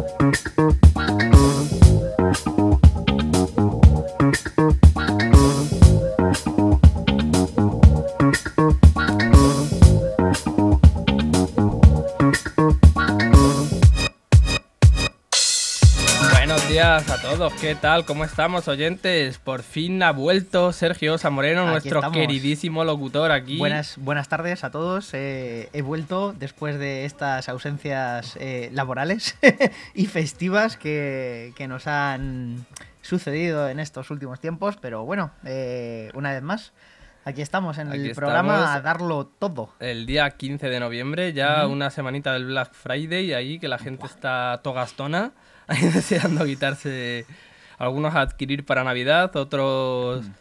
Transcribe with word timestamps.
Música 0.00 0.89
¿qué 17.58 17.74
tal? 17.74 18.04
¿Cómo 18.06 18.24
estamos, 18.24 18.68
oyentes? 18.68 19.38
Por 19.38 19.62
fin 19.62 20.02
ha 20.02 20.12
vuelto 20.12 20.72
Sergio 20.72 21.18
Samoreno, 21.18 21.62
Aquí 21.62 21.70
nuestro 21.70 21.98
estamos. 21.98 22.16
queridísimo 22.16 22.84
locutor 22.84 23.32
aquí. 23.32 23.58
Buenas, 23.58 23.96
buenas 23.98 24.28
tardes 24.28 24.64
a 24.64 24.70
todos. 24.70 25.12
Eh, 25.12 25.68
he 25.72 25.82
vuelto 25.82 26.32
después 26.32 26.78
de 26.78 27.04
estas 27.04 27.48
ausencias 27.48 28.36
eh, 28.40 28.70
laborales 28.72 29.36
y 29.94 30.06
festivas 30.06 30.76
que, 30.76 31.52
que 31.56 31.68
nos 31.68 31.86
han 31.86 32.64
sucedido 33.02 33.68
en 33.68 33.78
estos 33.80 34.10
últimos 34.10 34.40
tiempos. 34.40 34.76
Pero 34.80 35.04
bueno, 35.04 35.30
eh, 35.44 36.10
una 36.14 36.32
vez 36.32 36.42
más, 36.42 36.72
aquí 37.26 37.42
estamos 37.42 37.76
en 37.78 37.88
Aquí 37.92 38.08
el 38.08 38.14
programa 38.14 38.54
estamos. 38.54 38.76
a 38.76 38.80
darlo 38.80 39.26
todo. 39.26 39.70
El 39.80 40.06
día 40.06 40.30
15 40.30 40.68
de 40.68 40.80
noviembre, 40.80 41.32
ya 41.34 41.66
una 41.66 41.90
semanita 41.90 42.32
del 42.32 42.46
Black 42.46 42.72
Friday, 42.72 43.34
ahí 43.34 43.58
que 43.58 43.68
la 43.68 43.78
gente 43.78 44.06
está 44.06 44.60
togastona, 44.62 45.32
ahí 45.66 45.82
deseando 45.88 46.46
quitarse 46.46 47.26
algunos 47.80 48.14
a 48.14 48.20
adquirir 48.20 48.64
para 48.64 48.84
Navidad, 48.84 49.34
otros 49.36 50.24
Mm. 50.24 50.32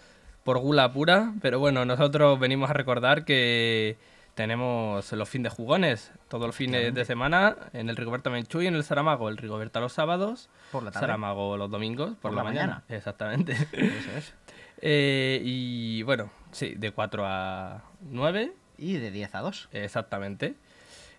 por 0.44 0.60
gula 0.60 0.92
pura, 0.94 1.34
pero 1.42 1.60
bueno, 1.60 1.86
nosotros 1.86 2.40
venimos 2.40 2.70
a 2.70 2.74
recordar 2.74 3.26
que 3.26 3.98
tenemos 4.36 5.12
los 5.12 5.28
fines 5.30 5.52
de 5.52 5.56
jugones, 5.56 6.12
todos 6.30 6.46
los 6.48 6.56
fines 6.56 6.94
de 6.94 7.06
semana, 7.06 7.56
en 7.74 7.90
el 7.90 7.96
Rigoberta 7.98 8.30
Menchú 8.30 8.62
y 8.62 8.68
en 8.68 8.76
el 8.76 8.84
Saramago, 8.84 9.28
el 9.30 9.38
Rigoberta 9.38 9.80
los 9.80 9.94
sábados, 9.94 10.50
Por 10.72 10.84
la 10.84 10.92
tarde. 10.92 11.08
Saramago 11.08 11.58
los 11.58 11.70
domingos, 11.70 12.16
por, 12.22 12.34
la, 12.34 12.44
mañana. 12.44 12.84
Exactamente. 12.90 13.54
Eso 13.72 14.12
es. 14.18 14.34
Eh, 14.82 15.42
y 15.44 16.04
bueno, 16.04 16.32
sí, 16.52 16.74
de 16.78 16.92
4 16.92 17.26
a 17.26 17.84
9, 18.00 18.54
Y 18.78 18.94
de 18.94 19.12
10 19.12 19.36
a 19.36 19.42
2. 19.42 19.68
exactamente. 19.74 20.56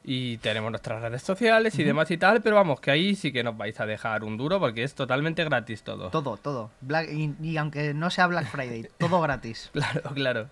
Y 0.03 0.39
tenemos 0.39 0.71
nuestras 0.71 1.03
redes 1.03 1.23
sociales 1.23 1.79
y 1.79 1.85
demás 1.85 2.11
y 2.11 2.17
tal, 2.17 2.41
pero 2.41 2.57
vamos, 2.57 2.81
que 2.81 2.91
ahí 2.91 3.15
sí 3.15 3.33
que 3.33 3.45
nos 3.45 3.57
vais 3.57 3.79
a 3.81 3.87
dejar 3.87 4.25
un 4.25 4.37
duro 4.39 4.59
porque 4.59 4.83
es 4.83 4.95
totalmente 4.95 5.45
gratis 5.45 5.83
todo. 5.83 6.09
Todo, 6.11 6.37
todo. 6.39 6.71
Black- 6.81 7.11
y, 7.13 7.35
y 7.43 7.57
aunque 7.59 7.93
no 7.93 8.09
sea 8.11 8.27
Black 8.27 8.47
Friday, 8.51 8.89
todo 8.99 9.21
gratis. 9.21 9.69
Claro, 9.73 10.03
claro. 10.15 10.49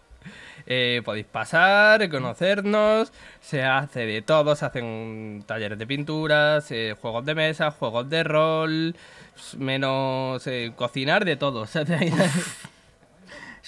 Eh, 0.66 1.00
podéis 1.04 1.24
pasar, 1.24 2.06
conocernos, 2.10 3.10
se 3.40 3.62
hace 3.62 4.00
de 4.04 4.20
todo, 4.20 4.54
se 4.54 4.66
hacen 4.66 5.42
talleres 5.46 5.78
de 5.78 5.86
pinturas, 5.86 6.70
eh, 6.70 6.94
juegos 7.00 7.24
de 7.24 7.34
mesa, 7.34 7.70
juegos 7.70 8.10
de 8.10 8.24
rol, 8.24 8.94
menos 9.56 10.46
eh, 10.46 10.72
cocinar, 10.76 11.24
de 11.24 11.36
todo. 11.36 11.62
O 11.62 11.66
sea, 11.66 11.84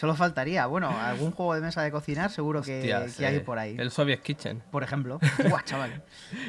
Solo 0.01 0.15
faltaría, 0.15 0.65
bueno, 0.65 0.89
algún 0.99 1.31
juego 1.31 1.55
de 1.55 1.61
mesa 1.61 1.83
de 1.83 1.91
cocinar 1.91 2.31
seguro 2.31 2.63
que, 2.63 2.91
hay 2.95 3.41
por 3.41 3.59
ahí. 3.59 3.77
El 3.79 3.91
Soviet 3.91 4.23
Kitchen. 4.23 4.63
Por 4.71 4.83
ejemplo. 4.83 5.21
Buah, 5.51 5.63
chaval. 5.63 6.03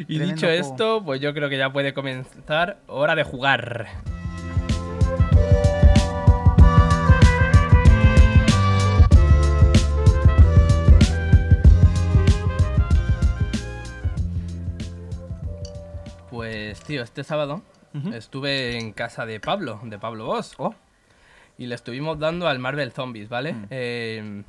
Y 0.07 0.15
Tremendo 0.15 0.35
dicho 0.35 0.47
juego. 0.47 0.61
esto, 0.61 1.03
pues 1.03 1.19
yo 1.19 1.33
creo 1.33 1.49
que 1.49 1.57
ya 1.57 1.69
puede 1.69 1.93
comenzar 1.93 2.79
hora 2.87 3.13
de 3.13 3.25
jugar. 3.25 3.89
Pues 16.29 16.79
tío, 16.83 17.03
este 17.03 17.25
sábado 17.25 17.63
estuve 18.13 18.79
en 18.79 18.93
casa 18.93 19.25
de 19.25 19.41
Pablo, 19.41 19.81
de 19.83 19.99
Pablo 19.99 20.27
Boss. 20.27 20.53
Oh. 20.57 20.73
Y 21.61 21.67
le 21.67 21.75
estuvimos 21.75 22.17
dando 22.17 22.47
al 22.47 22.57
Marvel 22.57 22.91
Zombies, 22.91 23.29
¿vale? 23.29 23.53
Mm. 23.53 23.65
Eh, 23.69 24.43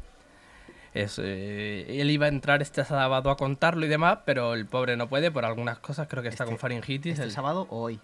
es, 0.95 1.21
eh, 1.23 2.01
él 2.01 2.11
iba 2.11 2.25
a 2.25 2.29
entrar 2.31 2.63
este 2.63 2.85
sábado 2.87 3.29
a 3.31 3.37
contarlo 3.37 3.85
y 3.85 3.89
demás, 3.91 4.21
pero 4.25 4.55
el 4.55 4.65
pobre 4.65 4.97
no 4.97 5.09
puede 5.11 5.31
por 5.31 5.45
algunas 5.45 5.79
cosas, 5.79 6.09
creo 6.09 6.23
que 6.23 6.31
está 6.31 6.45
Este- 6.45 6.53
con 6.53 6.59
faringitis. 6.59 7.13
¿Este 7.13 7.25
el- 7.25 7.31
sábado 7.33 7.67
o 7.69 7.83
hoy? 7.83 8.01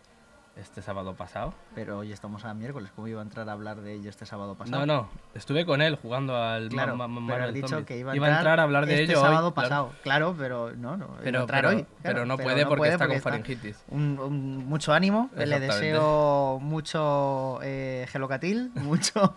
Este 0.60 0.82
sábado 0.82 1.14
pasado. 1.14 1.54
Pero 1.74 1.98
hoy 1.98 2.12
estamos 2.12 2.44
a 2.44 2.52
miércoles. 2.54 2.90
¿Cómo 2.94 3.06
iba 3.08 3.20
a 3.20 3.22
entrar 3.22 3.48
a 3.48 3.52
hablar 3.52 3.80
de 3.80 3.94
ello 3.94 4.10
este 4.10 4.26
sábado 4.26 4.56
pasado? 4.56 4.84
No, 4.84 4.86
no, 4.86 5.08
estuve 5.34 5.64
con 5.64 5.80
él 5.82 5.96
jugando 5.96 6.36
al 6.36 6.68
Claro, 6.68 6.96
Ma- 6.96 7.06
Ma- 7.08 7.32
pero 7.34 7.52
dicho 7.52 7.84
que 7.84 7.98
iba 7.98 8.10
a, 8.12 8.14
a 8.14 8.16
entrar 8.36 8.58
a 8.60 8.64
hablar 8.64 8.86
de 8.86 8.92
este 9.02 9.12
ello 9.12 9.20
sábado 9.20 9.54
pasado. 9.54 9.92
Claro, 10.02 10.34
pero 10.36 10.72
no, 10.76 10.96
no. 10.96 11.06
iba 11.06 11.14
a 11.16 11.20
Pero, 11.22 11.40
entrar 11.42 11.64
pero, 11.64 11.76
hoy. 11.76 11.86
pero 12.02 12.26
no 12.26 12.36
puede 12.36 12.66
porque 12.66 12.88
está 12.88 13.06
con 13.06 13.20
faringitis. 13.20 13.82
Un, 13.88 14.18
un- 14.18 14.66
mucho 14.68 14.92
ánimo. 14.92 15.30
Le 15.36 15.60
deseo 15.60 16.58
mucho 16.60 17.60
eh, 17.62 18.06
gelocatil, 18.10 18.70
mucho. 18.74 19.32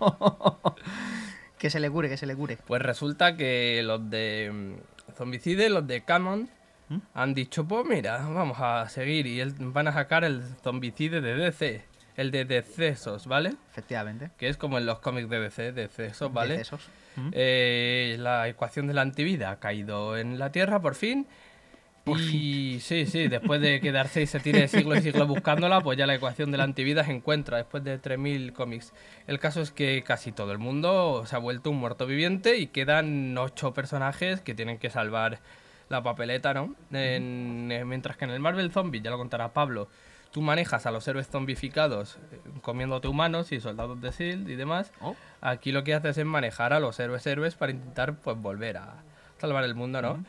que 1.57 1.69
se 1.69 1.79
le 1.79 1.89
cure, 1.91 2.09
que 2.09 2.17
se 2.17 2.25
le 2.25 2.35
cure. 2.35 2.57
Pues 2.65 2.81
resulta 2.81 3.37
que 3.37 3.81
los 3.83 4.09
de 4.09 4.75
mm, 4.81 5.13
Zombicide, 5.15 5.69
los 5.69 5.85
de 5.85 6.01
Canon, 6.03 6.49
¿Mm? 6.91 6.97
han 7.13 7.33
dicho, 7.33 7.65
pues 7.67 7.85
mira, 7.85 8.17
vamos 8.27 8.57
a 8.59 8.87
seguir 8.89 9.25
y 9.27 9.39
el- 9.39 9.53
van 9.57 9.87
a 9.87 9.93
sacar 9.93 10.23
el 10.23 10.43
Zombicide 10.63 11.21
de 11.21 11.35
DC, 11.35 11.85
el 12.17 12.31
de 12.31 12.45
Decesos, 12.45 13.27
¿vale? 13.27 13.53
Efectivamente. 13.71 14.31
Que 14.37 14.49
es 14.49 14.57
como 14.57 14.77
en 14.77 14.85
los 14.85 14.99
cómics 14.99 15.29
de 15.29 15.39
DC, 15.39 15.71
Decesos, 15.71 16.33
¿vale? 16.33 16.57
Decesos. 16.57 16.89
¿Mm? 17.15 17.29
Eh, 17.33 18.15
la 18.19 18.47
ecuación 18.47 18.87
de 18.87 18.93
la 18.93 19.01
antivida 19.01 19.51
ha 19.51 19.59
caído 19.59 20.17
en 20.17 20.37
la 20.39 20.51
Tierra 20.51 20.81
por 20.81 20.95
fin. 20.95 21.27
Por 22.03 22.19
y 22.19 22.79
sí, 22.79 23.05
sí, 23.05 23.27
después 23.27 23.61
de 23.61 23.79
quedarse 23.79 24.23
y 24.23 24.25
se 24.25 24.39
tire 24.39 24.67
siglos 24.67 24.97
y 24.97 25.01
siglos 25.03 25.27
buscándola, 25.27 25.81
pues 25.81 25.99
ya 25.99 26.07
la 26.07 26.15
ecuación 26.15 26.49
de 26.51 26.57
la 26.57 26.63
antivida 26.63 27.03
se 27.03 27.11
encuentra 27.11 27.57
después 27.57 27.83
de 27.83 27.99
3.000 27.99 28.53
cómics. 28.53 28.91
El 29.27 29.37
caso 29.37 29.61
es 29.61 29.69
que 29.69 30.01
casi 30.03 30.31
todo 30.31 30.51
el 30.51 30.57
mundo 30.57 31.23
se 31.27 31.35
ha 31.35 31.39
vuelto 31.39 31.69
un 31.69 31.77
muerto 31.77 32.07
viviente 32.07 32.57
y 32.57 32.67
quedan 32.67 33.37
ocho 33.37 33.75
personajes 33.75 34.41
que 34.41 34.55
tienen 34.55 34.79
que 34.79 34.89
salvar 34.89 35.41
la 35.91 36.01
papeleta, 36.01 36.53
¿no? 36.53 36.73
En- 36.91 37.69
eh, 37.71 37.85
mientras 37.85 38.17
que 38.17 38.25
en 38.25 38.31
el 38.31 38.39
Marvel 38.39 38.71
Zombie, 38.71 39.01
ya 39.01 39.11
lo 39.11 39.17
contará 39.17 39.53
Pablo, 39.53 39.87
tú 40.31 40.41
manejas 40.41 40.85
a 40.85 40.91
los 40.91 41.07
héroes 41.07 41.27
zombificados 41.27 42.17
eh, 42.31 42.39
comiéndote 42.61 43.07
humanos 43.07 43.51
y 43.51 43.59
soldados 43.59 44.01
de 44.01 44.09
S.H.I.E.L.D. 44.09 44.53
y 44.53 44.55
demás. 44.55 44.91
Oh. 45.01 45.15
Aquí 45.41 45.71
lo 45.71 45.83
que 45.83 45.93
haces 45.93 46.17
es 46.17 46.25
manejar 46.25 46.73
a 46.73 46.79
los 46.79 46.99
héroes 46.99 47.27
héroes 47.27 47.55
para 47.55 47.71
intentar 47.73 48.15
pues 48.15 48.37
volver 48.37 48.77
a 48.77 49.03
salvar 49.39 49.63
el 49.65 49.75
mundo, 49.75 50.01
¿no? 50.01 50.23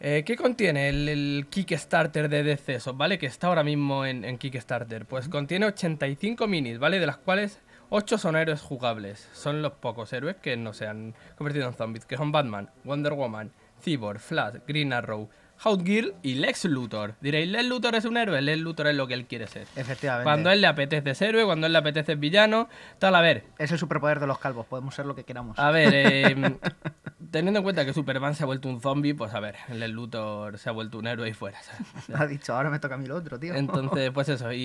Eh, 0.00 0.22
¿Qué 0.26 0.36
contiene 0.36 0.88
el, 0.88 1.08
el 1.08 1.46
Kickstarter 1.48 2.28
de 2.28 2.42
Decesos, 2.42 2.96
¿vale? 2.96 3.16
Que 3.18 3.26
está 3.26 3.46
ahora 3.46 3.62
mismo 3.62 4.04
en, 4.04 4.24
en 4.24 4.38
Kickstarter. 4.38 5.06
Pues 5.06 5.28
contiene 5.28 5.66
85 5.66 6.46
minis, 6.46 6.78
¿vale? 6.78 6.98
De 6.98 7.06
las 7.06 7.16
cuales 7.16 7.60
8 7.90 8.18
son 8.18 8.36
héroes 8.36 8.60
jugables. 8.60 9.28
Son 9.32 9.62
los 9.62 9.72
pocos 9.72 10.12
héroes 10.12 10.36
que 10.36 10.56
no 10.56 10.72
se 10.74 10.86
han 10.86 11.14
convertido 11.36 11.68
en 11.68 11.74
zombies, 11.74 12.04
que 12.06 12.16
son 12.16 12.32
Batman, 12.32 12.70
Wonder 12.82 13.12
Woman, 13.14 13.52
Cyborg, 13.84 14.18
Flash, 14.20 14.54
Green 14.66 14.92
Arrow, 14.92 15.28
Hot 15.58 15.84
Girl 15.86 16.14
y 16.22 16.34
Lex 16.34 16.64
Luthor. 16.64 17.14
Diréis, 17.20 17.48
¿Lex 17.48 17.64
Luthor 17.66 17.94
es 17.94 18.04
un 18.04 18.16
héroe? 18.16 18.40
Lex 18.42 18.58
Luthor 18.60 18.88
es 18.88 18.96
lo 18.96 19.06
que 19.06 19.14
él 19.14 19.26
quiere 19.26 19.46
ser. 19.46 19.66
Efectivamente. 19.76 20.24
Cuando 20.24 20.50
él 20.50 20.60
le 20.60 20.66
apetece 20.66 21.14
ser 21.14 21.30
héroe, 21.30 21.44
cuando 21.44 21.66
él 21.66 21.72
le 21.72 21.78
apetece 21.78 22.06
ser 22.06 22.16
villano, 22.16 22.68
tal, 22.98 23.14
a 23.14 23.20
ver, 23.20 23.44
Es 23.58 23.70
el 23.72 23.78
superpoder 23.78 24.18
de 24.20 24.26
los 24.26 24.38
calvos. 24.38 24.66
Podemos 24.66 24.94
ser 24.94 25.06
lo 25.06 25.14
que 25.14 25.24
queramos. 25.24 25.58
a 25.58 25.70
ver, 25.70 25.90
eh, 25.94 26.34
teniendo 27.34 27.58
en 27.58 27.64
cuenta 27.64 27.84
que 27.84 27.92
Superman 27.92 28.34
se 28.34 28.44
ha 28.44 28.46
vuelto 28.46 28.68
un 28.68 28.80
zombie, 28.80 29.12
pues 29.12 29.34
a 29.34 29.40
ver, 29.40 29.56
el 29.68 29.90
Luthor 29.90 30.56
se 30.58 30.68
ha 30.68 30.72
vuelto 30.72 30.98
un 30.98 31.06
héroe 31.06 31.28
y 31.28 31.34
fuera. 31.34 31.60
¿sabes? 31.62 32.08
Ha 32.14 32.26
dicho, 32.26 32.54
ahora 32.54 32.70
me 32.70 32.78
toca 32.78 32.94
a 32.94 32.98
mí 32.98 33.06
lo 33.06 33.16
otro, 33.16 33.38
tío. 33.38 33.54
Entonces, 33.54 34.10
pues 34.12 34.28
eso, 34.28 34.52
y, 34.52 34.58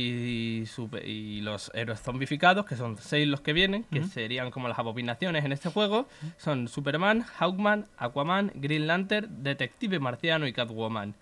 y 0.62 0.66
super- 0.68 1.04
y 1.06 1.42
los 1.42 1.72
héroes 1.74 2.00
zombificados, 2.02 2.66
que 2.66 2.76
son 2.76 2.98
seis 2.98 3.28
los 3.28 3.42
que 3.42 3.54
vienen, 3.54 3.84
que 3.86 4.04
serían 4.04 4.52
como 4.52 4.68
las 4.68 4.78
abominaciones 4.78 5.44
en 5.46 5.52
este 5.52 5.70
juego, 5.70 6.08
son 6.38 6.68
Superman, 6.68 7.24
Hawkman, 7.24 7.88
Aquaman, 7.98 8.52
Green 8.56 8.86
Lantern, 8.88 9.44
Detective 9.44 10.00
Marciano 10.00 10.46
y 10.48 10.54
Catwoman. 10.54 11.16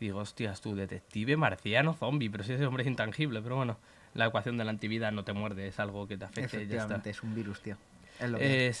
Y 0.00 0.06
digo, 0.06 0.18
hostias, 0.18 0.60
tú, 0.60 0.74
Detective 0.74 1.36
Marciano 1.36 1.94
zombie, 1.94 2.28
pero 2.30 2.42
si 2.44 2.52
ese 2.54 2.66
hombre 2.66 2.82
es 2.82 2.88
intangible, 2.88 3.40
pero 3.42 3.56
bueno, 3.56 3.76
la 4.14 4.26
ecuación 4.26 4.56
de 4.58 4.64
la 4.64 4.70
antivida 4.70 5.10
no 5.10 5.22
te 5.24 5.32
muerde, 5.32 5.68
es 5.68 5.78
algo 5.80 6.06
que 6.08 6.16
te 6.16 6.24
afecta 6.24 6.40
y 6.40 6.42
ya 6.42 6.56
está. 6.56 6.56
Efectivamente, 6.96 7.10
es 7.10 7.22
un 7.22 7.34
virus, 7.34 7.60
tío. 7.62 7.76
Es 8.20 8.30
lo 8.30 8.38
que 8.38 8.66
Eh, 8.66 8.72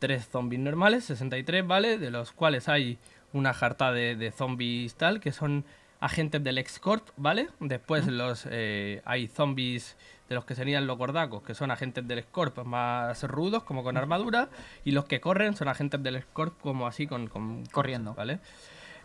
63 0.00 0.28
zombies 0.28 0.60
normales, 0.60 1.04
63, 1.04 1.66
¿vale? 1.66 1.98
De 1.98 2.10
los 2.10 2.32
cuales 2.32 2.68
hay 2.68 2.98
una 3.32 3.54
jarta 3.54 3.92
de, 3.92 4.14
de 4.16 4.30
zombies 4.30 4.94
tal, 4.94 5.20
que 5.20 5.32
son 5.32 5.64
agentes 6.00 6.42
del 6.44 6.58
X-Corp, 6.58 7.08
¿vale? 7.16 7.48
Después 7.60 8.06
los 8.06 8.46
eh, 8.50 9.00
hay 9.04 9.26
zombies 9.26 9.96
de 10.28 10.34
los 10.34 10.44
que 10.44 10.54
serían 10.54 10.86
los 10.86 10.98
gordacos, 10.98 11.42
que 11.42 11.54
son 11.54 11.70
agentes 11.70 12.06
del 12.06 12.18
X-Corp 12.18 12.64
más 12.64 13.22
rudos, 13.24 13.62
como 13.64 13.82
con 13.82 13.96
armadura, 13.96 14.48
y 14.84 14.90
los 14.92 15.06
que 15.06 15.20
corren 15.20 15.56
son 15.56 15.68
agentes 15.68 16.02
del 16.02 16.16
X-Corp 16.16 16.60
como 16.60 16.86
así, 16.86 17.06
con... 17.06 17.28
con 17.28 17.64
Corriendo. 17.66 18.14
¿Vale? 18.14 18.40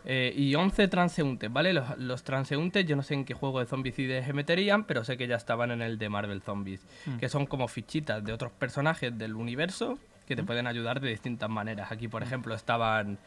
Eh, 0.04 0.34
y 0.36 0.54
11 0.56 0.88
transeúntes, 0.88 1.50
¿vale? 1.52 1.72
Los, 1.72 1.96
los 1.96 2.24
transeúntes, 2.24 2.84
yo 2.84 2.96
no 2.96 3.02
sé 3.04 3.14
en 3.14 3.24
qué 3.24 3.34
juego 3.34 3.60
de 3.60 3.66
zombicides 3.66 4.26
se 4.26 4.32
meterían, 4.32 4.82
pero 4.84 5.04
sé 5.04 5.16
que 5.16 5.28
ya 5.28 5.36
estaban 5.36 5.70
en 5.70 5.80
el 5.80 5.96
de 5.96 6.08
Marvel 6.08 6.42
Zombies, 6.42 6.80
Mm. 7.06 7.18
que 7.18 7.28
son 7.28 7.46
como 7.46 7.68
fichitas 7.68 8.22
de 8.24 8.32
otros 8.32 8.50
personajes 8.52 9.16
del 9.16 9.34
universo 9.36 9.98
que 10.32 10.42
te 10.42 10.46
pueden 10.46 10.66
ayudar 10.66 11.00
de 11.00 11.08
distintas 11.10 11.48
maneras. 11.50 11.92
Aquí, 11.92 12.08
por 12.08 12.22
ejemplo, 12.22 12.54
estaban 12.54 13.18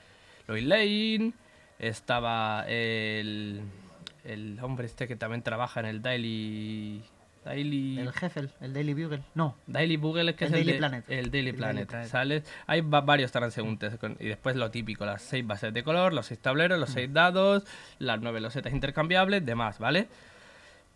Lois 0.48 0.63
Lane, 0.66 1.34
estaba 1.80 2.66
el, 2.68 3.62
el 4.24 4.60
hombre 4.62 4.86
este 4.88 5.07
que 5.07 5.16
también 5.16 5.42
trabaja 5.44 5.80
en 5.80 5.86
el 5.86 6.02
Daily... 6.02 7.04
Daily... 7.44 8.00
El 8.00 8.12
jefe, 8.12 8.50
el 8.60 8.74
Daily 8.74 8.94
Bugle. 8.96 9.22
No. 9.36 9.56
Daily 9.68 9.98
Bugle 9.98 10.31
es 10.31 10.36
que 10.36 10.46
El 10.46 10.54
es 10.56 10.60
el 10.60 10.66
Daily 10.66 10.72
de- 10.72 10.78
Planet. 10.80 11.06
El 11.10 11.30
Daily 11.31 11.50
El 11.50 11.56
Planet. 11.56 11.75
Daily 11.75 11.86
Planet. 11.88 12.10
¿sale? 12.10 12.44
Hay 12.66 12.81
va- 12.81 13.02
varios 13.02 13.31
transeúntes 13.31 13.98
con- 14.00 14.18
y 14.19 14.25
después 14.25 14.56
lo 14.56 14.72
típico, 14.72 15.06
las 15.06 15.22
seis 15.22 15.46
bases 15.46 15.72
de 15.72 15.84
color, 15.84 16.12
los 16.12 16.25
seis 16.25 16.40
tableros, 16.40 16.80
los 16.80 16.90
seis 16.90 17.13
dados, 17.13 17.63
las 18.00 18.19
nueve 18.19 18.42
losetas 18.42 18.74
intercambiables, 18.74 19.46
demás, 19.46 19.78
¿vale? 19.78 20.08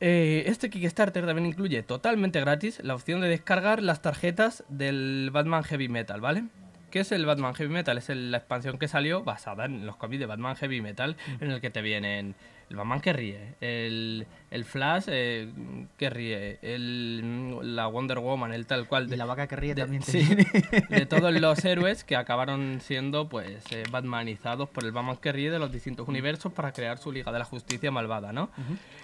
Eh, 0.01 0.43
este 0.47 0.69
Kickstarter 0.69 1.25
también 1.25 1.45
incluye 1.45 1.83
totalmente 1.83 2.39
gratis 2.39 2.79
la 2.83 2.95
opción 2.95 3.19
de 3.21 3.27
descargar 3.27 3.83
las 3.83 4.01
tarjetas 4.01 4.63
del 4.69 5.29
Batman 5.33 5.63
Heavy 5.63 5.89
Metal, 5.89 6.21
¿vale? 6.21 6.45
¿Qué 6.89 7.01
es 7.01 7.11
el 7.11 7.25
Batman 7.25 7.53
Heavy 7.53 7.71
Metal? 7.73 7.97
Es 7.97 8.09
el- 8.09 8.31
la 8.31 8.37
expansión 8.37 8.77
que 8.79 8.87
salió 8.87 9.23
basada 9.23 9.65
en 9.65 9.85
los 9.85 9.97
cómics 9.97 10.21
de 10.21 10.25
Batman 10.25 10.55
Heavy 10.55 10.81
Metal, 10.81 11.17
en 11.41 11.51
el 11.51 11.61
que 11.61 11.69
te 11.69 11.81
vienen 11.81 12.33
el 12.69 12.75
Batman 12.75 13.01
que 13.01 13.13
ríe, 13.13 13.55
el, 13.61 14.27
el 14.51 14.63
Flash 14.65 15.05
eh, 15.07 15.51
que 15.97 16.09
ríe, 16.09 16.59
el, 16.61 17.75
la 17.75 17.87
Wonder 17.87 18.19
Woman, 18.19 18.53
el 18.53 18.65
tal 18.67 18.87
cual. 18.87 19.11
Y 19.11 19.15
la 19.15 19.25
vaca 19.25 19.47
que 19.47 19.55
ríe 19.55 19.73
de- 19.75 19.81
también 19.81 20.03
sí, 20.03 20.23
de 20.89 21.05
todos 21.07 21.33
los 21.41 21.65
héroes 21.65 22.03
que 22.03 22.15
acabaron 22.15 22.79
siendo 22.81 23.27
pues 23.27 23.63
eh, 23.71 23.83
batmanizados 23.89 24.69
por 24.69 24.85
el 24.85 24.91
Batman 24.91 25.17
que 25.17 25.31
ríe 25.31 25.49
de 25.51 25.59
los 25.59 25.71
distintos 25.71 26.07
universos 26.07 26.53
para 26.53 26.71
crear 26.71 26.97
su 26.99 27.11
Liga 27.11 27.31
de 27.31 27.39
la 27.39 27.45
Justicia 27.45 27.89
malvada, 27.91 28.31
¿no? 28.33 28.49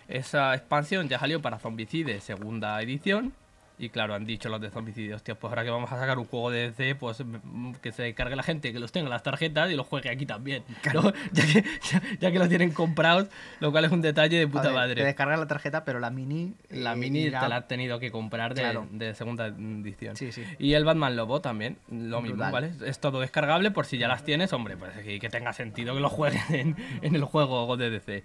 Esa 0.08 0.54
expansión 0.54 1.10
ya 1.10 1.18
salió 1.20 1.42
para 1.42 1.58
Zombicide, 1.60 2.20
segunda 2.22 2.82
edición. 2.82 3.34
Y 3.78 3.90
claro, 3.90 4.14
han 4.14 4.26
dicho 4.26 4.48
los 4.48 4.62
de 4.62 4.70
Zombicide, 4.70 5.14
hostia, 5.16 5.36
pues 5.36 5.52
ahora 5.52 5.66
que 5.66 5.70
vamos 5.70 5.92
a 5.92 6.00
sacar 6.00 6.18
un 6.18 6.24
juego 6.24 6.50
de 6.50 6.72
DC, 6.72 6.96
pues 6.96 7.22
mm, 7.26 7.74
que 7.82 7.92
se 7.92 8.14
cargue 8.14 8.38
la 8.38 8.44
gente, 8.44 8.72
que 8.72 8.80
los 8.80 8.94
tenga 8.94 9.10
las 9.10 9.22
tarjetas 9.22 9.70
y 9.70 9.76
los 9.76 9.86
juegue 9.86 10.10
aquí 10.10 10.26
también. 10.26 10.64
¿no? 10.94 11.12
Ya, 11.34 11.46
que, 11.46 11.64
ya, 11.92 12.02
ya 12.22 12.32
que 12.32 12.40
los 12.40 12.48
tienen 12.48 12.72
comprados, 12.72 13.28
lo 13.60 13.72
cual 13.74 13.84
es 13.84 13.92
un 13.92 14.02
detalle 14.02 14.38
de 14.40 14.48
puta 14.48 14.68
ver, 14.68 14.74
madre. 14.74 14.96
Te 14.96 15.04
descargas 15.04 15.38
la 15.40 15.48
tarjeta, 15.48 15.84
pero 15.84 16.00
la 16.00 16.10
mini. 16.10 16.54
La 16.70 16.94
eh, 16.94 16.96
mini 16.96 17.24
irá- 17.26 17.42
te 17.42 17.50
la 17.50 17.58
has 17.58 17.68
tenido 17.68 18.00
que 18.00 18.12
comprar 18.12 18.54
de, 18.54 18.62
Claro. 18.62 18.88
de 18.92 19.14
segunda 19.14 19.48
edición. 19.48 20.16
Sí, 20.16 20.32
sí. 20.32 20.44
Y 20.58 20.74
el 20.74 20.86
Batman 20.86 21.18
Lobo 21.18 21.42
también, 21.42 21.78
lo 21.92 22.22
mismo. 22.22 22.50
¿vale? 22.50 22.72
Es 22.86 23.00
todo 23.00 23.20
descargable 23.20 23.72
por 23.72 23.86
si 23.86 23.98
ya 23.98 24.08
las 24.08 24.24
tienes, 24.24 24.54
hombre, 24.54 24.78
pues 24.78 24.94
que, 25.00 25.20
que 25.20 25.30
tenga 25.30 25.52
sentido 25.52 25.94
que 25.94 26.00
lo 26.00 26.10
jueguen 26.10 26.42
en, 26.50 26.76
en 27.02 27.16
el 27.16 27.26
juego 27.26 27.76
de 27.76 27.90
DC. 27.90 28.24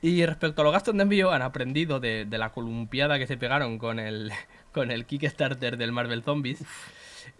Y 0.00 0.24
respecto 0.24 0.62
a 0.62 0.64
los 0.64 0.72
gastos 0.72 0.94
de 0.96 1.02
envío, 1.02 1.32
han 1.32 1.42
aprendido 1.42 1.98
de, 1.98 2.24
de 2.24 2.38
la 2.38 2.50
columpiada 2.50 3.18
que 3.18 3.26
se 3.26 3.36
pegaron 3.36 3.78
con 3.78 3.98
el, 3.98 4.30
con 4.78 4.92
el 4.92 5.06
Kickstarter 5.06 5.76
del 5.76 5.90
Marvel 5.90 6.22
Zombies. 6.22 6.64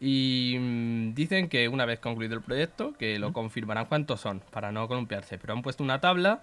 Y 0.01 0.57
mm, 0.59 1.15
dicen 1.15 1.49
que 1.49 1.69
una 1.69 1.85
vez 1.85 2.01
concluido 2.01 2.35
el 2.35 2.43
proyecto, 2.43 2.95
que 2.99 3.17
lo 3.21 3.33
confirmarán 3.33 3.87
cuántos 3.87 4.21
son, 4.21 4.41
para 4.51 4.73
no 4.73 4.89
columpiarse. 4.89 5.39
Pero 5.39 5.53
han 5.53 5.63
puesto 5.63 5.85
una 5.85 6.01
tabla 6.01 6.43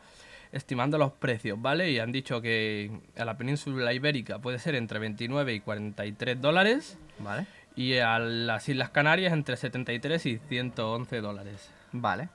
estimando 0.53 0.97
los 0.97 1.11
precios, 1.11 1.61
¿vale? 1.61 1.91
Y 1.91 1.99
han 1.99 2.13
dicho 2.13 2.41
que 2.41 2.91
a 3.17 3.25
la 3.25 3.35
península 3.37 3.91
ibérica 3.91 4.39
puede 4.39 4.57
ser 4.57 4.75
entre 4.75 4.99
29 4.99 5.53
y 5.53 5.59
43 5.59 6.39
dólares. 6.39 6.97
Vale. 7.19 7.45
Y 7.75 7.97
a 7.97 8.17
las 8.17 8.69
Islas 8.69 8.89
Canarias 8.91 9.33
entre 9.33 9.57
73 9.57 10.25
y 10.27 10.37
111 10.47 11.19
dólares. 11.19 11.71
Vale. 11.91 12.29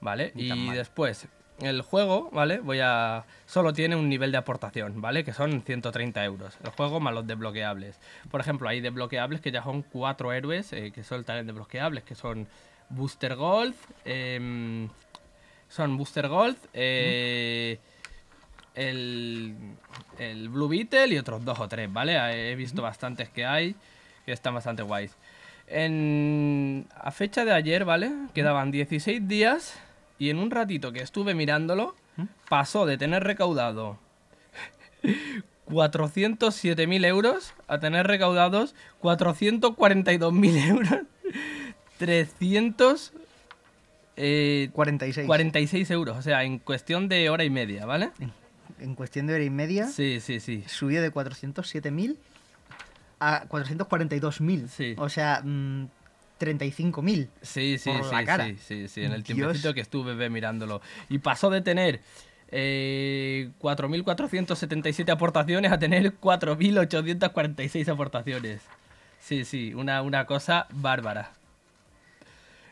¿Vale? 0.00 0.32
Ni 0.34 0.48
Y 0.48 0.70
después, 0.70 1.28
el 1.60 1.82
juego, 1.82 2.30
¿vale? 2.32 2.58
Voy 2.60 2.80
a. 2.82 3.24
Solo 3.46 3.72
tiene 3.72 3.96
un 3.96 4.08
nivel 4.08 4.32
de 4.32 4.38
aportación, 4.38 5.00
¿vale? 5.00 5.24
Que 5.24 5.32
son 5.32 5.62
130 5.62 6.24
euros. 6.24 6.56
El 6.64 6.70
juego 6.70 7.00
más 7.00 7.14
los 7.14 7.26
desbloqueables. 7.26 7.98
Por 8.30 8.40
ejemplo, 8.40 8.68
hay 8.68 8.80
desbloqueables 8.80 9.40
que 9.40 9.50
ya 9.50 9.62
son 9.62 9.82
cuatro 9.82 10.32
héroes 10.32 10.72
eh, 10.72 10.92
que 10.92 11.04
sueltan 11.04 11.46
desbloqueables, 11.46 12.04
que 12.04 12.14
son 12.14 12.46
Booster 12.88 13.34
Gold. 13.36 13.74
em, 14.04 14.88
son 15.68 15.96
Booster 15.96 16.28
Gold. 16.28 16.56
eh, 16.72 17.78
el, 18.74 19.54
el 20.18 20.48
Blue 20.48 20.68
Beetle 20.68 21.08
y 21.08 21.18
otros 21.18 21.44
dos 21.44 21.58
o 21.60 21.68
tres, 21.68 21.92
¿vale? 21.92 22.50
He 22.52 22.54
visto 22.54 22.82
bastantes 22.82 23.28
que 23.28 23.44
hay 23.44 23.74
que 24.24 24.32
están 24.32 24.54
bastante 24.54 24.82
guays. 24.82 25.16
En, 25.66 26.86
a 26.94 27.10
fecha 27.10 27.44
de 27.44 27.52
ayer, 27.52 27.84
¿vale? 27.84 28.10
Quedaban 28.34 28.70
16 28.70 29.26
días 29.28 29.78
y 30.20 30.30
en 30.30 30.38
un 30.38 30.50
ratito 30.52 30.92
que 30.92 31.00
estuve 31.02 31.34
mirándolo, 31.34 31.96
pasó 32.48 32.86
de 32.86 32.96
tener 32.98 33.24
recaudado 33.24 33.98
407.000 35.68 37.04
euros 37.06 37.54
a 37.68 37.78
tener 37.78 38.06
recaudados 38.06 38.74
442.000 39.02 40.66
euros. 40.68 41.00
300... 41.98 43.12
eh, 44.16 44.70
46. 44.72 45.26
46 45.26 45.90
euros, 45.90 46.16
o 46.18 46.22
sea, 46.22 46.44
en 46.44 46.58
cuestión 46.58 47.08
de 47.08 47.30
hora 47.30 47.44
y 47.44 47.50
media, 47.50 47.86
¿vale? 47.86 48.10
En, 48.18 48.32
en 48.80 48.94
cuestión 48.94 49.26
de 49.26 49.34
hora 49.34 49.44
y 49.44 49.50
media, 49.50 49.86
Sí, 49.86 50.20
sí, 50.20 50.40
sí. 50.40 50.64
subió 50.66 51.02
de 51.02 51.12
407.000 51.12 52.16
a 53.20 53.44
442.000. 53.48 54.66
Sí. 54.68 54.94
O 54.98 55.08
sea, 55.08 55.42
mm, 55.44 55.86
35.000. 56.40 57.28
Sí, 57.42 57.78
sí, 57.78 57.90
por 57.90 58.04
sí, 58.04 58.10
la 58.12 58.24
cara. 58.24 58.46
sí, 58.46 58.56
sí, 58.66 58.88
sí, 58.88 59.04
en 59.04 59.12
el 59.12 59.22
Dios. 59.22 59.36
tiempecito 59.36 59.74
que 59.74 59.80
estuve 59.80 60.14
ve, 60.14 60.30
mirándolo. 60.30 60.80
Y 61.08 61.18
pasó 61.18 61.50
de 61.50 61.60
tener 61.60 62.00
eh, 62.48 63.50
4.477 63.60 65.10
aportaciones 65.10 65.70
a 65.70 65.78
tener 65.78 66.18
4.846 66.18 67.88
aportaciones. 67.88 68.62
Sí, 69.20 69.44
sí, 69.44 69.74
una, 69.74 70.02
una 70.02 70.26
cosa 70.26 70.66
bárbara. 70.72 71.32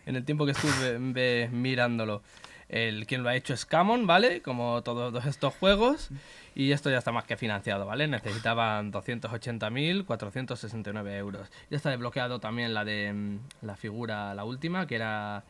En 0.07 0.17
el 0.17 0.25
tiempo 0.25 0.47
que 0.47 0.53
estuve 0.53 0.97
ve, 0.99 1.51
mirándolo. 1.53 2.23
El 2.69 3.07
quien 3.07 3.23
lo 3.23 3.31
ha 3.31 3.37
hecho 3.37 3.55
es 3.55 3.65
Camon, 3.65 4.07
¿vale? 4.07 4.43
Como 4.43 4.83
todos 4.83 5.25
estos 5.25 5.55
juegos. 5.55 6.11
Y 6.55 6.73
esto 6.73 6.91
ya 6.91 6.99
está 6.99 7.13
más 7.13 7.25
que 7.25 7.37
financiado, 7.37 7.87
¿vale? 7.87 8.09
Necesitaban 8.09 8.93
280.469 8.93 11.17
euros. 11.17 11.49
Ya 11.71 11.77
está 11.77 11.91
desbloqueado 11.91 12.41
también 12.41 12.75
la 12.75 12.85
de 12.85 13.13
mm, 13.13 13.39
la 13.63 13.77
figura, 13.77 14.35
la 14.35 14.45
última, 14.45 14.87
que 14.87 14.97
era 14.97 15.45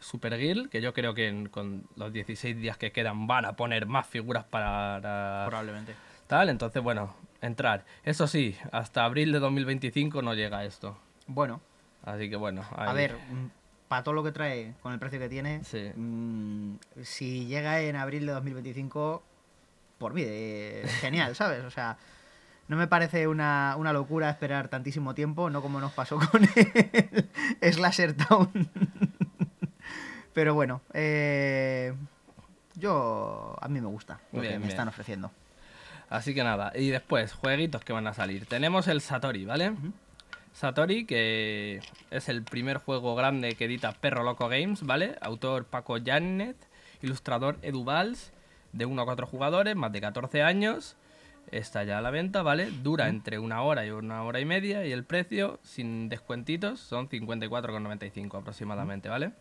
Supergirl, 0.00 0.68
que 0.68 0.80
yo 0.80 0.92
creo 0.92 1.14
que 1.14 1.28
en- 1.28 1.48
con 1.48 1.84
los 1.96 2.12
16 2.12 2.56
días 2.56 2.76
que 2.76 2.92
quedan 2.92 3.26
van 3.26 3.44
a 3.44 3.54
poner 3.54 3.86
más 3.86 4.06
figuras 4.06 4.44
para 4.44 5.44
Probablemente. 5.48 5.94
tal. 6.26 6.48
Entonces, 6.48 6.82
bueno, 6.82 7.14
entrar. 7.40 7.84
Eso 8.04 8.26
sí, 8.26 8.56
hasta 8.72 9.04
abril 9.04 9.32
de 9.32 9.38
2025 9.38 10.22
no 10.22 10.34
llega 10.34 10.64
esto. 10.64 10.98
Bueno, 11.26 11.60
Así 12.04 12.28
que 12.28 12.34
bueno. 12.34 12.64
a 12.76 12.92
ver, 12.92 13.14
para 13.92 14.04
todo 14.04 14.14
lo 14.14 14.24
que 14.24 14.32
trae, 14.32 14.72
con 14.82 14.94
el 14.94 14.98
precio 14.98 15.18
que 15.18 15.28
tiene, 15.28 15.62
Sí. 15.64 15.90
mm, 15.94 16.76
si 17.02 17.44
llega 17.44 17.78
en 17.82 17.94
abril 17.94 18.24
de 18.24 18.32
2025, 18.32 19.22
por 19.98 20.14
mí, 20.14 20.22
eh, 20.24 20.82
genial, 21.02 21.36
¿sabes? 21.36 21.62
O 21.62 21.70
sea, 21.70 21.98
no 22.68 22.78
me 22.78 22.86
parece 22.86 23.26
una, 23.28 23.74
una 23.76 23.92
locura 23.92 24.30
esperar 24.30 24.68
tantísimo 24.68 25.14
tiempo, 25.14 25.50
no 25.50 25.60
como 25.60 25.78
nos 25.78 25.92
pasó 25.92 26.18
con 26.18 26.42
el 27.60 27.72
Slasher 27.74 28.14
Town. 28.14 28.48
Pero 30.32 30.54
bueno, 30.54 30.80
eh, 30.94 31.92
yo 32.76 33.54
a 33.60 33.68
mí 33.68 33.78
me 33.78 33.88
gusta 33.88 34.20
lo 34.32 34.40
que 34.40 34.48
me 34.52 34.56
bien. 34.56 34.70
están 34.70 34.88
ofreciendo. 34.88 35.30
Así 36.08 36.32
que 36.34 36.42
nada, 36.44 36.72
y 36.74 36.88
después, 36.88 37.34
jueguitos 37.34 37.84
que 37.84 37.92
van 37.92 38.06
a 38.06 38.14
salir. 38.14 38.46
Tenemos 38.46 38.88
el 38.88 39.02
Satori, 39.02 39.44
¿vale? 39.44 39.74
Satori, 40.52 41.06
que 41.06 41.80
es 42.10 42.28
el 42.28 42.42
primer 42.42 42.78
juego 42.78 43.14
grande 43.14 43.54
que 43.54 43.64
edita 43.64 43.92
Perro 43.92 44.22
Loco 44.22 44.48
Games, 44.48 44.82
¿vale? 44.82 45.16
Autor 45.20 45.64
Paco 45.64 45.96
Janet, 46.04 46.56
ilustrador 47.02 47.58
Edu 47.62 47.84
Valls, 47.84 48.32
de 48.72 48.86
1 48.86 49.02
a 49.02 49.04
4 49.04 49.26
jugadores, 49.26 49.76
más 49.76 49.92
de 49.92 50.00
14 50.00 50.42
años. 50.42 50.96
Está 51.50 51.84
ya 51.84 51.98
a 51.98 52.02
la 52.02 52.10
venta, 52.10 52.42
¿vale? 52.42 52.70
Dura 52.70 53.08
entre 53.08 53.38
una 53.38 53.62
hora 53.62 53.84
y 53.84 53.90
una 53.90 54.22
hora 54.22 54.40
y 54.40 54.44
media 54.44 54.86
y 54.86 54.92
el 54.92 55.04
precio, 55.04 55.58
sin 55.62 56.08
descuentitos, 56.08 56.80
son 56.80 57.08
54,95 57.08 58.38
aproximadamente, 58.38 59.08
¿vale? 59.08 59.32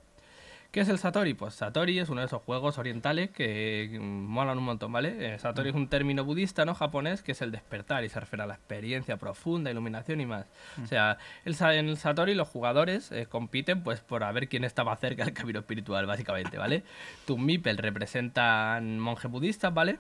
¿Qué 0.72 0.80
es 0.80 0.88
el 0.88 0.98
Satori? 1.00 1.34
Pues 1.34 1.56
Satori 1.56 2.00
es 2.00 2.08
uno 2.08 2.22
de 2.22 2.28
esos 2.28 2.42
juegos 2.44 2.78
orientales 2.78 3.30
que 3.32 3.98
mm, 4.00 4.04
molan 4.04 4.58
un 4.58 4.64
montón, 4.64 4.90
¿vale? 4.94 5.34
Eh, 5.34 5.38
Satori 5.38 5.68
es 5.70 5.76
un 5.76 5.90
término 5.90 6.24
budista, 6.24 6.64
¿no? 6.64 6.74
Japonés, 6.74 7.22
que 7.22 7.34
es 7.34 7.42
el 7.42 7.52
despertar 7.52 8.06
y 8.06 8.10
se 8.10 8.22
refiere 8.22 8.44
a 8.44 8.48
la 8.48 8.54
experiencia 8.54 9.18
profunda, 9.18 9.70
iluminación 9.70 10.22
y 10.22 10.26
más. 10.26 10.46
O 10.82 10.88
sea, 10.88 11.18
el, 11.44 11.58
en 11.62 11.90
el 11.90 11.98
Satori 11.98 12.36
los 12.36 12.48
jugadores 12.48 13.12
eh, 13.12 13.26
compiten 13.26 13.84
pues 13.84 14.00
por 14.00 14.24
a 14.24 14.32
ver 14.32 14.48
quién 14.48 14.64
está 14.64 14.86
más 14.86 15.02
cerca 15.02 15.26
del 15.26 15.34
camino 15.34 15.60
espiritual, 15.60 16.06
básicamente, 16.06 16.58
¿vale? 16.58 16.84
Tus 17.28 17.38
Mipel 17.38 17.78
representan 17.78 18.98
monjes 18.98 19.30
budistas, 19.30 19.74
¿vale? 19.74 20.00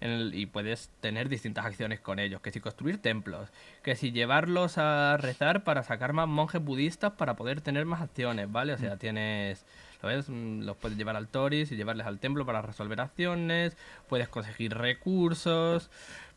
En 0.00 0.10
el- 0.10 0.34
y 0.34 0.44
puedes 0.46 0.90
tener 1.00 1.28
distintas 1.30 1.64
acciones 1.64 2.00
con 2.00 2.18
ellos, 2.18 2.42
que 2.42 2.50
si 2.50 2.60
construir 2.60 3.00
templos, 3.00 3.48
que 3.82 3.94
si 3.96 4.10
llevarlos 4.12 4.76
a 4.76 5.16
rezar 5.16 5.64
para 5.64 5.84
sacar 5.84 6.12
más 6.12 6.28
monjes 6.28 6.62
budistas 6.62 7.12
para 7.12 7.34
poder 7.34 7.60
tener 7.62 7.86
más 7.86 8.02
acciones, 8.02 8.50
¿vale? 8.50 8.72
O 8.74 8.78
sea, 8.78 8.96
tienes, 8.96 9.64
¿lo 10.02 10.08
ves? 10.08 10.28
Mm, 10.28 10.62
Los 10.62 10.76
puedes 10.76 10.98
llevar 10.98 11.16
al 11.16 11.28
Toris 11.28 11.70
y 11.72 11.76
llevarles 11.76 12.06
al 12.06 12.18
templo 12.18 12.44
para 12.44 12.62
resolver 12.62 13.00
acciones, 13.00 13.76
puedes 14.08 14.28
conseguir 14.28 14.74
recursos, 14.76 15.90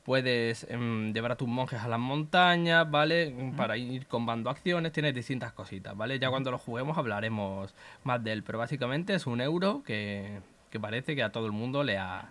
puedes 0.04 0.66
em, 0.70 1.14
llevar 1.14 1.32
a 1.32 1.36
tus 1.36 1.48
monjes 1.48 1.82
a 1.82 1.88
las 1.88 2.00
montañas, 2.00 2.90
¿vale? 2.90 3.32
Mm, 3.32 3.56
Para 3.56 3.76
ir 3.78 4.06
combando 4.08 4.50
acciones, 4.50 4.92
tienes 4.92 5.14
distintas 5.16 5.52
cositas, 5.54 5.98
¿vale? 5.98 6.20
Ya 6.20 6.30
cuando 6.30 6.52
lo 6.52 6.58
juguemos 6.60 6.98
hablaremos 6.98 7.74
más 8.04 8.24
de 8.24 8.32
él, 8.34 8.44
pero 8.44 8.58
básicamente 8.60 9.16
es 9.16 9.26
un 9.28 9.42
euro 9.42 9.82
que, 9.86 10.40
que 10.70 10.80
parece 10.80 11.16
que 11.16 11.24
a 11.24 11.32
todo 11.32 11.46
el 11.48 11.52
mundo 11.52 11.84
le 11.84 11.98
ha 11.98 12.30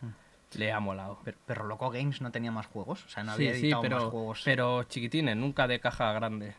le 0.56 0.70
ha 0.70 0.78
molado. 0.78 1.18
Pero, 1.24 1.36
pero 1.46 1.64
Loco 1.64 1.90
Games 1.90 2.20
no 2.20 2.30
tenía 2.30 2.52
más 2.52 2.66
juegos, 2.66 3.04
o 3.06 3.08
sea, 3.08 3.24
no 3.24 3.32
había 3.32 3.54
sí, 3.54 3.62
editado 3.62 3.82
más 3.82 3.90
pero, 3.90 4.10
juegos. 4.10 4.42
pero 4.44 4.82
chiquitines, 4.84 5.36
nunca 5.36 5.66
de 5.66 5.80
caja 5.80 6.12
grande. 6.12 6.54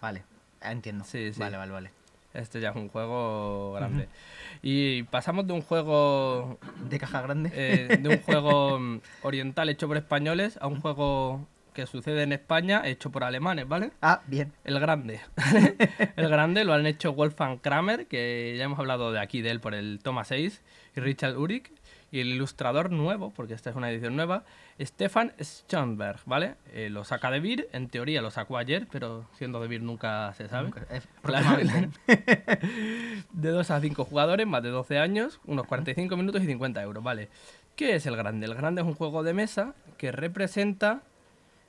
Vale, 0.00 0.22
entiendo. 0.62 1.04
Sí, 1.04 1.32
sí. 1.32 1.40
Vale, 1.40 1.56
vale, 1.58 1.72
vale. 1.72 1.90
Este 2.34 2.60
ya 2.60 2.70
es 2.70 2.76
un 2.76 2.88
juego 2.88 3.72
grande. 3.74 4.08
Y 4.60 5.04
pasamos 5.04 5.46
de 5.46 5.52
un 5.52 5.62
juego 5.62 6.58
¿De 6.88 6.98
caja 6.98 7.22
grande? 7.22 7.50
eh, 7.54 7.98
de 8.00 8.08
un 8.08 8.18
juego 8.18 8.78
mm, 8.78 9.00
oriental 9.22 9.68
hecho 9.68 9.86
por 9.86 9.96
españoles 9.96 10.58
a 10.60 10.66
un 10.66 10.80
juego 10.80 11.46
que 11.74 11.86
sucede 11.86 12.22
en 12.22 12.32
España 12.32 12.82
hecho 12.84 13.10
por 13.10 13.24
alemanes, 13.24 13.68
¿vale? 13.68 13.90
Ah, 14.00 14.22
bien. 14.26 14.52
El 14.64 14.78
grande. 14.80 15.20
el 16.16 16.28
grande 16.28 16.64
lo 16.64 16.72
han 16.72 16.86
hecho 16.86 17.12
Wolfgang 17.12 17.58
Kramer, 17.58 18.06
que 18.06 18.54
ya 18.56 18.64
hemos 18.64 18.78
hablado 18.78 19.12
de 19.12 19.20
aquí 19.20 19.42
de 19.42 19.50
él 19.50 19.60
por 19.60 19.74
el 19.74 19.98
Toma 20.02 20.24
6, 20.24 20.62
y 20.96 21.00
Richard 21.00 21.36
Urich. 21.36 21.72
Y 22.14 22.20
el 22.20 22.28
ilustrador 22.28 22.92
nuevo, 22.92 23.32
porque 23.34 23.54
esta 23.54 23.70
es 23.70 23.74
una 23.76 23.90
edición 23.90 24.14
nueva, 24.14 24.44
Stefan 24.80 25.32
Schoenberg, 25.42 26.20
¿vale? 26.26 26.54
Eh, 26.72 26.88
lo 26.88 27.02
saca 27.02 27.28
de 27.32 27.40
Beer, 27.40 27.68
en 27.72 27.88
teoría 27.88 28.22
lo 28.22 28.30
sacó 28.30 28.56
ayer, 28.56 28.86
pero 28.92 29.26
siendo 29.36 29.60
de 29.60 29.66
Beer 29.66 29.82
nunca 29.82 30.32
se 30.34 30.46
sabe. 30.48 30.68
Nunca- 30.68 30.86
eh, 30.90 31.00
Claro, 31.22 31.56
próximamente. 31.56 31.98
de 33.32 33.48
2 33.48 33.68
a 33.68 33.80
5 33.80 34.04
jugadores, 34.04 34.46
más 34.46 34.62
de 34.62 34.68
12 34.68 34.96
años, 35.00 35.40
unos 35.44 35.66
45 35.66 36.16
minutos 36.16 36.40
y 36.44 36.46
50 36.46 36.80
euros, 36.84 37.02
¿vale? 37.02 37.30
¿Qué 37.74 37.96
es 37.96 38.06
el 38.06 38.14
grande? 38.16 38.46
El 38.46 38.54
grande 38.54 38.82
es 38.82 38.86
un 38.86 38.94
juego 38.94 39.24
de 39.24 39.34
mesa 39.34 39.74
que 39.98 40.12
representa 40.12 41.02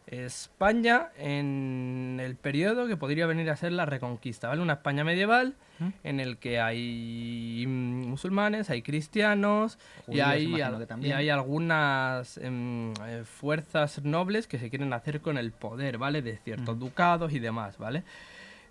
España 0.08 1.08
en 1.18 2.20
el 2.24 2.36
periodo 2.36 2.88
que 2.88 2.96
podría 2.98 3.26
venir 3.26 3.50
a 3.50 3.56
ser 3.56 3.72
la 3.72 3.86
Reconquista, 3.86 4.48
¿vale? 4.48 4.62
Una 4.62 4.74
España 4.74 5.04
medieval 5.04 5.56
¿Mm? 5.80 5.88
en 6.04 6.20
el 6.20 6.38
que 6.38 6.60
hay 6.60 7.66
mm, 7.68 8.08
musulmanes, 8.08 8.70
hay 8.70 8.82
cristianos 8.84 9.80
y 10.08 10.12
Judíos, 10.12 10.28
hay, 10.28 10.62
al- 10.62 10.82
y 10.84 10.86
también. 10.86 11.16
hay 11.18 11.30
algunas 11.30 12.38
em, 12.38 12.94
eh, 13.06 13.24
fuerzas 13.26 14.04
nobles 14.04 14.48
que 14.48 14.60
se 14.60 14.70
quieren 14.70 14.94
hacer 14.94 15.22
con 15.22 15.38
el 15.40 15.52
poder, 15.52 15.98
¿vale? 15.98 16.22
De 16.22 16.38
ciertos 16.38 16.78
ducados 16.80 17.34
y 17.34 17.40
demás, 17.40 17.78
¿vale? 17.80 18.04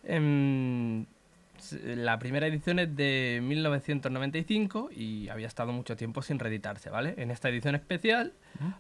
Em, 0.04 1.06
la 1.72 2.18
primera 2.18 2.46
edición 2.46 2.78
es 2.78 2.94
de 2.94 3.40
1995 3.42 4.90
y 4.92 5.28
había 5.28 5.46
estado 5.46 5.72
mucho 5.72 5.96
tiempo 5.96 6.22
sin 6.22 6.38
reeditarse, 6.38 6.90
¿vale? 6.90 7.14
En 7.16 7.30
esta 7.30 7.48
edición 7.48 7.74
especial, 7.74 8.32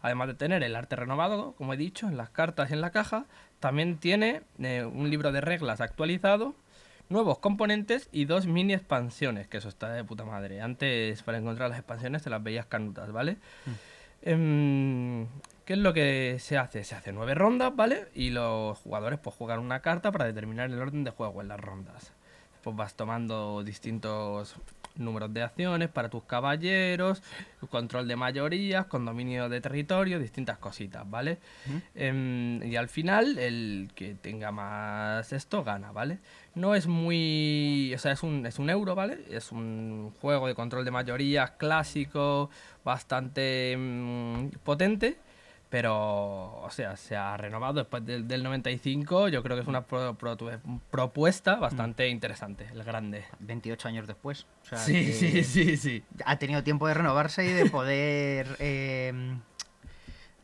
además 0.02 0.28
de 0.28 0.34
tener 0.34 0.62
el 0.62 0.76
arte 0.76 0.96
renovado, 0.96 1.52
como 1.52 1.74
he 1.74 1.76
dicho, 1.76 2.08
en 2.08 2.16
las 2.16 2.30
cartas 2.30 2.70
y 2.70 2.74
en 2.74 2.80
la 2.80 2.90
caja, 2.90 3.26
también 3.60 3.98
tiene 3.98 4.42
eh, 4.58 4.84
un 4.84 5.10
libro 5.10 5.32
de 5.32 5.40
reglas 5.40 5.80
actualizado, 5.80 6.54
nuevos 7.08 7.38
componentes 7.38 8.08
y 8.12 8.24
dos 8.24 8.46
mini 8.46 8.74
expansiones, 8.74 9.48
que 9.48 9.58
eso 9.58 9.68
está 9.68 9.92
de 9.92 10.04
puta 10.04 10.24
madre. 10.24 10.60
Antes, 10.60 11.22
para 11.22 11.38
encontrar 11.38 11.70
las 11.70 11.78
expansiones, 11.78 12.22
te 12.22 12.30
las 12.30 12.42
veías 12.42 12.66
canutas, 12.66 13.10
¿vale? 13.12 13.38
Em, 14.22 15.26
¿Qué 15.64 15.74
es 15.74 15.78
lo 15.78 15.94
que 15.94 16.36
se 16.40 16.58
hace? 16.58 16.84
Se 16.84 16.94
hace 16.94 17.12
nueve 17.12 17.34
rondas, 17.34 17.74
¿vale? 17.74 18.08
Y 18.14 18.30
los 18.30 18.78
jugadores 18.78 19.18
pues 19.18 19.34
juegan 19.34 19.60
una 19.60 19.80
carta 19.80 20.12
para 20.12 20.26
determinar 20.26 20.70
el 20.70 20.78
orden 20.78 21.04
de 21.04 21.10
juego 21.10 21.40
en 21.40 21.48
las 21.48 21.58
rondas. 21.58 22.12
Pues 22.64 22.74
vas 22.74 22.94
tomando 22.94 23.62
distintos 23.62 24.56
números 24.96 25.34
de 25.34 25.42
acciones 25.42 25.90
para 25.90 26.08
tus 26.08 26.24
caballeros, 26.24 27.22
control 27.68 28.08
de 28.08 28.16
mayorías, 28.16 28.86
condominio 28.86 29.50
de 29.50 29.60
territorio, 29.60 30.18
distintas 30.18 30.56
cositas, 30.56 31.08
¿vale? 31.10 31.38
Em, 31.94 32.62
y 32.62 32.76
al 32.76 32.88
final, 32.88 33.38
el 33.38 33.90
que 33.94 34.14
tenga 34.14 34.50
más 34.50 35.30
esto 35.32 35.62
gana, 35.62 35.92
¿vale? 35.92 36.20
No 36.54 36.74
es 36.74 36.86
muy. 36.86 37.92
O 37.94 37.98
sea, 37.98 38.12
es 38.12 38.22
un, 38.22 38.46
es 38.46 38.58
un 38.58 38.70
euro, 38.70 38.94
¿vale? 38.94 39.18
Es 39.30 39.52
un 39.52 40.12
juego 40.20 40.46
de 40.46 40.54
control 40.54 40.86
de 40.86 40.90
mayorías 40.90 41.50
clásico, 41.52 42.48
bastante 42.82 43.76
mm, 43.76 44.48
potente. 44.62 45.18
Pero, 45.74 46.60
o 46.62 46.70
sea, 46.70 46.96
se 46.96 47.16
ha 47.16 47.36
renovado 47.36 47.72
después 47.80 48.06
del, 48.06 48.28
del 48.28 48.44
95. 48.44 49.26
Yo 49.26 49.42
creo 49.42 49.56
que 49.56 49.62
es 49.62 49.66
una 49.66 49.82
pro- 49.82 50.14
pro- 50.14 50.36
propuesta 50.88 51.56
bastante 51.56 52.06
interesante, 52.06 52.68
el 52.72 52.84
grande. 52.84 53.24
28 53.40 53.88
años 53.88 54.06
después. 54.06 54.46
O 54.62 54.66
sea, 54.66 54.78
Sí, 54.78 55.12
sí, 55.12 55.42
sí, 55.42 55.76
sí. 55.76 56.04
Ha 56.26 56.38
tenido 56.38 56.62
tiempo 56.62 56.86
de 56.86 56.94
renovarse 56.94 57.44
y 57.44 57.48
de 57.48 57.66
poder 57.70 58.54
eh, 58.60 59.12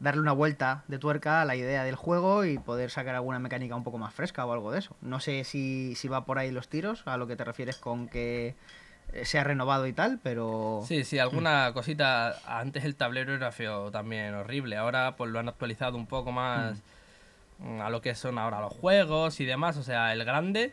darle 0.01 0.21
una 0.21 0.33
vuelta 0.33 0.83
de 0.89 0.99
tuerca 0.99 1.43
a 1.43 1.45
la 1.45 1.55
idea 1.55 1.85
del 1.85 1.95
juego 1.95 2.45
y 2.45 2.59
poder 2.59 2.91
sacar 2.91 3.15
alguna 3.15 3.39
mecánica 3.39 3.77
un 3.77 3.85
poco 3.85 3.99
más 3.99 4.13
fresca 4.13 4.45
o 4.45 4.53
algo 4.53 4.73
de 4.73 4.81
eso. 4.81 4.97
No 5.01 5.21
sé 5.21 5.45
si, 5.45 5.95
si 5.95 6.09
va 6.09 6.25
por 6.25 6.41
ahí 6.41 6.51
los 6.51 6.67
tiros, 6.69 7.07
a 7.07 7.17
lo 7.17 7.29
que 7.29 7.37
te 7.37 7.45
refieres 7.45 7.77
con 7.77 8.09
que 8.09 8.57
se 9.25 9.39
ha 9.39 9.45
renovado 9.45 9.87
y 9.87 9.93
tal, 9.93 10.19
pero... 10.23 10.83
Sí, 10.87 11.05
sí, 11.05 11.19
alguna 11.19 11.73
cosita. 11.73 12.39
Antes 12.47 12.85
el 12.85 12.97
tablero 12.97 13.35
era 13.35 13.53
feo 13.53 13.91
también, 13.91 14.35
horrible. 14.35 14.77
Ahora 14.77 15.17
pues 15.17 15.31
lo 15.31 15.39
han 15.39 15.49
actualizado 15.49 15.97
un 15.97 16.07
poco 16.07 16.33
más 16.33 16.79
mm, 17.59 17.81
a 17.81 17.91
lo 17.91 18.01
que 18.01 18.15
son 18.15 18.39
ahora 18.39 18.61
los 18.61 18.73
juegos 18.73 19.41
y 19.41 19.45
demás. 19.45 19.77
O 19.77 19.83
sea, 19.83 20.13
el 20.13 20.25
grande 20.25 20.73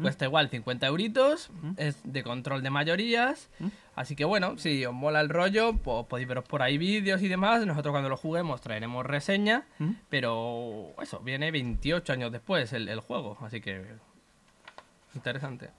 cuesta 0.00 0.24
igual 0.24 0.48
50 0.48 0.86
euritos, 0.86 1.50
es 1.76 2.00
de 2.04 2.22
control 2.22 2.62
de 2.62 2.70
mayorías. 2.70 3.48
Así 3.96 4.14
que 4.14 4.24
bueno, 4.24 4.56
si 4.58 4.84
os 4.86 4.94
mola 4.94 5.20
el 5.20 5.28
rollo, 5.28 5.72
pues 5.76 6.06
podéis 6.06 6.28
veros 6.28 6.44
por 6.44 6.62
ahí 6.62 6.78
vídeos 6.78 7.20
y 7.22 7.28
demás. 7.28 7.66
Nosotros 7.66 7.92
cuando 7.92 8.08
lo 8.08 8.16
juguemos 8.16 8.60
traeremos 8.60 9.04
reseña. 9.04 9.66
¿Mm? 9.78 9.92
Pero 10.08 10.94
eso, 11.02 11.18
viene 11.20 11.50
28 11.50 12.12
años 12.12 12.32
después 12.32 12.72
el, 12.72 12.88
el 12.88 13.00
juego. 13.00 13.36
Así 13.40 13.60
que 13.60 13.84
interesante. 15.14 15.70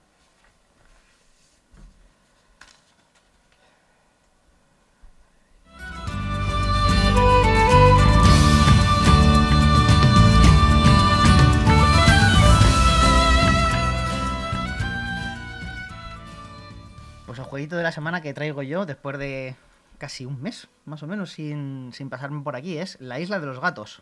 De 17.69 17.83
la 17.83 17.91
semana 17.91 18.21
que 18.21 18.33
traigo 18.33 18.63
yo, 18.63 18.87
después 18.87 19.19
de 19.19 19.55
casi 19.99 20.25
un 20.25 20.41
mes, 20.41 20.67
más 20.85 21.03
o 21.03 21.07
menos, 21.07 21.33
sin, 21.33 21.91
sin 21.93 22.09
pasarme 22.09 22.41
por 22.41 22.55
aquí, 22.55 22.79
es 22.79 22.99
La 22.99 23.19
Isla 23.19 23.39
de 23.39 23.45
los 23.45 23.59
Gatos. 23.59 24.01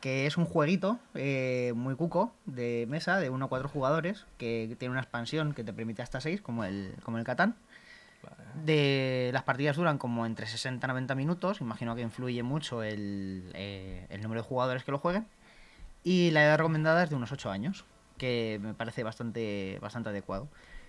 Que 0.00 0.26
es 0.26 0.36
un 0.36 0.44
jueguito 0.44 0.98
eh, 1.14 1.72
muy 1.76 1.94
cuco 1.94 2.32
de 2.46 2.86
mesa 2.88 3.20
de 3.20 3.30
1 3.30 3.44
a 3.44 3.48
4 3.48 3.68
jugadores, 3.68 4.26
que 4.38 4.74
tiene 4.76 4.90
una 4.90 5.02
expansión 5.02 5.54
que 5.54 5.62
te 5.62 5.72
permite 5.72 6.02
hasta 6.02 6.20
6, 6.20 6.40
como 6.40 6.64
el, 6.64 6.96
como 7.04 7.18
el 7.18 7.24
Catán. 7.24 7.54
De, 8.64 9.30
las 9.32 9.44
partidas 9.44 9.76
duran 9.76 9.96
como 9.96 10.26
entre 10.26 10.46
60 10.46 10.84
y 10.84 10.88
90 10.88 11.14
minutos, 11.14 11.60
imagino 11.60 11.94
que 11.94 12.02
influye 12.02 12.42
mucho 12.42 12.82
el, 12.82 13.52
eh, 13.54 14.06
el 14.10 14.20
número 14.20 14.42
de 14.42 14.48
jugadores 14.48 14.82
que 14.82 14.90
lo 14.90 14.98
jueguen. 14.98 15.28
Y 16.02 16.32
la 16.32 16.42
edad 16.42 16.56
recomendada 16.56 17.04
es 17.04 17.10
de 17.10 17.14
unos 17.14 17.30
8 17.30 17.52
años, 17.52 17.84
que 18.18 18.58
me 18.60 18.74
parece 18.74 19.04
bastante, 19.04 19.78
bastante 19.80 20.08
adecuado. 20.08 20.48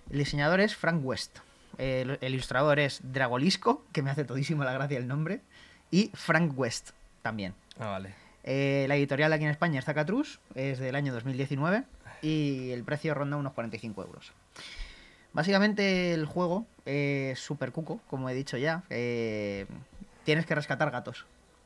El 0.09 0.17
diseñador 0.17 0.61
es 0.61 0.75
Frank 0.75 1.05
West. 1.05 1.39
El, 1.77 2.17
el 2.21 2.33
ilustrador 2.33 2.79
es 2.79 3.01
Dragolisco, 3.03 3.85
que 3.91 4.01
me 4.01 4.11
hace 4.11 4.25
todísimo 4.25 4.63
la 4.63 4.73
gracia 4.73 4.97
el 4.97 5.07
nombre. 5.07 5.41
Y 5.89 6.11
Frank 6.13 6.57
West 6.57 6.91
también. 7.21 7.53
Ah, 7.79 7.87
vale. 7.87 8.13
Eh, 8.43 8.85
la 8.87 8.95
editorial 8.95 9.31
aquí 9.33 9.43
en 9.43 9.51
España 9.51 9.79
es 9.79 9.85
Zacatrus, 9.85 10.39
es 10.55 10.79
del 10.79 10.95
año 10.95 11.13
2019 11.13 11.83
y 12.21 12.71
el 12.71 12.83
precio 12.83 13.13
ronda 13.13 13.37
unos 13.37 13.53
45 13.53 14.01
euros. 14.03 14.31
Básicamente 15.33 16.13
el 16.13 16.25
juego 16.25 16.65
es 16.85 17.39
súper 17.39 17.71
cuco, 17.71 18.01
como 18.09 18.29
he 18.29 18.33
dicho 18.33 18.57
ya. 18.57 18.83
Eh, 18.89 19.65
tienes 20.23 20.45
que 20.45 20.55
rescatar 20.55 20.91
gatos 20.91 21.25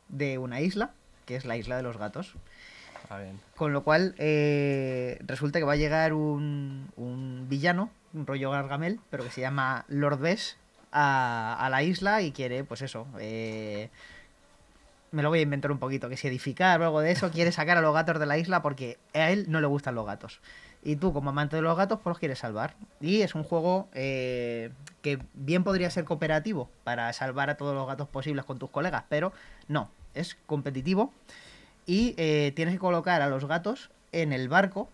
de 0.10 0.38
una 0.38 0.62
isla, 0.62 0.92
que 1.26 1.36
es 1.36 1.46
la 1.46 1.58
isla 1.58 1.78
de 1.78 1.84
los 1.84 1.98
gatos. 1.98 2.34
Ah, 3.10 3.20
bien. 3.20 3.40
Con 3.56 3.72
lo 3.74 3.84
cual, 3.84 4.16
eh, 4.18 5.20
resulta 5.26 5.60
que 5.60 5.66
va 5.66 5.74
a 5.74 5.78
llegar 5.78 6.14
un, 6.14 6.90
un 6.96 7.48
villano, 7.50 7.90
un 8.16 8.26
rollo 8.26 8.52
Gargamel, 8.52 9.00
pero 9.10 9.24
que 9.24 9.30
se 9.30 9.42
llama 9.42 9.86
Lord 9.88 10.20
Bess, 10.20 10.58
a, 10.92 11.58
a 11.60 11.70
la 11.70 11.84
isla 11.84 12.22
y 12.22 12.32
quiere, 12.32 12.64
pues 12.64 12.82
eso, 12.82 13.06
eh, 13.20 13.90
me 15.12 15.24
lo 15.24 15.30
voy 15.30 15.40
a 15.40 15.42
inventar 15.44 15.72
un 15.72 15.78
poquito, 15.78 16.10
que 16.10 16.18
si 16.18 16.28
edificar 16.28 16.82
o 16.82 16.86
algo 16.86 17.02
de 17.02 17.12
eso, 17.12 17.32
quiere 17.32 17.52
sacar 17.52 17.78
a 17.78 17.82
los 17.82 17.94
gatos 17.94 18.20
de 18.20 18.26
la 18.26 18.38
isla 18.38 18.62
porque 18.62 18.98
a 19.14 19.32
él 19.32 19.46
no 19.50 19.62
le 19.62 19.68
gustan 19.68 19.96
los 19.96 20.06
gatos. 20.06 20.42
Y 20.84 20.98
tú, 20.98 21.14
como 21.14 21.32
amante 21.32 21.56
de 21.56 21.62
los 21.62 21.76
gatos, 21.76 22.00
pues 22.04 22.12
los 22.12 22.20
quieres 22.20 22.40
salvar. 22.40 22.76
Y 23.02 23.22
es 23.22 23.34
un 23.34 23.44
juego 23.44 23.90
eh, 23.94 24.72
que 25.02 25.20
bien 25.34 25.64
podría 25.64 25.90
ser 25.90 26.06
cooperativo 26.06 26.70
para 26.84 27.12
salvar 27.14 27.50
a 27.50 27.58
todos 27.58 27.74
los 27.74 27.88
gatos 27.88 28.08
posibles 28.08 28.46
con 28.46 28.60
tus 28.60 28.70
colegas, 28.70 29.04
pero 29.10 29.34
no, 29.68 29.90
es 30.14 30.38
competitivo 30.46 31.12
y 31.86 32.16
eh, 32.18 32.52
tienes 32.56 32.76
que 32.76 32.80
colocar 32.80 33.22
a 33.22 33.30
los 33.30 33.46
gatos 33.46 33.90
en 34.12 34.34
el 34.34 34.50
barco 34.50 34.90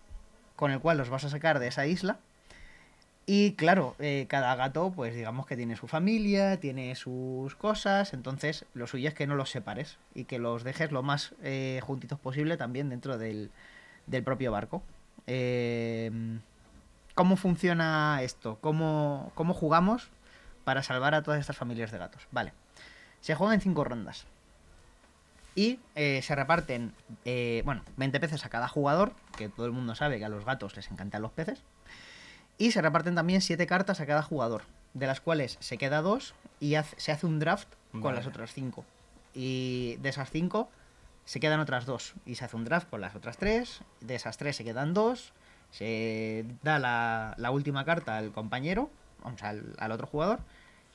con 0.56 0.70
el 0.70 0.80
cual 0.80 0.98
los 0.98 1.08
vas 1.08 1.24
a 1.24 1.30
sacar 1.30 1.58
de 1.58 1.68
esa 1.68 1.86
isla. 1.86 2.18
Y 3.24 3.52
claro, 3.52 3.94
eh, 4.00 4.26
cada 4.28 4.54
gato, 4.56 4.92
pues 4.94 5.14
digamos 5.14 5.46
que 5.46 5.56
tiene 5.56 5.76
su 5.76 5.86
familia, 5.86 6.58
tiene 6.58 6.94
sus 6.96 7.54
cosas, 7.54 8.14
entonces 8.14 8.64
lo 8.74 8.86
suyo 8.86 9.08
es 9.08 9.14
que 9.14 9.28
no 9.28 9.36
los 9.36 9.50
separes 9.50 9.96
y 10.14 10.24
que 10.24 10.40
los 10.40 10.64
dejes 10.64 10.90
lo 10.90 11.02
más 11.02 11.32
eh, 11.42 11.80
juntitos 11.84 12.18
posible 12.18 12.56
también 12.56 12.88
dentro 12.88 13.18
del, 13.18 13.50
del 14.06 14.24
propio 14.24 14.50
barco. 14.50 14.82
Eh, 15.26 16.10
¿Cómo 17.14 17.36
funciona 17.36 18.20
esto? 18.22 18.58
¿Cómo, 18.60 19.32
¿Cómo 19.34 19.52
jugamos 19.52 20.08
para 20.64 20.82
salvar 20.82 21.14
a 21.14 21.22
todas 21.22 21.40
estas 21.40 21.56
familias 21.56 21.90
de 21.90 21.98
gatos? 21.98 22.26
Vale. 22.30 22.52
Se 23.20 23.34
juega 23.34 23.54
en 23.54 23.60
cinco 23.60 23.84
rondas. 23.84 24.26
Y 25.54 25.78
eh, 25.94 26.22
se 26.22 26.34
reparten, 26.34 26.94
eh, 27.26 27.60
bueno, 27.66 27.82
20 27.98 28.18
peces 28.20 28.46
a 28.46 28.48
cada 28.48 28.68
jugador, 28.68 29.12
que 29.36 29.50
todo 29.50 29.66
el 29.66 29.72
mundo 29.72 29.94
sabe 29.94 30.18
que 30.18 30.24
a 30.24 30.30
los 30.30 30.46
gatos 30.46 30.74
les 30.76 30.90
encantan 30.90 31.20
los 31.20 31.32
peces. 31.32 31.62
Y 32.58 32.72
se 32.72 32.82
reparten 32.82 33.14
también 33.14 33.40
7 33.40 33.66
cartas 33.66 34.00
a 34.00 34.06
cada 34.06 34.22
jugador, 34.22 34.62
de 34.94 35.06
las 35.06 35.20
cuales 35.20 35.56
se 35.60 35.78
queda 35.78 36.00
dos 36.02 36.34
y 36.60 36.74
hace- 36.76 36.98
se 37.00 37.12
hace 37.12 37.26
un 37.26 37.38
draft 37.38 37.68
con 37.92 38.02
Vale. 38.02 38.18
las 38.18 38.26
otras 38.26 38.52
5. 38.52 38.84
Y 39.34 39.96
de 40.00 40.08
esas 40.10 40.30
5 40.30 40.68
se 41.24 41.40
quedan 41.40 41.60
otras 41.60 41.86
dos 41.86 42.14
y 42.26 42.34
se 42.36 42.44
hace 42.44 42.56
un 42.56 42.64
draft 42.64 42.88
con 42.90 43.00
las 43.00 43.14
otras 43.14 43.36
tres. 43.36 43.80
De 44.00 44.14
esas 44.14 44.36
tres 44.36 44.56
se 44.56 44.64
quedan 44.64 44.92
dos. 44.94 45.32
Se 45.70 46.44
da 46.62 46.78
la, 46.78 47.34
la 47.38 47.50
última 47.50 47.84
carta 47.84 48.18
al 48.18 48.30
compañero, 48.32 48.90
vamos, 49.24 49.42
al, 49.42 49.74
al 49.78 49.90
otro 49.92 50.06
jugador, 50.06 50.40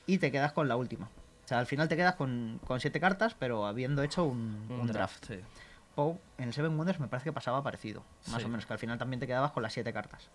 y 0.06 0.18
te 0.18 0.30
quedas 0.30 0.52
con 0.52 0.68
la 0.68 0.76
última. 0.76 1.06
O 1.44 1.48
sea, 1.48 1.58
al 1.58 1.66
final 1.66 1.88
te 1.88 1.96
quedas 1.96 2.14
con, 2.14 2.60
con 2.64 2.78
siete 2.78 3.00
cartas, 3.00 3.34
pero 3.36 3.66
habiendo 3.66 4.02
hecho 4.04 4.24
un, 4.24 4.66
un 4.70 4.86
draft. 4.86 5.24
sí. 5.26 5.40
Poe, 5.96 6.16
en 6.36 6.44
el 6.48 6.54
Seven 6.54 6.76
Wonders 6.78 7.00
me 7.00 7.08
parece 7.08 7.24
que 7.24 7.32
pasaba 7.32 7.60
parecido. 7.64 8.04
Más 8.28 8.40
Sí. 8.40 8.44
o 8.46 8.48
menos, 8.48 8.66
que 8.66 8.72
al 8.72 8.78
final 8.78 8.98
también 8.98 9.18
te 9.18 9.26
quedabas 9.26 9.50
con 9.50 9.64
las 9.64 9.72
siete 9.72 9.92
cartas. 9.92 10.28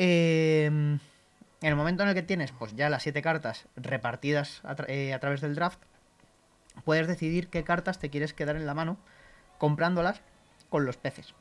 Eh, 0.00 0.66
en 0.66 1.00
el 1.60 1.74
momento 1.74 2.04
en 2.04 2.08
el 2.08 2.14
que 2.14 2.22
tienes 2.22 2.52
pues 2.52 2.74
ya 2.76 2.88
las 2.88 3.02
siete 3.02 3.20
cartas 3.20 3.66
repartidas 3.74 4.62
eh, 4.86 5.12
a 5.12 5.18
través 5.18 5.40
del 5.40 5.56
draft, 5.56 5.80
puedes 6.84 7.08
decidir 7.08 7.48
qué 7.48 7.64
cartas 7.64 7.98
te 7.98 8.08
quieres 8.08 8.32
quedar 8.32 8.54
en 8.54 8.64
la 8.64 8.74
mano 8.74 8.96
comprándolas 9.58 10.20
con 10.70 10.86
los 10.86 10.96
peces. 10.96 11.34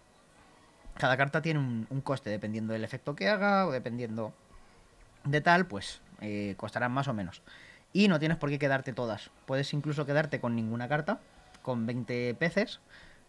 Cada 0.95 1.15
carta 1.17 1.43
tiene 1.43 1.59
un, 1.59 1.85
un 1.91 2.01
coste 2.01 2.31
dependiendo 2.31 2.73
del 2.73 2.83
efecto 2.83 3.15
que 3.15 3.29
haga 3.29 3.67
o 3.67 3.71
dependiendo 3.71 4.33
de 5.23 5.41
tal, 5.41 5.67
pues 5.67 6.01
eh, 6.21 6.55
costarán 6.57 6.91
más 6.91 7.07
o 7.07 7.13
menos. 7.13 7.43
Y 7.93 8.07
no 8.07 8.19
tienes 8.19 8.37
por 8.37 8.49
qué 8.49 8.57
quedarte 8.57 8.93
todas. 8.93 9.29
Puedes 9.45 9.71
incluso 9.73 10.05
quedarte 10.05 10.39
con 10.39 10.55
ninguna 10.55 10.87
carta, 10.87 11.19
con 11.61 11.85
20 11.85 12.33
peces, 12.35 12.79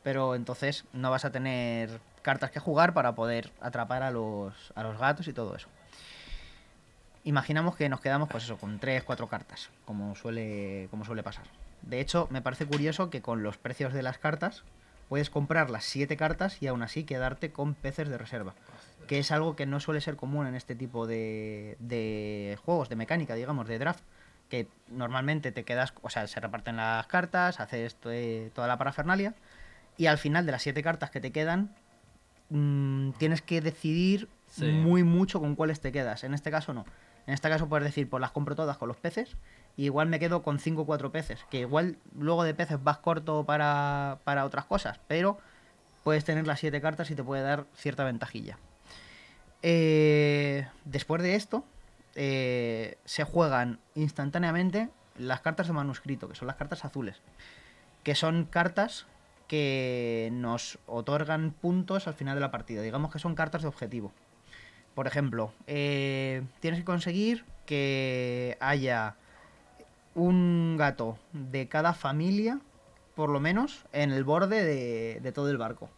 pero 0.02 0.34
entonces 0.34 0.84
no 0.92 1.10
vas 1.10 1.24
a 1.24 1.30
tener 1.32 2.00
cartas 2.22 2.50
que 2.50 2.60
jugar 2.60 2.94
para 2.94 3.14
poder 3.14 3.50
atrapar 3.60 4.02
a 4.02 4.10
los, 4.10 4.54
a 4.74 4.82
los 4.82 4.98
gatos 4.98 5.28
y 5.28 5.32
todo 5.32 5.56
eso. 5.56 5.68
Imaginamos 7.24 7.76
que 7.76 7.88
nos 7.88 8.00
quedamos, 8.00 8.28
pues 8.28 8.44
eso, 8.44 8.56
con 8.56 8.78
3, 8.78 9.02
4 9.02 9.26
cartas, 9.28 9.70
como 9.84 10.14
suele, 10.14 10.88
como 10.90 11.04
suele 11.04 11.22
pasar. 11.22 11.44
De 11.82 12.00
hecho, 12.00 12.26
me 12.30 12.40
parece 12.42 12.64
curioso 12.66 13.10
que 13.10 13.20
con 13.20 13.42
los 13.42 13.58
precios 13.58 13.92
de 13.92 14.02
las 14.02 14.18
cartas 14.18 14.62
puedes 15.08 15.28
comprar 15.30 15.68
las 15.70 15.84
7 15.84 16.16
cartas 16.16 16.62
y 16.62 16.66
aún 16.68 16.82
así 16.82 17.04
quedarte 17.04 17.50
con 17.50 17.74
peces 17.74 18.08
de 18.08 18.18
reserva. 18.18 18.54
Que 19.06 19.18
es 19.18 19.30
algo 19.32 19.56
que 19.56 19.66
no 19.66 19.80
suele 19.80 20.00
ser 20.00 20.16
común 20.16 20.46
en 20.46 20.54
este 20.54 20.74
tipo 20.74 21.06
de, 21.06 21.76
de 21.80 22.58
juegos, 22.64 22.88
de 22.88 22.96
mecánica, 22.96 23.34
digamos, 23.34 23.66
de 23.66 23.78
draft. 23.78 24.02
Que 24.48 24.66
normalmente 24.88 25.52
te 25.52 25.64
quedas, 25.64 25.92
o 26.02 26.10
sea, 26.10 26.26
se 26.26 26.40
reparten 26.40 26.76
las 26.76 27.06
cartas, 27.06 27.60
haces 27.60 27.94
to- 27.96 28.10
toda 28.54 28.68
la 28.68 28.78
parafernalia. 28.78 29.34
Y 29.98 30.06
al 30.06 30.16
final 30.16 30.46
de 30.46 30.52
las 30.52 30.62
7 30.62 30.82
cartas 30.82 31.10
que 31.10 31.20
te 31.20 31.32
quedan, 31.32 31.74
mm, 32.48 33.10
tienes 33.18 33.42
que 33.42 33.60
decidir 33.60 34.28
Sí. 34.46 34.64
muy 34.66 35.02
mucho 35.04 35.40
con 35.40 35.54
cuáles 35.56 35.80
te 35.80 35.92
quedas. 35.92 36.24
En 36.24 36.32
este 36.32 36.50
caso 36.50 36.72
no. 36.72 36.86
En 37.26 37.34
este 37.34 37.50
caso 37.50 37.68
puedes 37.68 37.84
decir, 37.84 38.08
pues 38.08 38.20
las 38.22 38.30
compro 38.30 38.54
todas 38.56 38.78
con 38.78 38.88
los 38.88 38.96
peces. 38.96 39.36
Y 39.76 39.84
igual 39.84 40.08
me 40.08 40.18
quedo 40.18 40.42
con 40.42 40.58
5 40.58 40.82
o 40.82 40.86
4 40.86 41.12
peces. 41.12 41.44
Que 41.50 41.60
igual 41.60 41.98
luego 42.18 42.42
de 42.44 42.54
peces 42.54 42.82
vas 42.82 42.98
corto 42.98 43.44
para, 43.44 44.18
para 44.24 44.46
otras 44.46 44.64
cosas. 44.64 44.98
Pero 45.08 45.38
puedes 46.04 46.24
tener 46.24 46.46
las 46.46 46.60
7 46.60 46.80
cartas 46.80 47.10
y 47.10 47.14
te 47.14 47.22
puede 47.22 47.42
dar 47.42 47.66
cierta 47.74 48.04
ventajilla. 48.04 48.56
Eh, 49.62 50.66
después 50.84 51.22
de 51.22 51.34
esto, 51.34 51.64
eh, 52.14 52.96
se 53.04 53.24
juegan 53.24 53.78
instantáneamente 53.94 54.88
las 55.18 55.40
cartas 55.40 55.66
de 55.66 55.72
manuscrito, 55.72 56.28
que 56.28 56.34
son 56.34 56.46
las 56.46 56.56
cartas 56.56 56.84
azules. 56.84 57.20
Que 58.04 58.14
son 58.14 58.44
cartas 58.46 59.06
que 59.48 60.28
nos 60.32 60.78
otorgan 60.86 61.50
puntos 61.50 62.06
al 62.06 62.14
final 62.14 62.36
de 62.36 62.40
la 62.42 62.50
partida. 62.50 62.82
Digamos 62.82 63.10
que 63.10 63.18
son 63.18 63.34
cartas 63.34 63.62
de 63.62 63.68
objetivo. 63.68 64.12
Por 64.94 65.06
ejemplo, 65.06 65.52
eh, 65.66 66.42
tienes 66.60 66.80
que 66.80 66.84
conseguir 66.84 67.44
que 67.66 68.56
haya 68.60 69.16
un 70.14 70.76
gato 70.76 71.18
de 71.32 71.68
cada 71.68 71.94
familia, 71.94 72.60
por 73.14 73.30
lo 73.30 73.40
menos, 73.40 73.84
en 73.92 74.10
el 74.10 74.24
borde 74.24 74.64
de, 74.64 75.32
todo 75.32 75.50
el 75.50 75.56
barco. 75.56 75.88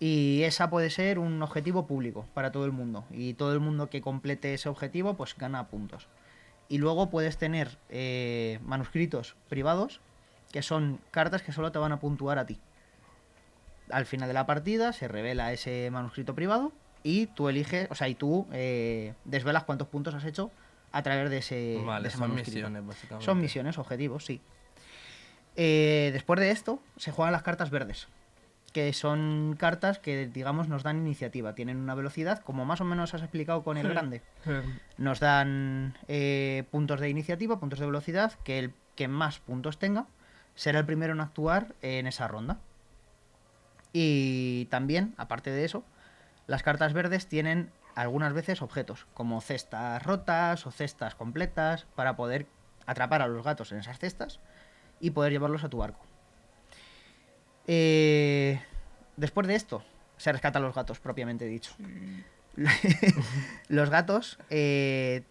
Y 0.00 0.42
esa 0.42 0.70
puede 0.70 0.90
ser 0.90 1.18
un 1.18 1.42
objetivo 1.42 1.86
público 1.86 2.26
para 2.34 2.52
todo 2.52 2.66
el 2.66 2.72
mundo. 2.72 3.04
Y 3.10 3.34
todo 3.34 3.52
el 3.52 3.60
mundo 3.60 3.88
que 3.88 4.00
complete 4.00 4.54
ese 4.54 4.68
objetivo, 4.68 5.14
pues 5.14 5.36
gana 5.36 5.68
puntos. 5.68 6.08
Y 6.68 6.78
luego 6.78 7.10
puedes 7.10 7.38
tener 7.38 7.78
eh, 7.88 8.58
manuscritos 8.64 9.34
privados, 9.48 10.00
que 10.50 10.62
son 10.62 11.00
cartas 11.10 11.42
que 11.42 11.52
solo 11.52 11.72
te 11.72 11.78
van 11.78 11.92
a 11.92 12.00
puntuar 12.00 12.38
a 12.38 12.46
ti. 12.46 12.58
Al 13.90 14.06
final 14.06 14.28
de 14.28 14.34
la 14.34 14.46
partida 14.46 14.92
se 14.92 15.08
revela 15.08 15.52
ese 15.52 15.90
manuscrito 15.90 16.34
privado 16.34 16.72
y 17.02 17.26
tú 17.28 17.48
eliges, 17.48 17.88
o 17.90 17.94
sea, 17.94 18.08
y 18.08 18.14
tú 18.14 18.46
eh, 18.52 19.14
desvelas 19.24 19.64
cuántos 19.64 19.88
puntos 19.88 20.14
has 20.14 20.24
hecho 20.24 20.50
a 20.92 21.02
través 21.02 21.30
de 21.30 21.38
ese, 21.38 21.54
de 21.54 21.82
Vale, 21.84 22.08
ese 22.08 22.18
son 22.18 22.28
manuscrito. 22.30 22.56
misiones, 22.56 22.86
básicamente. 22.86 23.24
Son 23.24 23.40
misiones, 23.40 23.78
objetivos, 23.78 24.24
sí. 24.24 24.40
Eh, 25.56 26.10
después 26.12 26.38
de 26.40 26.50
esto, 26.50 26.82
se 26.96 27.10
juegan 27.10 27.32
las 27.32 27.42
cartas 27.42 27.70
verdes. 27.70 28.08
Que 28.72 28.92
son 28.92 29.56
cartas 29.58 29.98
que, 29.98 30.26
digamos, 30.26 30.68
nos 30.68 30.82
dan 30.82 30.98
iniciativa. 30.98 31.54
Tienen 31.54 31.78
una 31.78 31.94
velocidad, 31.94 32.40
como 32.40 32.64
más 32.64 32.80
o 32.80 32.84
menos 32.84 33.14
has 33.14 33.22
explicado 33.22 33.64
con 33.64 33.76
el 33.78 33.88
grande. 33.88 34.22
Nos 34.98 35.20
dan 35.20 35.96
eh, 36.06 36.64
puntos 36.70 37.00
de 37.00 37.08
iniciativa, 37.08 37.58
puntos 37.58 37.78
de 37.78 37.86
velocidad, 37.86 38.34
que 38.44 38.58
el 38.58 38.74
que 38.94 39.08
más 39.08 39.38
puntos 39.38 39.78
tenga 39.78 40.06
será 40.58 40.80
el 40.80 40.86
primero 40.86 41.12
en 41.12 41.20
actuar 41.20 41.76
en 41.82 42.08
esa 42.08 42.26
ronda. 42.26 42.58
Y 43.92 44.64
también, 44.66 45.14
aparte 45.16 45.52
de 45.52 45.64
eso, 45.64 45.84
las 46.48 46.64
cartas 46.64 46.92
verdes 46.92 47.28
tienen 47.28 47.70
algunas 47.94 48.32
veces 48.32 48.60
objetos, 48.60 49.06
como 49.14 49.40
cestas 49.40 50.02
rotas 50.02 50.66
o 50.66 50.72
cestas 50.72 51.14
completas, 51.14 51.86
para 51.94 52.16
poder 52.16 52.46
atrapar 52.86 53.22
a 53.22 53.28
los 53.28 53.44
gatos 53.44 53.70
en 53.70 53.78
esas 53.78 54.00
cestas 54.00 54.40
y 54.98 55.10
poder 55.10 55.30
llevarlos 55.30 55.62
a 55.62 55.68
tu 55.68 55.78
barco. 55.78 56.04
Eh, 57.68 58.60
después 59.16 59.46
de 59.46 59.54
esto, 59.54 59.84
se 60.16 60.32
rescatan 60.32 60.62
los 60.62 60.74
gatos, 60.74 60.98
propiamente 60.98 61.44
dicho. 61.44 61.72
los 63.68 63.90
gatos, 63.90 64.40
eh, 64.50 65.22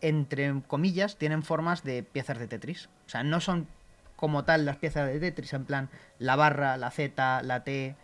entre 0.00 0.62
comillas, 0.66 1.18
tienen 1.18 1.42
formas 1.42 1.84
de 1.84 2.02
piezas 2.02 2.38
de 2.38 2.48
Tetris. 2.48 2.88
O 3.06 3.10
sea, 3.10 3.22
no 3.22 3.40
son 3.40 3.68
como 4.16 4.44
tal 4.44 4.64
las 4.64 4.76
piezas 4.76 5.06
de 5.08 5.18
Tetris, 5.20 5.52
en 5.52 5.64
plan 5.64 5.90
la 6.18 6.36
barra, 6.36 6.76
la 6.76 6.90
Z, 6.90 7.42
la 7.42 7.64
T, 7.64 7.96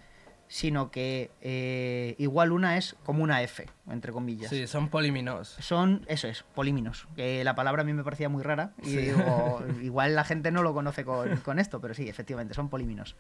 sino 0.49 0.91
que 0.91 1.31
eh, 1.43 2.17
igual 2.19 2.51
una 2.51 2.77
es 2.77 2.97
como 3.05 3.23
una 3.23 3.41
F, 3.43 3.67
entre 3.89 4.11
comillas. 4.13 4.51
Sí, 4.51 4.67
son 4.67 4.89
poliminos. 4.89 5.57
Son, 5.61 6.05
eso 6.09 6.27
es, 6.27 6.43
políminos. 6.43 7.07
Que 7.15 7.45
la 7.45 7.55
palabra 7.55 7.83
a 7.83 7.85
mí 7.85 7.93
me 7.93 8.03
parecía 8.03 8.29
muy 8.29 8.43
rara. 8.43 8.73
Y 8.83 8.87
Sí. 8.91 8.97
digo, 8.97 9.65
igual 9.83 10.17
la 10.17 10.25
gente 10.25 10.51
no 10.51 10.63
lo 10.65 10.75
conoce 10.75 11.05
con, 11.05 11.37
con 11.39 11.61
esto, 11.61 11.81
pero 11.81 11.95
sí, 11.95 12.09
efectivamente, 12.09 12.55
son 12.55 12.69
políminos. 12.69 13.15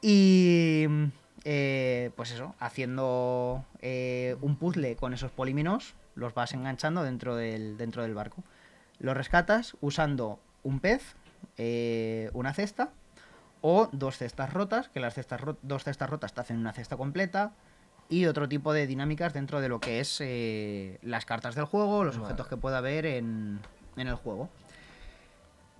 Y 0.00 0.86
eh, 1.44 2.10
pues 2.16 2.32
eso, 2.32 2.54
haciendo 2.58 3.64
eh, 3.80 4.36
un 4.40 4.56
puzzle 4.56 4.96
con 4.96 5.12
esos 5.12 5.30
políminos, 5.30 5.94
los 6.14 6.32
vas 6.34 6.54
enganchando 6.54 7.02
dentro 7.02 7.36
del, 7.36 7.76
dentro 7.76 8.02
del 8.02 8.14
barco. 8.14 8.42
Los 8.98 9.16
rescatas 9.16 9.76
usando 9.80 10.40
un 10.62 10.80
pez, 10.80 11.16
eh, 11.58 12.30
una 12.32 12.52
cesta 12.54 12.90
o 13.62 13.88
dos 13.92 14.16
cestas 14.18 14.52
rotas, 14.52 14.88
que 14.88 15.00
las 15.00 15.14
cestas 15.14 15.40
dos 15.62 15.84
cestas 15.84 16.08
rotas 16.08 16.32
te 16.32 16.40
hacen 16.40 16.56
una 16.58 16.72
cesta 16.72 16.96
completa, 16.96 17.52
y 18.08 18.26
otro 18.26 18.48
tipo 18.48 18.72
de 18.72 18.86
dinámicas 18.86 19.32
dentro 19.32 19.60
de 19.60 19.68
lo 19.68 19.78
que 19.80 20.00
es 20.00 20.18
eh, 20.20 20.98
las 21.02 21.24
cartas 21.26 21.54
del 21.54 21.64
juego, 21.66 22.02
los 22.04 22.16
Vale. 22.16 22.24
objetos 22.24 22.48
que 22.48 22.56
pueda 22.56 22.78
haber 22.78 23.06
en, 23.06 23.60
en 23.96 24.08
el 24.08 24.14
juego. 24.16 24.48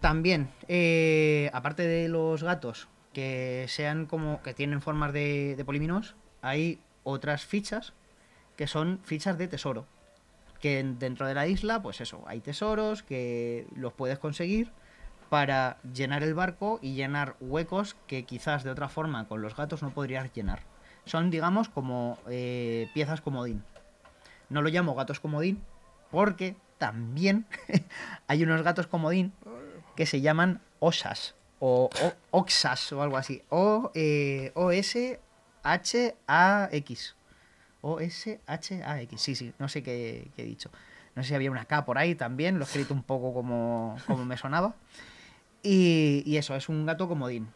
También, 0.01 0.49
eh, 0.69 1.51
aparte 1.53 1.87
de 1.87 2.09
los 2.09 2.43
gatos 2.43 2.89
que 3.13 3.67
sean 3.69 4.07
como 4.07 4.43
que 4.43 4.55
tienen 4.55 4.81
formas 4.81 5.13
de, 5.13 5.57
de 5.57 5.65
políminos, 5.65 6.15
hay 6.41 6.79
otras 7.03 7.45
fichas 7.45 7.93
que 8.57 8.67
son 8.67 9.01
fichas 9.03 9.37
de 9.37 9.49
tesoro. 9.49 9.87
Que 10.61 10.79
en- 10.79 10.99
dentro 10.99 11.27
de 11.27 11.35
la 11.35 11.47
isla, 11.47 11.83
pues 11.83 12.01
eso, 12.01 12.23
hay 12.27 12.41
tesoros 12.41 13.03
que 13.03 13.67
los 13.75 13.93
puedes 13.93 14.19
conseguir 14.19 14.71
para 15.31 15.79
llenar 15.95 16.23
el 16.23 16.35
barco 16.35 16.79
y 16.83 16.93
llenar 16.95 17.37
huecos 17.41 17.97
que 18.07 18.25
quizás 18.25 18.63
de 18.65 18.71
otra 18.71 18.89
forma 18.91 19.27
con 19.29 19.41
los 19.41 19.57
gatos 19.57 19.83
no 19.83 19.91
podrías 19.95 20.31
llenar. 20.35 20.61
Son, 21.07 21.31
digamos, 21.31 21.69
como 21.71 22.19
eh, 22.29 22.91
piezas 22.93 23.21
comodín. 23.23 23.65
No 24.51 24.61
lo 24.61 24.69
llamo 24.69 24.95
gatos 24.95 25.21
comodín 25.21 25.63
porque 26.11 26.57
también 26.79 27.47
hay 28.27 28.43
unos 28.43 28.63
gatos 28.63 28.87
comodín 28.89 29.33
que 29.97 30.05
se 30.07 30.21
llaman 30.21 30.61
osas 30.81 31.35
o, 31.61 31.89
o- 32.03 32.13
oxas 32.39 32.93
o 32.93 33.01
algo 33.03 33.17
así. 33.17 33.43
O, 33.51 33.91
eh, 33.95 34.51
O-S-H-A-X. 35.91 37.15
O-S-H-A-X. 37.83 39.21
Sí, 39.21 39.35
sí, 39.35 39.53
no 39.59 39.69
sé 39.69 39.83
qué, 39.83 40.31
qué 40.37 40.43
he 40.43 40.47
dicho. 40.47 40.71
No 41.15 41.23
sé 41.23 41.31
si 41.31 41.35
había 41.35 41.51
una 41.51 41.65
K 41.65 41.85
por 41.85 41.99
ahí 41.99 42.15
también, 42.15 42.59
lo 42.59 42.65
he 42.65 42.67
escrito 42.67 42.95
un 42.95 43.03
poco 43.03 43.33
como, 43.35 43.97
como 44.07 44.25
me 44.25 44.37
sonaba. 44.37 44.75
Y, 45.63 46.37
eso, 46.37 46.57
es 46.57 46.69
un 46.69 46.87
gato 46.87 47.09
comodín. 47.09 47.49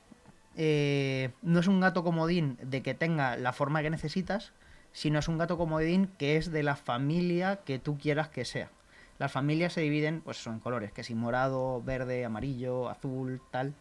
Eh, 0.56 1.30
no 1.42 1.60
es 1.60 1.66
un 1.66 1.80
gato 1.80 2.04
comodín 2.04 2.58
de 2.62 2.82
que 2.82 2.94
tenga 2.94 3.36
la 3.36 3.52
forma 3.52 3.82
que 3.82 3.90
necesitas, 3.90 4.52
sino 4.92 5.18
es 5.18 5.28
un 5.28 5.38
gato 5.38 5.58
comodín 5.58 6.08
que 6.18 6.36
es 6.36 6.52
de 6.52 6.62
la 6.62 6.76
familia 6.76 7.60
que 7.64 7.78
tú 7.78 7.98
quieras 7.98 8.28
que 8.28 8.44
sea. 8.44 8.70
Las 9.18 9.32
familias 9.32 9.72
se 9.72 9.80
dividen, 9.80 10.20
pues 10.20 10.36
son 10.36 10.60
colores, 10.60 10.92
que 10.92 11.04
si 11.04 11.14
morado, 11.14 11.82
verde, 11.82 12.24
amarillo, 12.24 12.88
azul, 12.88 13.40
tal. 13.50 13.74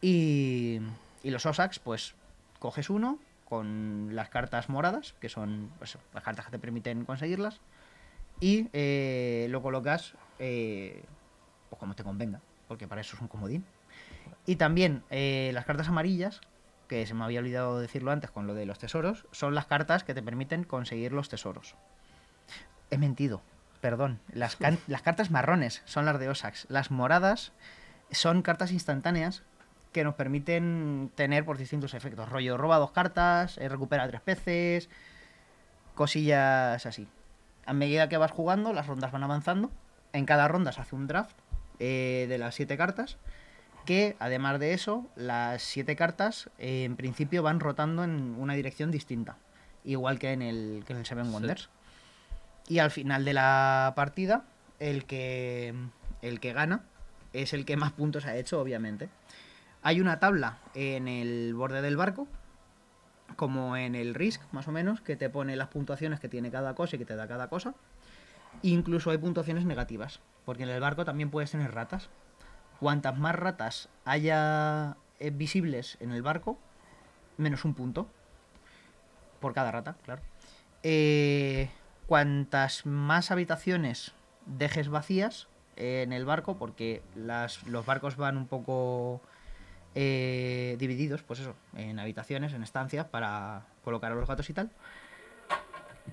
Y, 0.00 0.80
y 1.22 1.30
los 1.30 1.44
Osax, 1.46 1.78
pues 1.78 2.14
coges 2.58 2.88
uno 2.88 3.18
con 3.44 4.14
las 4.14 4.30
cartas 4.30 4.68
moradas, 4.68 5.14
que 5.20 5.28
son 5.28 5.70
pues, 5.78 5.98
las 6.12 6.22
cartas 6.22 6.46
que 6.46 6.52
te 6.52 6.58
permiten 6.58 7.04
conseguirlas, 7.04 7.60
y 8.40 8.68
eh, 8.72 9.46
lo 9.50 9.62
colocas 9.62 10.14
eh, 10.38 11.04
pues 11.70 11.78
como 11.78 11.94
te 11.94 12.02
convenga, 12.02 12.40
porque 12.68 12.88
para 12.88 13.00
eso 13.00 13.16
es 13.16 13.22
un 13.22 13.28
comodín. 13.28 13.64
Y 14.46 14.56
también 14.56 15.02
eh, 15.10 15.50
las 15.54 15.64
cartas 15.64 15.88
amarillas, 15.88 16.40
que 16.88 17.06
se 17.06 17.14
me 17.14 17.24
había 17.24 17.40
olvidado 17.40 17.80
decirlo 17.80 18.10
antes 18.10 18.30
con 18.30 18.46
lo 18.46 18.54
de 18.54 18.66
los 18.66 18.78
tesoros, 18.78 19.26
son 19.32 19.54
las 19.54 19.66
cartas 19.66 20.04
que 20.04 20.14
te 20.14 20.22
permiten 20.22 20.64
conseguir 20.64 21.12
los 21.12 21.28
tesoros. 21.28 21.74
He 22.90 22.98
mentido, 22.98 23.42
perdón. 23.80 24.20
Las, 24.32 24.58
las 24.86 25.02
cartas 25.02 25.30
marrones 25.30 25.82
son 25.86 26.04
las 26.04 26.18
de 26.18 26.28
Osax. 26.28 26.66
Las 26.68 26.90
moradas 26.90 27.52
son 28.10 28.42
cartas 28.42 28.72
instantáneas 28.72 29.42
que 29.92 30.04
nos 30.04 30.14
permiten 30.14 31.10
tener 31.14 31.44
por 31.44 31.56
distintos 31.56 31.94
efectos. 31.94 32.28
Rollo, 32.28 32.58
roba 32.58 32.78
dos 32.78 32.90
cartas, 32.90 33.56
eh, 33.58 33.68
recupera 33.68 34.08
tres 34.08 34.20
peces, 34.20 34.90
cosillas 35.94 36.84
así. 36.84 37.08
A 37.64 37.72
medida 37.72 38.08
que 38.08 38.18
vas 38.18 38.32
jugando, 38.32 38.72
las 38.72 38.86
rondas 38.86 39.12
van 39.12 39.22
avanzando. 39.22 39.70
En 40.12 40.26
cada 40.26 40.48
ronda 40.48 40.72
se 40.72 40.80
hace 40.80 40.94
un 40.94 41.06
draft 41.06 41.36
eh, 41.78 42.26
de 42.28 42.38
las 42.38 42.54
siete 42.54 42.76
cartas 42.76 43.18
que 43.84 44.16
además 44.18 44.58
de 44.58 44.72
eso, 44.72 45.06
las 45.16 45.62
siete 45.62 45.96
cartas 45.96 46.50
eh, 46.58 46.84
en 46.84 46.96
principio 46.96 47.42
van 47.42 47.60
rotando 47.60 48.04
en 48.04 48.34
una 48.38 48.54
dirección 48.54 48.90
distinta, 48.90 49.36
igual 49.84 50.18
que 50.18 50.32
en 50.32 50.42
el, 50.42 50.84
que 50.86 50.92
en 50.94 51.00
el 51.00 51.06
Seven 51.06 51.32
Wonders. 51.32 51.68
Y 52.66 52.78
al 52.78 52.90
final 52.90 53.24
de 53.24 53.34
la 53.34 53.92
partida, 53.94 54.44
el 54.80 55.04
que, 55.04 55.74
el 56.22 56.40
que 56.40 56.52
gana 56.54 56.84
es 57.32 57.52
el 57.52 57.66
que 57.66 57.76
más 57.76 57.92
puntos 57.92 58.24
ha 58.26 58.36
hecho, 58.36 58.60
obviamente. 58.60 59.10
Hay 59.82 60.00
una 60.00 60.18
tabla 60.18 60.58
en 60.74 61.08
el 61.08 61.52
borde 61.54 61.82
del 61.82 61.96
barco, 61.96 62.26
como 63.36 63.76
en 63.76 63.94
el 63.94 64.14
Risk, 64.14 64.40
más 64.52 64.66
o 64.66 64.72
menos, 64.72 65.02
que 65.02 65.16
te 65.16 65.28
pone 65.28 65.56
las 65.56 65.68
puntuaciones 65.68 66.20
que 66.20 66.28
tiene 66.28 66.50
cada 66.50 66.74
cosa 66.74 66.96
y 66.96 66.98
que 66.98 67.04
te 67.04 67.16
da 67.16 67.28
cada 67.28 67.48
cosa. 67.48 67.74
Incluso 68.62 69.10
hay 69.10 69.18
puntuaciones 69.18 69.64
negativas, 69.64 70.20
porque 70.44 70.62
en 70.62 70.70
el 70.70 70.80
barco 70.80 71.04
también 71.04 71.30
puedes 71.30 71.50
tener 71.50 71.72
ratas 71.74 72.08
cuantas 72.84 73.16
más 73.18 73.34
ratas 73.34 73.88
haya 74.04 74.96
eh, 75.18 75.30
visibles 75.30 75.96
en 76.00 76.12
el 76.12 76.22
barco, 76.22 76.58
menos 77.36 77.64
un 77.64 77.74
punto. 77.74 78.08
Por 79.40 79.54
cada 79.54 79.70
rata, 79.70 79.96
claro. 80.04 80.22
Eh, 80.82 81.70
cuantas 82.06 82.84
más 82.86 83.30
habitaciones 83.30 84.12
dejes 84.46 84.88
vacías 84.88 85.48
en 85.76 86.12
el 86.12 86.24
barco, 86.24 86.56
porque 86.58 87.02
las, 87.16 87.62
los 87.66 87.84
barcos 87.84 88.16
van 88.16 88.36
un 88.36 88.46
poco 88.46 89.20
eh, 89.94 90.76
divididos, 90.78 91.22
pues 91.22 91.40
eso, 91.40 91.54
en 91.74 91.98
habitaciones, 91.98 92.52
en 92.52 92.62
estancias, 92.62 93.06
para 93.06 93.66
colocar 93.82 94.12
a 94.12 94.14
los 94.14 94.28
gatos 94.28 94.48
y 94.50 94.52
tal. 94.52 94.70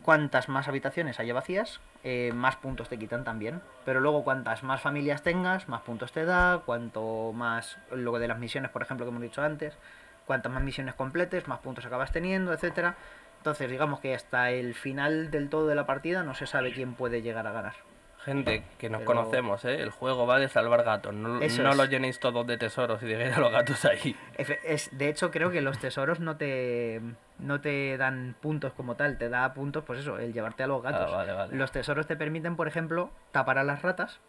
Cuantas 0.03 0.49
más 0.49 0.67
habitaciones 0.67 1.19
haya 1.19 1.33
vacías, 1.33 1.79
eh, 2.03 2.31
más 2.33 2.55
puntos 2.55 2.89
te 2.89 2.97
quitan 2.97 3.23
también. 3.23 3.61
Pero 3.85 3.99
luego 3.99 4.23
cuantas 4.23 4.63
más 4.63 4.81
familias 4.81 5.21
tengas, 5.21 5.69
más 5.69 5.81
puntos 5.81 6.11
te 6.11 6.25
da, 6.25 6.63
cuanto 6.65 7.33
más, 7.33 7.77
luego 7.91 8.17
de 8.17 8.27
las 8.27 8.39
misiones, 8.39 8.71
por 8.71 8.81
ejemplo, 8.81 9.05
que 9.05 9.09
hemos 9.09 9.21
dicho 9.21 9.43
antes, 9.43 9.77
cuantas 10.25 10.51
más 10.51 10.63
misiones 10.63 10.95
completes, 10.95 11.47
más 11.47 11.59
puntos 11.59 11.85
acabas 11.85 12.11
teniendo, 12.11 12.51
etcétera. 12.51 12.95
Entonces, 13.37 13.69
digamos 13.69 13.99
que 13.99 14.15
hasta 14.15 14.51
el 14.51 14.73
final 14.73 15.29
del 15.29 15.49
todo 15.49 15.67
de 15.67 15.75
la 15.75 15.85
partida 15.85 16.23
no 16.23 16.33
se 16.33 16.47
sabe 16.47 16.73
quién 16.73 16.93
puede 16.93 17.21
llegar 17.21 17.45
a 17.45 17.51
ganar. 17.51 17.90
Gente 18.23 18.63
que 18.77 18.89
nos 18.89 19.01
conocemos, 19.01 19.65
¿eh? 19.65 19.81
El 19.81 19.89
juego 19.89 20.27
va 20.27 20.37
de 20.37 20.47
salvar 20.47 20.83
gatos. 20.83 21.13
No, 21.13 21.39
no 21.39 21.73
lo 21.73 21.85
llenéis 21.85 22.19
todos 22.19 22.45
de 22.45 22.57
tesoros 22.57 23.01
y 23.01 23.07
de 23.07 23.33
a 23.33 23.39
los 23.39 23.51
gatos 23.51 23.83
ahí. 23.85 24.15
Es, 24.37 24.95
de 24.95 25.09
hecho, 25.09 25.31
creo 25.31 25.49
que 25.49 25.61
los 25.61 25.79
tesoros 25.79 26.19
no 26.19 26.37
te, 26.37 27.01
no 27.39 27.61
te 27.61 27.97
dan 27.97 28.35
puntos 28.39 28.73
como 28.73 28.95
tal. 28.95 29.17
Te 29.17 29.27
da 29.29 29.51
puntos, 29.55 29.83
pues 29.83 30.01
eso, 30.01 30.19
el 30.19 30.33
llevarte 30.33 30.61
a 30.61 30.67
los 30.67 30.83
gatos. 30.83 31.11
Ah, 31.11 31.47
los 31.51 31.71
tesoros 31.71 32.05
te 32.05 32.15
permiten, 32.15 32.55
por 32.55 32.67
ejemplo, 32.67 33.09
tapar 33.31 33.57
a 33.57 33.63
las 33.63 33.81
ratas 33.81 34.19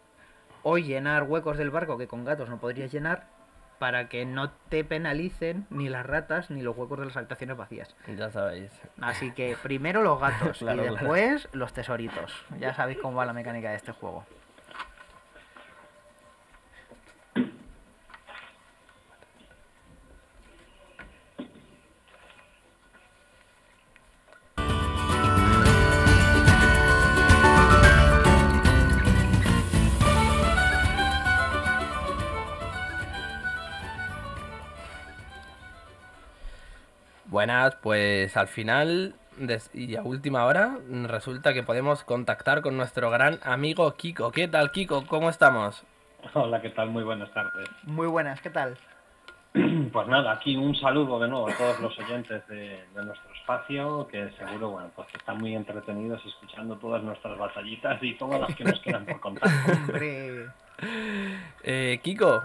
o 0.63 0.79
llenar 0.79 1.23
huecos 1.23 1.57
del 1.57 1.69
barco 1.69 1.97
que 1.97 2.07
con 2.07 2.25
gatos 2.25 2.49
no 2.49 2.57
podrías 2.57 2.91
llenar 2.91 3.27
para 3.83 4.07
que 4.07 4.25
no 4.25 4.49
te 4.69 4.85
penalicen 4.85 5.67
ni 5.69 5.89
las 5.89 6.05
ratas 6.05 6.49
ni 6.49 6.61
los 6.61 6.77
huecos 6.77 6.99
de 6.99 7.05
las 7.07 7.17
habitaciones 7.17 7.57
vacías. 7.57 7.93
Ya 8.15 8.31
sabéis. 8.31 8.71
Así 9.01 9.31
que 9.31 9.57
primero 9.61 10.01
los 10.03 10.21
gatos 10.21 10.61
y 10.61 10.65
después 10.65 11.49
los 11.51 11.73
tesoritos. 11.73 12.33
Ya 12.61 12.73
sabéis 12.73 12.99
cómo 12.99 13.17
va 13.17 13.25
la 13.25 13.33
mecánica 13.33 13.71
de 13.71 13.75
este 13.75 13.91
juego. 13.91 14.23
Buenas, 37.43 37.75
pues 37.75 38.37
al 38.37 38.47
final 38.47 39.15
y 39.73 39.97
a 39.97 40.01
última 40.01 40.45
hora 40.45 40.77
resulta 41.07 41.53
que 41.53 41.61
podemos 41.61 42.05
contactar 42.05 42.61
con 42.61 42.77
nuestro 42.77 43.09
gran 43.09 43.39
amigo 43.43 43.93
Kiko. 43.95 44.31
¿Qué 44.31 44.47
tal, 44.47 44.71
Kiko? 44.71 45.05
¿Cómo 45.07 45.29
estamos? 45.29 45.83
Hola, 46.35 46.61
¿qué 46.61 46.69
tal? 46.69 46.89
Muy 46.89 47.03
buenas 47.03 47.29
tardes. 47.33 47.67
Muy 47.83 48.07
buenas, 48.07 48.39
¿qué 48.39 48.49
tal? 48.49 48.77
Pues 49.91 50.07
nada, 50.07 50.31
aquí 50.31 50.55
un 50.55 50.73
saludo 50.73 51.19
de 51.19 51.27
nuevo 51.27 51.49
a 51.49 51.53
todos 51.57 51.81
los 51.81 51.99
oyentes 51.99 52.47
de, 52.47 52.79
nuestro 52.95 53.33
espacio, 53.35 54.07
que 54.07 54.31
seguro, 54.37 54.69
bueno, 54.69 54.89
pues 54.95 55.09
que 55.09 55.17
están 55.17 55.37
muy 55.37 55.53
entretenidos 55.53 56.25
escuchando 56.25 56.77
todas 56.77 57.03
nuestras 57.03 57.37
batallitas 57.37 58.01
y 58.01 58.13
todas 58.13 58.39
las 58.39 58.55
que 58.55 58.63
nos 58.63 58.79
quedan 58.79 59.05
por 59.05 59.19
contar. 59.19 59.49
Hombre. 59.67 60.47
Eh, 61.61 61.99
Kiko, 62.01 62.43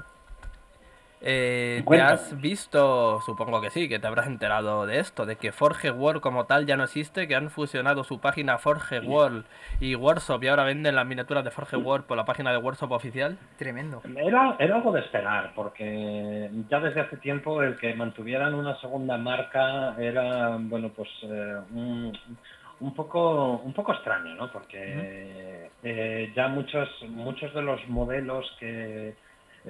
eh, 1.21 1.83
¿Te 1.89 2.01
has 2.01 2.41
visto, 2.41 3.21
supongo 3.23 3.61
que 3.61 3.71
sí, 3.71 3.89
que 3.89 3.99
te 3.99 4.07
habrás 4.07 4.29
enterado 4.29 4.87
de 4.87 5.01
esto, 5.01 5.27
de 5.27 5.37
que 5.37 5.51
Forge 5.51 5.91
World 5.91 6.21
como 6.21 6.47
tal 6.47 6.67
ya 6.67 6.77
no 6.77 6.85
existe, 6.85 7.27
que 7.27 7.35
han 7.35 7.51
fusionado 7.51 8.05
su 8.05 8.21
página 8.21 8.59
Forge 8.59 9.01
World 9.01 9.45
y 9.81 9.97
Workshop 9.97 10.43
y 10.45 10.49
ahora 10.49 10.65
venden 10.65 10.95
las 10.95 11.07
miniaturas 11.07 11.45
de 11.45 11.51
Forge 11.51 11.77
World 11.77 12.07
por 12.07 12.17
la 12.17 12.25
página 12.25 12.53
de 12.53 12.59
Workshop 12.59 12.93
oficial? 12.93 13.37
Tremendo. 13.57 14.01
Era, 14.17 14.57
era 14.59 14.77
algo 14.77 14.93
de 14.93 15.01
esperar, 15.01 15.53
porque 15.55 16.51
ya 16.71 16.79
desde 16.81 17.01
hace 17.01 17.17
tiempo 17.17 17.63
el 17.63 17.77
que 17.79 17.95
mantuvieran 17.95 18.55
una 18.55 18.81
segunda 18.81 19.17
marca 19.17 19.97
era, 19.99 20.57
bueno, 20.61 20.91
pues 20.91 21.09
eh, 21.23 21.57
un, 22.81 22.95
poco, 22.95 23.61
un 23.65 23.73
poco 23.73 23.93
extraño, 23.93 24.37
¿no? 24.37 24.53
Porque 24.53 25.69
eh, 25.83 26.33
ya 26.37 26.47
muchos, 26.47 26.89
muchos 27.09 27.53
de 27.55 27.63
los 27.63 27.87
modelos 27.89 28.47
que 28.61 29.15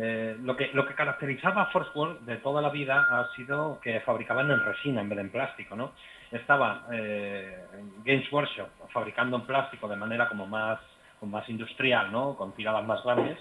eh, 0.01 0.37
lo, 0.45 0.57
que, 0.57 0.71
lo 0.75 0.87
que 0.87 0.95
caracterizaba 0.95 1.63
a 1.63 1.67
Force 1.67 1.91
World 1.93 2.21
de 2.21 2.37
toda 2.37 2.63
la 2.63 2.69
vida 2.69 3.05
ha 3.11 3.35
sido 3.35 3.81
que 3.81 3.99
fabricaban 4.01 4.49
en 4.49 4.65
resina 4.65 5.01
en 5.01 5.09
vez 5.09 5.17
de 5.17 5.23
en 5.23 5.31
plástico, 5.31 5.75
¿no? 5.75 5.93
Estaba 6.31 6.87
eh, 6.93 7.65
Games 8.05 8.31
Workshop 8.31 8.69
fabricando 8.93 9.37
en 9.37 9.43
plástico 9.43 9.89
de 9.89 9.97
manera 9.97 10.29
como 10.29 10.47
más, 10.47 10.79
más 11.23 11.49
industrial, 11.49 12.13
¿no? 12.13 12.37
Con 12.37 12.53
tiradas 12.55 12.85
más 12.85 13.03
grandes. 13.03 13.39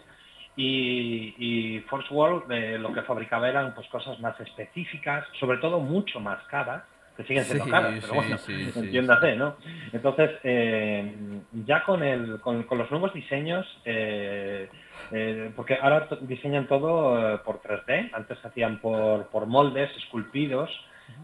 Y, 0.55 1.79
Force 1.87 2.11
World 2.11 2.51
eh, 2.51 2.79
lo 2.79 2.91
que 2.91 3.03
fabricaba 3.03 3.47
eran 3.47 3.75
pues 3.75 3.87
cosas 3.89 4.19
más 4.19 4.39
específicas, 4.39 5.25
sobre 5.39 5.59
todo 5.59 5.79
mucho 5.79 6.19
más 6.19 6.41
caras, 6.47 6.81
que 7.15 7.23
siguen 7.25 7.43
siendo 7.43 7.67
caras, 7.67 7.99
pero 8.01 8.15
bueno, 8.15 8.37
entiéndase, 8.75 9.35
¿no? 9.35 9.57
Entonces, 9.93 10.31
ya 11.65 11.83
con, 11.83 12.01
el, 12.01 12.39
con, 12.41 12.63
con, 12.63 12.79
los 12.79 12.89
nuevos 12.89 13.13
diseños, 13.13 13.67
eh, 15.11 15.51
porque 15.55 15.77
ahora 15.81 16.07
diseñan 16.21 16.67
todo 16.67 17.35
eh, 17.35 17.37
por 17.39 17.61
3D, 17.61 18.11
antes 18.13 18.37
se 18.39 18.47
hacían 18.47 18.79
por, 18.79 19.27
por, 19.27 19.45
moldes 19.45 19.89
esculpidos, 19.97 20.69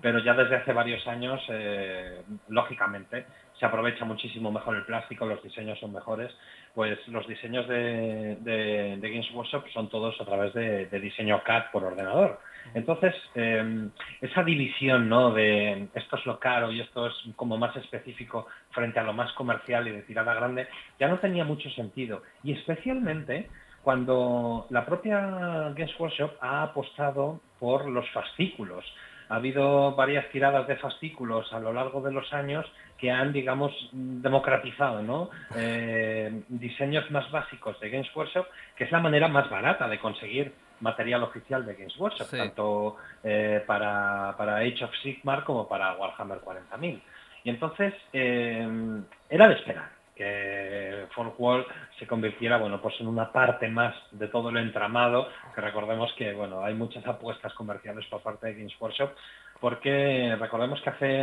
pero 0.02 0.20
ya 0.20 0.34
desde 0.34 0.56
hace 0.56 0.74
varios 0.74 1.06
años, 1.08 1.42
eh, 1.50 2.22
lógicamente, 2.48 3.26
se 3.60 3.66
aprovecha 3.66 4.06
muchísimo 4.06 4.52
mejor 4.52 4.76
el 4.76 4.84
plástico, 4.84 5.26
los 5.26 5.42
diseños 5.44 5.80
son 5.80 5.94
mejores, 5.94 6.32
pues 6.74 7.00
los 7.08 7.28
diseños 7.28 7.68
de, 7.68 8.38
de, 8.42 8.98
Games 9.02 9.30
Workshop 9.34 9.68
son 9.74 9.90
todos 9.90 10.20
a 10.20 10.26
través 10.26 10.54
de, 10.54 11.00
diseño 11.00 11.42
CAD 11.44 11.72
por 11.72 11.84
ordenador. 11.84 12.40
Entonces, 12.74 13.14
em, 13.36 13.92
esa 14.22 14.44
división 14.44 15.10
¿no? 15.10 15.32
de 15.32 15.88
esto 15.94 16.16
es 16.16 16.26
lo 16.26 16.40
caro 16.40 16.72
y 16.72 16.80
esto 16.80 17.08
es 17.08 17.14
como 17.36 17.58
más 17.58 17.76
específico 17.76 18.48
frente 18.72 19.00
a 19.00 19.04
lo 19.04 19.14
más 19.14 19.32
comercial 19.34 19.88
y 19.88 19.92
de 19.92 20.02
tirada 20.04 20.34
grande, 20.34 20.68
ya 21.00 21.08
no 21.08 21.20
tenía 21.20 21.44
mucho 21.44 21.70
sentido. 21.72 22.24
Y 22.44 22.54
especialmente 22.54 23.50
cuando 23.84 24.66
la 24.70 24.86
propia 24.86 25.20
Games 25.76 26.00
Workshop 26.00 26.32
ha 26.42 26.64
apostado 26.64 27.40
por 27.60 27.88
los 27.88 28.10
fascículos. 28.12 28.86
Ha 29.30 29.36
habido 29.36 29.94
varias 29.96 30.30
tiradas 30.30 30.68
de 30.68 30.78
fascículos 30.78 31.52
a 31.54 31.60
lo 31.60 31.74
largo 31.74 32.02
de 32.02 32.12
los 32.12 32.32
años 32.34 32.66
que 32.98 33.12
han, 33.12 33.34
digamos, 33.34 33.72
democratizado 33.92 35.02
¿no? 35.02 35.30
Eh, 35.56 36.44
diseños 36.48 37.10
más 37.12 37.30
básicos 37.32 37.78
de 37.82 37.90
Games 37.90 38.16
Workshop, 38.16 38.46
que 38.78 38.86
es 38.86 38.92
la 38.92 39.00
manera 39.00 39.28
más 39.28 39.50
barata 39.50 39.88
de 39.88 40.00
conseguir 40.00 40.54
material 40.80 41.24
oficial 41.24 41.66
de 41.66 41.76
Games 41.76 41.98
Workshop, 41.98 42.30
tanto 42.30 42.98
eh, 43.24 43.64
para, 43.66 44.36
para, 44.38 44.58
Age 44.58 44.86
of 44.86 44.92
Sigmar 45.02 45.44
como 45.44 45.68
para 45.68 45.94
Warhammer 45.96 46.40
40.000. 46.40 47.02
Y 47.44 47.50
entonces 47.50 47.94
eh, 48.14 48.66
era 49.30 49.48
de 49.48 49.56
esperar 49.56 50.03
que 50.16 51.06
Wall 51.38 51.66
se 51.98 52.06
convirtiera 52.06 52.58
bueno 52.58 52.82
pues 52.82 52.96
en 53.00 53.08
una 53.08 53.32
parte 53.32 53.68
más 53.68 53.96
de 54.12 54.28
todo 54.28 54.50
el 54.50 54.58
entramado 54.58 55.28
que 55.56 55.62
recordemos 55.62 56.14
que 56.18 56.34
bueno 56.34 56.64
hay 56.64 56.74
muchas 56.76 57.06
apuestas 57.08 57.54
comerciales 57.54 58.06
por 58.08 58.22
parte 58.22 58.48
de 58.48 58.54
Games 58.56 58.74
Workshop 58.80 59.12
porque 59.60 60.36
recordemos 60.40 60.82
que 60.82 60.90
hace 60.90 61.22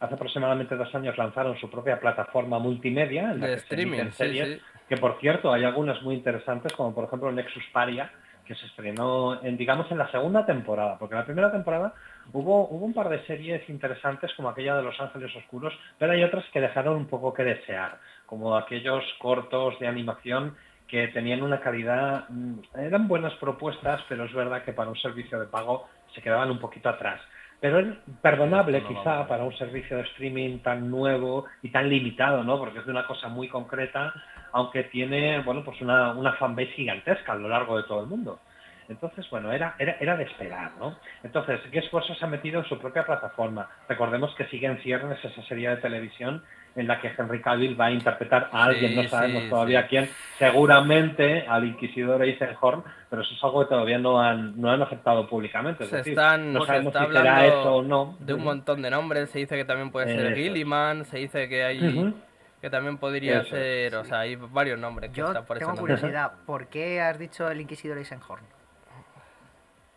hace 0.00 0.14
aproximadamente 0.14 0.76
dos 0.76 0.94
años 0.94 1.16
lanzaron 1.18 1.58
su 1.58 1.68
propia 1.70 2.00
plataforma 2.00 2.58
multimedia 2.58 3.32
en 3.32 3.40
la 3.40 3.46
de 3.48 3.54
que 3.54 3.60
streaming 3.60 4.10
series, 4.12 4.60
que 4.88 4.96
por 4.96 5.18
cierto 5.20 5.52
hay 5.52 5.64
algunas 5.64 6.00
muy 6.02 6.14
interesantes 6.14 6.72
como 6.72 6.94
por 6.94 7.04
ejemplo 7.04 7.30
Nexus 7.32 7.64
Paria 7.72 8.10
que 8.46 8.54
se 8.54 8.66
estrenó 8.66 9.42
en 9.42 9.56
digamos 9.56 9.90
en 9.90 9.98
la 9.98 10.10
segunda 10.10 10.46
temporada 10.46 10.96
porque 10.98 11.16
la 11.16 11.24
primera 11.24 11.52
temporada 11.52 11.92
Hubo, 12.32 12.68
hubo 12.68 12.84
un 12.84 12.94
par 12.94 13.08
de 13.08 13.24
series 13.26 13.68
interesantes 13.68 14.32
como 14.34 14.48
aquella 14.48 14.76
de 14.76 14.82
Los 14.82 15.00
Ángeles 15.00 15.34
Oscuros, 15.36 15.72
pero 15.98 16.12
hay 16.12 16.22
otras 16.22 16.44
que 16.52 16.60
dejaron 16.60 16.96
un 16.96 17.06
poco 17.06 17.32
que 17.32 17.44
desear, 17.44 17.98
como 18.26 18.56
aquellos 18.56 19.04
cortos 19.18 19.78
de 19.78 19.86
animación 19.86 20.56
que 20.88 21.08
tenían 21.08 21.42
una 21.42 21.60
calidad, 21.60 22.28
mm, 22.28 22.60
eran 22.78 23.08
buenas 23.08 23.34
propuestas, 23.34 24.00
pero 24.08 24.24
es 24.24 24.32
verdad 24.32 24.62
que 24.64 24.72
para 24.72 24.90
un 24.90 24.96
servicio 24.96 25.38
de 25.38 25.46
pago 25.46 25.88
se 26.14 26.22
quedaban 26.22 26.50
un 26.50 26.58
poquito 26.58 26.88
atrás. 26.88 27.20
Pero 27.60 27.80
es 27.80 27.86
perdonable 28.20 28.84
quizá 28.84 29.26
para 29.26 29.44
un 29.44 29.56
servicio 29.56 29.96
de 29.96 30.02
streaming 30.02 30.58
tan 30.58 30.90
nuevo 30.90 31.46
y 31.62 31.70
tan 31.70 31.88
limitado, 31.88 32.44
¿no? 32.44 32.58
Porque 32.58 32.80
es 32.80 32.84
de 32.84 32.90
una 32.90 33.06
cosa 33.06 33.28
muy 33.28 33.48
concreta, 33.48 34.12
aunque 34.52 34.84
tiene, 34.84 35.40
bueno, 35.40 35.64
pues 35.64 35.80
una, 35.80 36.12
una 36.12 36.34
fanbase 36.34 36.72
gigantesca 36.72 37.32
a 37.32 37.36
lo 37.36 37.48
largo 37.48 37.78
de 37.78 37.84
todo 37.84 38.02
el 38.02 38.08
mundo. 38.08 38.40
Entonces, 38.88 39.28
bueno, 39.30 39.52
era, 39.52 39.74
era, 39.78 39.96
era 40.00 40.16
de 40.16 40.24
esperar, 40.24 40.72
¿no? 40.78 40.96
Entonces, 41.22 41.60
¿qué 41.70 41.80
esfuerzo 41.80 42.14
se 42.14 42.24
ha 42.24 42.28
metido 42.28 42.60
en 42.60 42.66
su 42.66 42.78
propia 42.78 43.04
plataforma? 43.04 43.68
Recordemos 43.88 44.34
que 44.36 44.46
sigue 44.46 44.66
en 44.66 44.78
ciernes 44.78 45.22
esa 45.24 45.42
serie 45.42 45.70
de 45.70 45.76
televisión 45.76 46.42
en 46.76 46.86
la 46.86 47.00
que 47.00 47.10
Henry 47.16 47.40
Cavill 47.40 47.78
va 47.80 47.86
a 47.86 47.90
interpretar 47.90 48.50
a 48.52 48.64
alguien, 48.64 48.94
no 48.94 49.08
sabemos 49.08 49.48
todavía 49.48 49.86
quién, 49.86 50.08
seguramente 50.38 51.46
al 51.48 51.64
inquisidor 51.64 52.22
Eisenhorn, 52.22 52.84
pero 53.08 53.22
eso 53.22 53.34
es 53.34 53.42
algo 53.42 53.62
que 53.62 53.70
todavía 53.70 53.98
no 53.98 54.20
han, 54.20 54.60
no 54.60 54.70
han 54.70 54.82
aceptado 54.82 55.26
públicamente. 55.26 55.84
Es 55.84 55.90
decir, 55.90 56.12
están, 56.12 56.52
no 56.52 56.64
sabemos 56.64 56.92
si 56.92 57.12
será 57.12 57.46
eso 57.46 57.76
o 57.76 57.82
no. 57.82 58.16
De 58.20 58.34
un 58.34 58.44
montón 58.44 58.82
de 58.82 58.90
nombres, 58.90 59.30
se 59.30 59.38
dice 59.38 59.56
que 59.56 59.64
también 59.64 59.90
puede 59.90 60.14
ser 60.14 60.34
Gilliman, 60.34 61.04
se 61.06 61.18
dice 61.18 61.48
que 61.48 61.64
hay... 61.64 62.14
Que 62.60 62.70
también 62.70 62.96
podría 62.96 63.44
ser, 63.44 63.94
o 63.96 64.04
sea, 64.04 64.20
hay 64.20 64.34
varios 64.34 64.78
nombres 64.78 65.10
que 65.10 65.18
Yo 65.18 65.26
están 65.26 65.44
por 65.44 65.58
tengo 65.58 65.74
curiosidad, 65.74 66.32
¿por 66.46 66.68
qué 66.68 67.02
has 67.02 67.18
dicho 67.18 67.48
el 67.50 67.60
Inquisidor 67.60 67.98
Eisenhorn? 67.98 68.42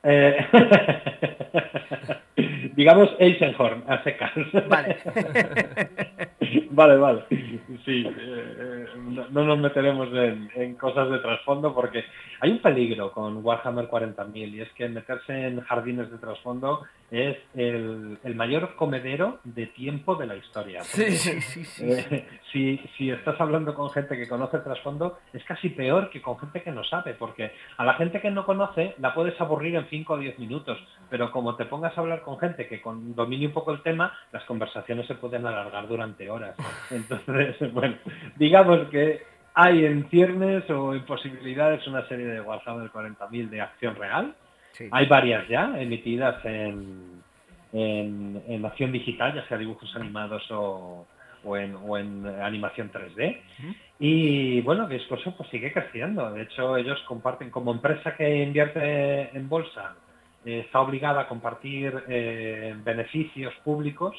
Eh, 0.03 0.45
digamos 2.75 3.09
Eisenhorn, 3.19 3.83
a 3.87 4.03
secas. 4.03 4.31
Vale. 4.67 4.97
vale, 6.71 6.97
vale. 6.97 7.23
Sí, 7.83 8.05
eh, 8.07 8.13
eh, 8.17 8.85
no, 9.31 9.43
nos 9.43 9.59
meteremos 9.59 10.07
en, 10.13 10.75
cosas 10.75 11.09
de 11.09 11.19
trasfondo 11.19 11.73
porque 11.73 12.05
hay 12.39 12.51
un 12.51 12.59
peligro 12.59 13.11
con 13.11 13.43
Warhammer 13.43 13.89
40.000 13.89 14.53
y 14.53 14.61
es 14.61 14.71
que 14.73 14.87
meterse 14.87 15.47
en 15.47 15.59
jardines 15.61 16.09
de 16.09 16.17
trasfondo 16.17 16.85
es 17.11 17.37
el, 17.55 18.19
mayor 18.35 18.75
comedero 18.75 19.39
de 19.43 19.67
tiempo 19.67 20.15
de 20.15 20.27
la 20.27 20.35
historia. 20.35 20.83
sí, 20.83 21.11
sí, 21.11 21.41
sí, 21.41 21.83
eh, 21.83 22.27
si, 22.51 22.77
si, 22.97 23.09
estás 23.09 23.39
hablando 23.41 23.73
con 23.73 23.89
gente 23.89 24.15
que 24.15 24.27
conoce 24.27 24.57
el 24.57 24.63
trasfondo, 24.63 25.19
es 25.33 25.43
casi 25.43 25.69
peor 25.69 26.09
que 26.09 26.21
con 26.21 26.37
gente 26.39 26.61
que 26.61 26.71
no 26.71 26.83
sabe, 26.83 27.13
porque 27.13 27.51
a 27.77 27.83
la 27.83 27.95
gente 27.95 28.21
que 28.21 28.31
no 28.31 28.45
conoce 28.45 28.95
la 28.99 29.13
puedes 29.13 29.39
aburrir 29.41 29.75
en 29.75 29.87
5 29.89 30.13
o 30.13 30.17
10 30.17 30.39
minutos, 30.39 30.77
pero 31.09 31.31
como 31.31 31.55
te 31.55 31.65
pongas 31.65 31.97
a 31.97 32.01
hablar 32.01 32.21
con 32.21 32.39
gente 32.39 32.67
que 32.67 32.81
con, 32.81 33.15
domine 33.15 33.47
un 33.47 33.53
poco 33.53 33.71
el 33.71 33.81
tema, 33.81 34.13
las 34.31 34.43
conversaciones 34.45 35.07
se 35.07 35.15
pueden 35.15 35.45
alargar 35.45 35.87
durante 35.87 36.29
horas. 36.29 36.55
Entonces, 36.91 37.73
bueno, 37.73 37.95
digamos 38.37 38.87
que 38.89 39.23
hay 39.53 39.85
en 39.85 40.07
ciernes 40.09 40.69
o 40.69 40.93
en 40.93 41.05
posibilidades 41.05 41.85
una 41.87 42.07
serie 42.07 42.25
de 42.25 42.41
Warhammer 42.41 42.91
40.000 42.91 43.49
de 43.49 43.61
acción 43.61 43.95
real, 43.95 44.35
hay 44.91 45.05
varias 45.07 45.47
ya 45.47 45.79
emitidas 45.79 46.43
en, 46.45 47.21
en, 47.73 48.65
acción 48.65 48.91
digital, 48.91 49.33
ya 49.33 49.47
sea 49.47 49.57
dibujos 49.57 49.93
animados 49.95 50.49
o, 50.51 51.05
o, 51.43 51.57
en, 51.57 51.75
o 51.75 51.97
en, 51.97 52.25
animación 52.25 52.91
3D. 52.91 53.37
Y 53.99 54.61
bueno, 54.61 54.87
Discorso 54.87 55.35
pues 55.35 55.49
sigue 55.49 55.73
creciendo. 55.73 56.31
De 56.31 56.43
hecho, 56.43 56.77
ellos 56.77 56.99
comparten, 57.07 57.49
como 57.49 57.71
empresa 57.71 58.15
que 58.15 58.43
invierte 58.43 59.35
en 59.35 59.49
bolsa, 59.49 59.95
eh, 60.45 60.63
está 60.65 60.79
obligada 60.79 61.21
a 61.21 61.27
compartir 61.27 62.03
eh, 62.07 62.75
beneficios 62.83 63.53
públicos. 63.63 64.15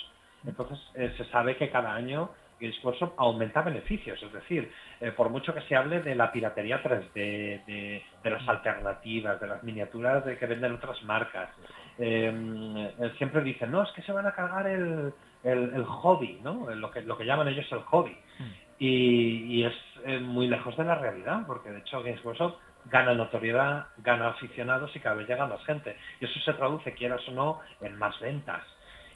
Entonces, 0.46 0.78
eh, 0.94 1.12
se 1.16 1.24
sabe 1.26 1.56
que 1.56 1.70
cada 1.70 1.94
año 1.94 2.30
Games 2.60 2.78
aumenta 3.16 3.62
beneficios, 3.62 4.22
es 4.22 4.32
decir, 4.32 4.70
eh, 5.00 5.12
por 5.12 5.30
mucho 5.30 5.54
que 5.54 5.62
se 5.62 5.74
hable 5.74 6.00
de 6.00 6.14
la 6.14 6.30
piratería 6.30 6.82
3D, 6.82 7.64
de, 7.64 8.02
las 8.22 8.46
alternativas, 8.48 9.40
de 9.40 9.46
las 9.46 9.62
miniaturas 9.62 10.24
de 10.24 10.36
que 10.36 10.46
venden 10.46 10.74
otras 10.74 11.02
marcas, 11.04 11.48
em, 11.98 12.76
eh, 12.76 13.12
siempre 13.18 13.42
dicen, 13.42 13.70
no, 13.70 13.82
es 13.82 13.90
que 13.92 14.02
se 14.02 14.12
van 14.12 14.26
a 14.26 14.32
cargar 14.32 14.66
el, 14.66 15.12
hobby, 15.84 16.38
¿no? 16.42 16.68
Lo 16.74 16.90
que, 16.90 17.00
lo 17.02 17.16
que 17.16 17.24
llaman 17.24 17.48
ellos 17.48 17.66
el 17.72 17.80
hobby. 17.80 18.16
Hmm. 18.38 18.52
Y, 18.78 19.64
es 19.64 19.74
eh, 20.06 20.18
muy 20.18 20.48
lejos 20.48 20.76
de 20.76 20.84
la 20.84 20.94
realidad, 20.94 21.42
porque 21.46 21.70
de 21.70 21.80
hecho 21.80 22.02
Games 22.02 22.24
Workshop 22.24 22.56
gana 22.86 23.14
notoriedad, 23.14 23.86
gana 23.98 24.28
aficionados 24.28 24.94
y 24.94 25.00
cada 25.00 25.16
vez 25.16 25.28
llega 25.28 25.46
más 25.46 25.64
gente. 25.64 25.96
Y 26.20 26.24
eso 26.24 26.40
se 26.40 26.54
traduce, 26.54 26.92
quieras 26.94 27.26
o 27.28 27.32
no, 27.32 27.60
en 27.80 27.96
más 27.96 28.18
ventas. 28.20 28.62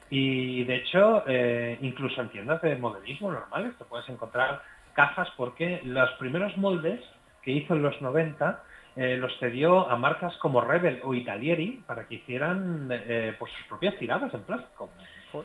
Y 0.09 0.63
de 0.65 0.75
hecho, 0.75 1.23
eh, 1.27 1.77
incluso 1.81 2.21
en 2.21 2.29
tiendas 2.29 2.61
de 2.61 2.75
modelismo 2.75 3.31
normales 3.31 3.75
te 3.77 3.85
puedes 3.85 4.07
encontrar 4.09 4.61
cajas 4.93 5.27
porque 5.35 5.81
los 5.83 6.09
primeros 6.13 6.55
moldes 6.57 7.01
que 7.41 7.51
hizo 7.51 7.73
en 7.73 7.81
los 7.81 7.99
90 8.01 8.63
eh, 8.95 9.17
los 9.17 9.37
cedió 9.39 9.89
a 9.89 9.97
marcas 9.97 10.37
como 10.37 10.61
Rebel 10.61 11.01
o 11.03 11.13
Italieri 11.13 11.83
para 11.85 12.07
que 12.07 12.15
hicieran 12.15 12.87
eh, 12.91 13.35
pues 13.37 13.51
sus 13.51 13.67
propias 13.67 13.97
tiradas 13.97 14.33
en 14.33 14.43
plástico. 14.43 14.89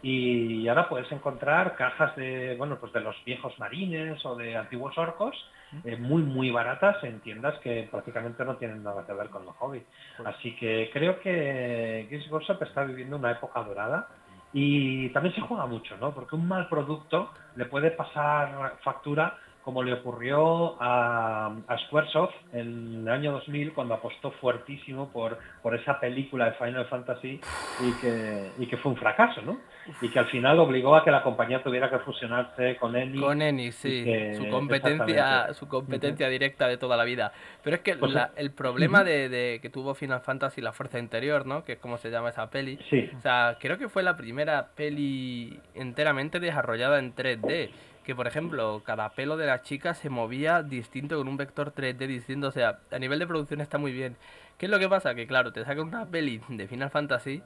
Y 0.03 0.69
ahora 0.69 0.89
puedes 0.89 1.11
encontrar 1.11 1.75
cajas 1.75 2.15
de 2.15 2.55
bueno 2.57 2.79
pues 2.79 2.93
de 2.93 3.01
los 3.01 3.17
viejos 3.25 3.59
marines 3.59 4.25
o 4.25 4.37
de 4.37 4.57
antiguos 4.57 4.97
orcos 4.97 5.35
muy 5.99 6.23
muy 6.23 6.51
baratas 6.51 7.03
en 7.03 7.19
tiendas 7.21 7.59
que 7.59 7.89
prácticamente 7.91 8.45
no 8.45 8.57
tienen 8.57 8.85
nada 8.85 9.05
que 9.05 9.13
ver 9.15 9.31
con 9.31 9.45
los 9.45 9.57
hobby. 9.57 9.83
Así 10.25 10.55
que 10.55 10.91
creo 10.93 11.19
que 11.19 12.07
Games 12.09 12.31
Workshop 12.31 12.63
está 12.63 12.85
viviendo 12.85 13.17
una 13.17 13.33
época 13.33 13.65
dorada 13.65 14.07
y 14.53 15.09
también 15.11 15.35
se 15.35 15.41
juega 15.41 15.67
mucho, 15.67 15.97
¿no? 15.99 16.13
Porque 16.13 16.35
un 16.35 16.49
mal 16.49 16.69
producto 16.69 17.31
le 17.57 17.67
puede 17.67 17.91
pasar 17.93 18.79
factura 18.83 19.39
como 19.65 19.83
le 19.83 19.93
ocurrió 19.93 20.77
a, 20.81 21.55
Squaresoft 21.87 22.35
en 22.53 23.03
el 23.03 23.09
año 23.09 23.33
2000 23.33 23.73
cuando 23.73 23.95
apostó 23.95 24.31
fuertísimo 24.33 25.11
por, 25.11 25.39
por 25.63 25.75
esa 25.75 26.01
película 26.01 26.47
de 26.47 26.53
Final 26.53 26.87
Fantasy 26.87 27.41
y 27.81 27.93
que, 28.01 28.51
y 28.59 28.67
que 28.67 28.77
fue 28.79 28.93
un 28.93 28.99
fracaso, 28.99 29.43
¿no? 29.43 29.59
Y 30.01 30.09
que 30.09 30.19
al 30.19 30.27
final 30.27 30.59
obligó 30.61 30.97
a 30.97 31.05
que 31.05 31.11
la 31.11 31.23
compañía 31.23 31.63
tuviera 31.63 31.91
que 31.91 31.99
fusionarse 31.99 32.77
con 32.77 32.97
Eni. 32.97 33.19
Con 33.19 33.43
Eni, 33.43 33.73
sí, 33.73 34.35
su 34.35 34.49
competencia, 34.49 35.53
su 35.53 35.69
competencia 35.69 36.29
directa 36.29 36.67
de 36.67 36.77
toda 36.77 36.97
la 36.97 37.05
vida. 37.05 37.33
Pero 37.63 37.77
es 37.77 37.83
que 37.83 37.97
pues 37.97 38.15
el 38.37 38.53
problema 38.53 39.05
de, 39.05 39.59
que 39.61 39.69
tuvo 39.69 39.95
Final 39.95 40.21
Fantasy, 40.21 40.61
la 40.61 40.73
fuerza 40.73 40.99
interior, 40.99 41.47
¿no? 41.47 41.65
Que 41.65 41.73
es 41.73 41.79
como 41.79 41.99
se 41.99 42.11
llama 42.11 42.31
esa 42.31 42.49
peli. 42.51 42.79
Sí. 42.89 43.11
O 43.17 43.21
sea, 43.21 43.57
creo 43.61 43.79
que 43.79 43.89
fue 43.89 44.03
la 44.03 44.17
primera 44.17 44.69
peli 44.75 45.59
enteramente 45.75 46.41
desarrollada 46.41 46.99
en 46.99 47.15
3D 47.15 47.71
que 48.05 48.15
por 48.15 48.27
ejemplo 48.27 48.83
cada 48.85 49.11
pelo 49.11 49.37
de 49.37 49.47
la 49.47 49.63
chica 49.63 49.95
se 49.95 50.11
movía 50.11 50.63
distinto 50.63 51.17
con 51.19 51.29
un 51.29 51.37
vector 51.37 51.75
3D 51.75 52.07
distinto, 52.07 52.49
o 52.49 52.53
sea, 52.53 52.79
a 52.91 52.99
nivel 52.99 53.19
de 53.19 53.27
producción 53.27 53.61
está 53.61 53.79
muy 53.79 53.93
bien. 53.93 54.17
¿Qué 54.59 54.67
es 54.67 54.71
lo 54.71 54.79
que 54.79 54.89
pasa? 54.89 55.15
Que 55.15 55.27
claro, 55.27 55.53
te 55.53 55.65
sacan 55.65 55.89
una 55.89 56.07
peli 56.07 56.41
de 56.49 56.69
Final 56.69 56.91
Fantasy 56.91 57.43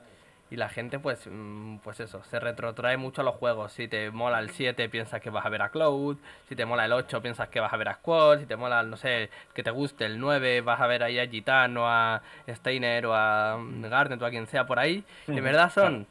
y 0.51 0.57
la 0.57 0.69
gente 0.69 0.99
pues 0.99 1.27
mm, 1.31 1.79
pues 1.79 2.01
eso, 2.01 2.23
se 2.25 2.39
retrotrae 2.39 2.97
mucho 2.97 3.23
a 3.23 3.25
los 3.25 3.35
juegos. 3.37 3.73
Si 3.73 3.89
te 3.89 4.11
mola 4.11 4.39
el 4.41 4.51
7 4.51 4.89
piensas 4.89 5.21
que 5.21 5.31
vas 5.31 5.45
a 5.45 5.49
ver 5.49 5.63
a 5.63 5.71
Cloud, 5.71 6.17
si 6.49 6.55
te 6.57 6.65
mola 6.65 6.85
el 6.85 6.93
8 6.93 7.23
piensas 7.23 7.49
que 7.49 7.61
vas 7.61 7.73
a 7.73 7.77
ver 7.77 7.89
a 7.89 7.95
Squall, 7.95 8.41
si 8.41 8.47
te 8.47 8.57
mola, 8.57 8.83
no 8.83 8.97
sé, 8.97 9.31
que 9.55 9.63
te 9.63 9.71
guste 9.71 10.07
el 10.07 10.19
9 10.19 10.61
vas 10.61 10.81
a 10.81 10.87
ver 10.87 11.03
ahí 11.03 11.19
a 11.19 11.27
Gitano, 11.27 11.89
a 11.89 12.23
Steiner 12.49 13.07
o 13.07 13.15
a 13.15 13.59
Garnet 13.83 14.21
o 14.21 14.27
a 14.27 14.31
quien 14.31 14.47
sea 14.47 14.67
por 14.67 14.79
ahí. 14.79 15.05
En 15.27 15.43
verdad 15.43 15.71
son 15.73 16.07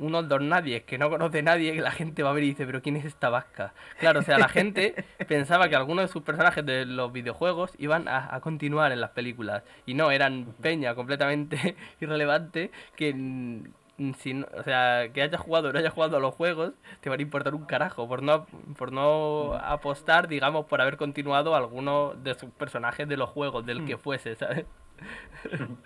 unos 0.00 0.28
dos 0.28 0.40
nadie 0.42 0.82
que 0.82 0.98
no 0.98 1.08
conoce 1.10 1.42
nadie, 1.42 1.72
que 1.74 1.80
la 1.82 1.92
gente 1.92 2.22
va 2.24 2.30
a 2.30 2.32
ver 2.32 2.42
y 2.44 2.48
dice, 2.48 2.66
pero 2.66 2.82
¿quién 2.82 2.96
es 2.96 3.04
esta 3.04 3.28
vasca? 3.28 3.72
Claro, 3.98 4.20
o 4.20 4.22
sea, 4.22 4.38
la 4.38 4.48
gente 4.48 4.94
pensaba 5.28 5.68
que 5.68 5.76
algunos 5.76 6.06
de 6.06 6.12
sus 6.12 6.22
personajes 6.22 6.66
de 6.66 6.86
los 6.86 7.12
videojuegos 7.12 7.72
iban 7.78 8.08
a, 8.08 8.34
a 8.34 8.40
continuar 8.40 8.90
en 8.92 9.00
las 9.00 9.10
películas. 9.10 9.62
Y 9.86 9.94
no, 9.94 10.10
eran 10.10 10.46
peña 10.60 10.94
completamente 10.94 11.76
irrelevante 12.00 12.72
que, 12.96 13.14
si 14.18 14.34
no- 14.34 14.46
o 14.56 14.62
sea, 14.62 15.10
que 15.12 15.22
hayas 15.22 15.40
jugado 15.40 15.68
o 15.68 15.72
no 15.72 15.78
hayas 15.78 15.92
jugado 15.92 16.16
a 16.16 16.20
los 16.20 16.34
juegos, 16.34 16.72
te 17.00 17.10
van 17.10 17.18
a 17.20 17.22
importar 17.22 17.54
un 17.54 17.64
carajo 17.66 18.08
por 18.08 18.22
no, 18.22 18.46
por 18.78 18.92
no 18.92 19.54
apostar, 19.54 20.26
digamos, 20.28 20.66
por 20.66 20.80
haber 20.80 20.96
continuado 20.96 21.54
alguno 21.54 22.14
de 22.14 22.34
sus 22.34 22.50
personajes 22.50 23.06
de 23.08 23.16
los 23.18 23.28
juegos, 23.30 23.66
del 23.66 23.84
que 23.84 23.98
fuese, 23.98 24.34
¿sabes? 24.36 24.64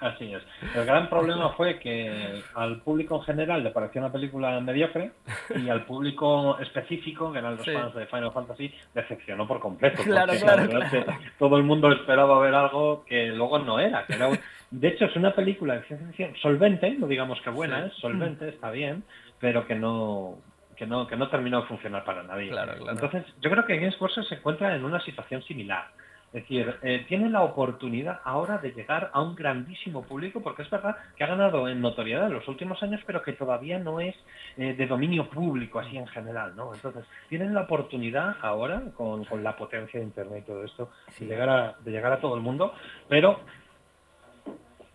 Así 0.01 0.35
es. 0.35 0.43
El 0.75 0.85
gran 0.85 1.09
problema 1.09 1.51
fue 1.51 1.79
que 1.79 2.43
al 2.55 2.81
público 2.81 3.17
en 3.17 3.23
general 3.23 3.63
le 3.63 3.71
pareció 3.71 4.01
una 4.01 4.11
película 4.11 4.59
mediocre 4.61 5.13
y 5.57 5.69
al 5.69 5.85
público 5.85 6.59
específico, 6.59 7.33
que 7.33 7.39
eran 7.39 7.57
los 7.57 7.65
Sí. 7.65 7.73
fans 7.73 7.95
de 7.95 8.07
Final 8.07 8.33
Fantasy, 8.33 8.75
decepcionó 8.95 9.47
por 9.47 9.61
completo. 9.61 10.03
Claro, 10.03 10.33
claro, 10.41 10.69
que 10.91 11.05
todo 11.39 11.57
el 11.57 11.63
mundo 11.63 11.91
esperaba 11.93 12.39
ver 12.41 12.55
algo 12.55 13.05
que 13.05 13.27
luego 13.29 13.59
no 13.61 13.79
era. 13.79 14.05
que 14.07 14.15
era 14.15 14.29
un- 14.29 14.39
De 14.71 14.89
hecho, 14.89 15.05
es 15.05 15.15
una 15.15 15.33
película 15.35 15.75
de 15.75 15.83
ciencia 15.85 16.07
ficción 16.09 16.35
solvente, 16.43 16.91
no 16.99 17.07
digamos 17.07 17.41
que 17.43 17.51
buena, 17.51 17.83
Sí. 17.85 17.91
es 17.93 18.01
solvente, 18.01 18.49
está 18.49 18.71
bien, 18.73 19.05
pero 19.39 19.67
que 19.67 19.75
no 19.77 20.39
que 20.77 20.85
no 20.87 21.07
que 21.07 21.15
no 21.17 21.29
terminó 21.29 21.61
de 21.61 21.69
funcionar 21.69 22.05
para 22.05 22.25
nadie. 22.25 22.49
Claro, 22.51 22.73
claro. 22.75 22.91
Entonces, 22.91 23.25
yo 23.41 23.49
creo 23.51 23.65
que 23.65 23.77
Games 23.77 24.01
Workshop 24.01 24.25
se 24.25 24.35
encuentra 24.35 24.75
en 24.75 24.85
una 24.85 24.99
situación 25.01 25.41
similar. 25.45 25.87
Es 26.35 26.43
decir, 26.43 26.75
eh, 26.83 27.05
tiene 27.07 27.31
la 27.31 27.43
oportunidad 27.43 28.21
ahora 28.25 28.59
de 28.59 28.73
llegar 28.73 29.09
a 29.13 29.23
un 29.23 29.37
grandísimo 29.37 30.03
público, 30.03 30.43
porque 30.43 30.63
es 30.63 30.71
verdad 30.71 30.97
que 31.17 31.23
ha 31.23 31.29
ganado 31.29 31.69
en 31.69 31.81
notoriedad 31.81 32.27
en 32.27 32.35
los 32.35 32.49
últimos 32.49 32.83
años, 32.83 33.01
pero 33.07 33.23
que 33.23 33.35
todavía 33.35 33.79
no 33.79 34.01
es 34.01 34.17
eh, 34.57 34.75
de 34.75 34.87
dominio 34.89 35.31
público 35.31 35.79
así 35.79 35.97
en 35.97 36.09
general, 36.09 36.57
¿no? 36.57 36.75
Entonces, 36.75 37.05
tienen 37.29 37.55
la 37.55 37.61
oportunidad 37.61 38.35
ahora, 38.43 38.83
con, 38.97 39.25
con 39.27 39.45
la 39.45 39.57
potencia 39.57 40.01
de 40.01 40.07
Internet 40.07 40.43
y 40.43 40.47
todo 40.47 40.65
esto, 40.65 40.91
de, 41.21 41.25
llegar 41.25 41.49
a, 41.49 41.77
de 41.85 41.93
llegar 41.93 42.13
a 42.13 42.19
todo 42.19 42.35
el 42.35 42.41
mundo, 42.41 42.75
pero 43.09 43.39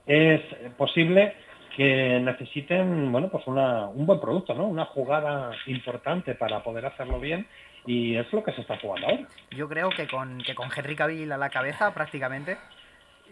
es 0.07 0.41
posible 0.75 1.35
que 1.73 2.19
necesiten, 2.19 3.13
bueno, 3.13 3.29
pues 3.29 3.47
una, 3.47 3.87
un 3.87 4.05
buen 4.05 4.19
producto, 4.19 4.53
¿no? 4.53 4.67
Una 4.67 4.83
jugada 4.83 5.51
importante 5.67 6.35
para 6.35 6.61
poder 6.61 6.85
hacerlo 6.85 7.17
bien 7.21 7.47
y 7.85 8.17
es 8.17 8.31
lo 8.33 8.43
que 8.43 8.53
se 8.53 8.61
está 8.61 8.77
jugando 8.77 9.07
ahora. 9.07 9.27
Yo 9.51 9.67
creo 9.69 9.89
que 9.89 10.07
con, 10.07 10.39
que 10.39 10.55
con 10.55 10.69
Henry 10.75 10.95
Cavill 10.95 11.31
a 11.31 11.37
la 11.37 11.49
cabeza 11.49 11.93
prácticamente 11.93 12.57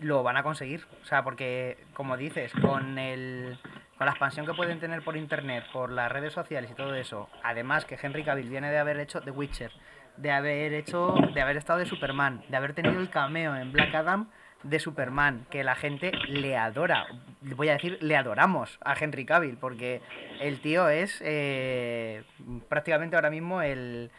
lo 0.02 0.24
van 0.24 0.38
a 0.38 0.44
conseguir. 0.44 0.86
O 1.02 1.06
sea, 1.06 1.24
porque, 1.24 1.78
como 1.94 2.18
dices, 2.18 2.52
con, 2.62 2.98
el, 2.98 3.58
con 3.98 4.06
la 4.06 4.12
expansión 4.12 4.46
que 4.46 4.54
pueden 4.54 4.80
tener 4.80 5.02
por 5.04 5.18
internet, 5.18 5.66
por 5.72 5.92
las 5.92 6.12
redes 6.12 6.34
sociales 6.34 6.72
y 6.72 6.76
todo 6.76 6.96
eso, 6.96 7.30
además 7.44 7.86
que 7.86 7.98
Henry 8.02 8.24
Cavill 8.24 8.50
viene 8.50 8.72
de 8.72 8.78
haber 8.78 9.00
hecho 9.00 9.22
The 9.22 9.32
Witcher, 9.32 9.72
de 10.18 10.32
haber 10.32 10.74
hecho, 10.74 11.16
de 11.34 11.42
haber 11.42 11.58
estado 11.58 11.80
de 11.80 11.86
Superman, 11.86 12.44
de 12.50 12.58
haber 12.58 12.74
tenido 12.74 13.00
el 13.00 13.10
cameo 13.10 13.56
en 13.56 13.72
Black 13.72 13.94
Adam 13.94 14.30
de 14.64 14.80
Superman, 14.80 15.46
que 15.52 15.64
la 15.64 15.76
gente 15.76 16.12
le 16.28 16.58
adora. 16.58 17.06
Voy 17.42 17.70
a 17.70 17.74
decir, 17.74 18.00
le 18.02 18.18
adoramos 18.18 18.80
a 18.84 18.96
Henry 19.00 19.26
Cavill, 19.26 19.58
porque 19.58 20.02
el 20.42 20.60
tío 20.62 20.90
es 20.90 21.22
eh, 21.24 22.24
prácticamente 22.68 23.16
ahora 23.16 23.30
mismo 23.30 23.62
el, 23.62 24.10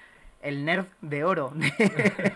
el 0.42 0.64
nerd 0.64 0.86
de 1.00 1.24
oro 1.24 1.50
de, 1.54 2.32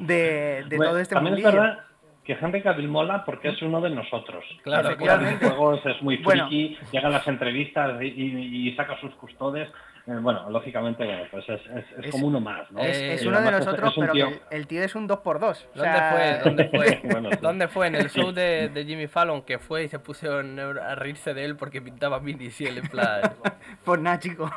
de, 0.00 0.64
de 0.68 0.76
Bueno, 0.76 0.92
todo 0.92 0.98
este 1.00 1.14
También 1.14 1.34
mundillo. 1.34 1.48
es 1.48 1.54
verdad 1.54 1.78
que 2.24 2.32
Henry 2.34 2.62
Cavill 2.62 2.88
mola 2.88 3.24
porque 3.24 3.48
es 3.48 3.62
uno 3.62 3.80
de 3.80 3.88
nosotros. 3.90 4.44
Claro, 4.62 4.96
claro. 4.98 5.24
juegos, 5.38 5.80
es 5.86 6.02
muy 6.02 6.18
Bueno. 6.18 6.46
friki, 6.48 6.76
llega 6.92 7.08
a 7.08 7.10
las 7.10 7.26
entrevistas 7.26 8.02
y, 8.02 8.06
y- 8.06 8.68
y 8.68 8.76
saca 8.76 9.00
sus 9.00 9.14
custodes. 9.14 9.68
Eh, 10.08 10.18
bueno, 10.22 10.48
lógicamente, 10.48 11.04
bueno, 11.04 11.22
pues 11.30 11.46
es, 11.50 11.60
es- 11.66 11.98
es 11.98 12.04
Es- 12.06 12.10
como 12.10 12.28
uno 12.28 12.40
más, 12.40 12.70
¿no? 12.72 12.80
Es, 12.80 13.26
uno 13.26 13.40
de 13.42 13.50
nosotros, 13.50 13.90
es 13.92 13.96
un 13.98 14.02
pero 14.04 14.12
tío- 14.14 14.28
que 14.28 14.34
el, 14.34 14.40
el 14.60 14.66
tío 14.66 14.82
es 14.82 14.94
un 14.94 15.06
2x2. 15.06 15.66
O 15.74 15.78
¿Dónde 15.78 15.92
sea, 15.92 16.10
fue? 16.12 16.38
¿Dónde 16.44 16.68
fue? 16.70 17.00
Bueno, 17.12 17.28
sí. 17.30 17.38
¿Dónde 17.42 17.68
fue? 17.68 17.86
En 17.88 17.94
el 17.96 18.08
show 18.10 18.32
de, 18.32 18.70
de 18.70 18.84
Jimmy 18.86 19.06
Fallon 19.06 19.42
que 19.42 19.58
fue 19.58 19.84
y 19.84 19.88
se 19.88 19.98
pusieron 19.98 20.58
a 20.58 20.94
reírse 20.94 21.34
de 21.34 21.44
él 21.44 21.56
porque 21.56 21.82
pintaba 21.82 22.20
minis 22.20 22.58
y 22.60 22.66
él 22.66 22.78
en 22.78 22.88
plan... 22.88 23.20
Pues 23.84 24.00
nada, 24.00 24.18
chico. 24.18 24.50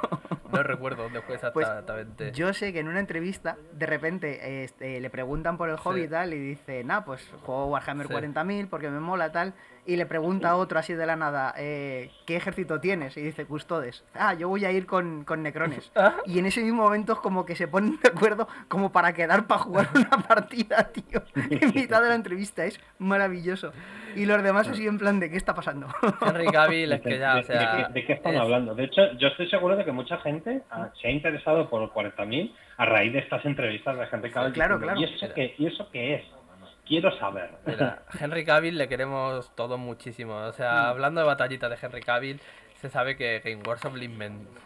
No 0.54 0.64
recuerdo 0.64 1.04
dónde 1.04 1.22
fue 1.22 1.38
Pues 1.52 1.68
exactamente. 1.68 2.32
yo 2.34 2.54
sé 2.54 2.72
que 2.72 2.80
en 2.80 2.88
una 2.88 3.00
entrevista, 3.00 3.58
de 3.74 3.86
repente, 3.86 4.64
este, 4.64 5.00
le 5.02 5.10
preguntan 5.10 5.58
por 5.58 5.70
el 5.70 5.76
hobby 5.78 6.04
y 6.04 6.08
tal, 6.08 6.34
y 6.34 6.40
dice, 6.40 6.84
nah, 6.86 7.02
pues 7.02 7.30
juego 7.44 7.68
Warhammer 7.68 8.08
Sí. 8.08 8.14
40.000 8.14 8.68
porque 8.70 8.90
me 8.90 9.00
mola 9.02 9.32
tal. 9.32 9.54
Y 9.86 9.96
le 9.96 10.06
pregunta 10.06 10.50
a 10.52 10.56
otro 10.58 10.78
así 10.78 10.94
de 10.94 11.06
la 11.08 11.16
nada, 11.16 11.56
eh, 11.58 12.12
¿qué 12.28 12.36
ejército 12.36 12.80
tienes? 12.80 13.18
Y 13.18 13.22
dice, 13.22 13.46
custodes. 13.46 14.04
Ah, 14.14 14.36
yo 14.36 14.48
voy 14.48 14.64
a 14.66 14.72
ir 14.72 14.86
con, 14.86 15.24
con 15.24 15.42
necrones. 15.44 15.92
Ah. 16.02 16.16
Y 16.26 16.40
en 16.40 16.46
ese 16.46 16.62
mismo 16.62 16.84
momento 16.84 17.14
es 17.14 17.20
como 17.20 17.46
que 17.46 17.56
se 17.56 17.68
ponen 17.68 18.00
de 18.02 18.10
acuerdo 18.10 18.48
como 18.68 18.92
para 18.92 19.14
quedar 19.14 19.46
para 19.48 19.62
jugar 19.62 19.90
una 19.96 20.10
partida, 20.28 20.84
tío. 20.92 21.22
En 21.36 21.74
mitad 21.74 22.02
de 22.02 22.10
la 22.10 22.16
entrevista, 22.16 22.64
es 22.66 22.80
maravilloso. 23.00 23.72
Y 24.16 24.26
los 24.26 24.42
demás 24.44 24.68
así 24.68 24.86
en 24.88 24.98
plan 24.98 25.20
de, 25.20 25.30
¿qué 25.30 25.38
está 25.38 25.54
pasando? 25.56 25.88
Henry 26.26 26.48
Cavill 26.48 26.92
es 26.94 27.02
que 27.02 27.18
ya, 27.20 27.36
¿De, 27.36 27.40
o 27.42 27.44
sea... 27.44 27.76
de 27.76 27.84
qué, 27.88 27.94
de 27.94 28.06
qué 28.06 28.14
están 28.14 28.36
es- 28.36 28.42
hablando? 28.42 28.76
De 28.76 28.84
hecho, 28.86 29.02
yo 29.18 29.28
estoy 29.30 29.50
seguro 29.50 29.76
de 29.76 29.86
que 29.86 29.92
mucha 29.92 30.18
gente 30.20 30.62
ah, 30.72 30.90
se 31.02 31.08
ha 31.08 31.12
interesado 31.12 31.70
por 31.70 31.82
40.000 31.92 32.54
a 32.78 32.86
raíz 32.86 33.14
de 33.14 33.20
estas 33.20 33.44
entrevistas 33.46 33.98
de 33.98 34.04
Henry 34.12 34.32
Cavill. 34.32 34.54
claro, 34.54 34.78
diciendo, 34.80 35.00
claro. 35.00 35.00
¿Y 35.00 35.04
eso, 35.04 35.34
qué, 35.34 35.56
¿Y 35.58 35.66
eso 35.68 35.90
qué 35.92 36.16
es? 36.16 36.24
Quiero 36.92 37.10
saber. 37.18 37.50
Mira, 37.66 38.04
Henry 38.20 38.44
Cavill 38.44 38.78
le 38.78 38.90
queremos 38.90 39.56
todos 39.56 39.80
muchísimo. 39.80 40.36
O 40.36 40.50
Mm. 40.50 40.54
sea, 40.54 40.90
hablando 40.90 41.22
de 41.22 41.28
batallitas 41.28 41.70
de 41.70 41.78
Henry 41.88 42.02
Cavill, 42.02 42.42
se 42.82 42.90
sabe 42.90 43.16
que 43.16 43.40
Game 43.40 43.62
Workshop 43.66 43.96
le, 43.96 44.10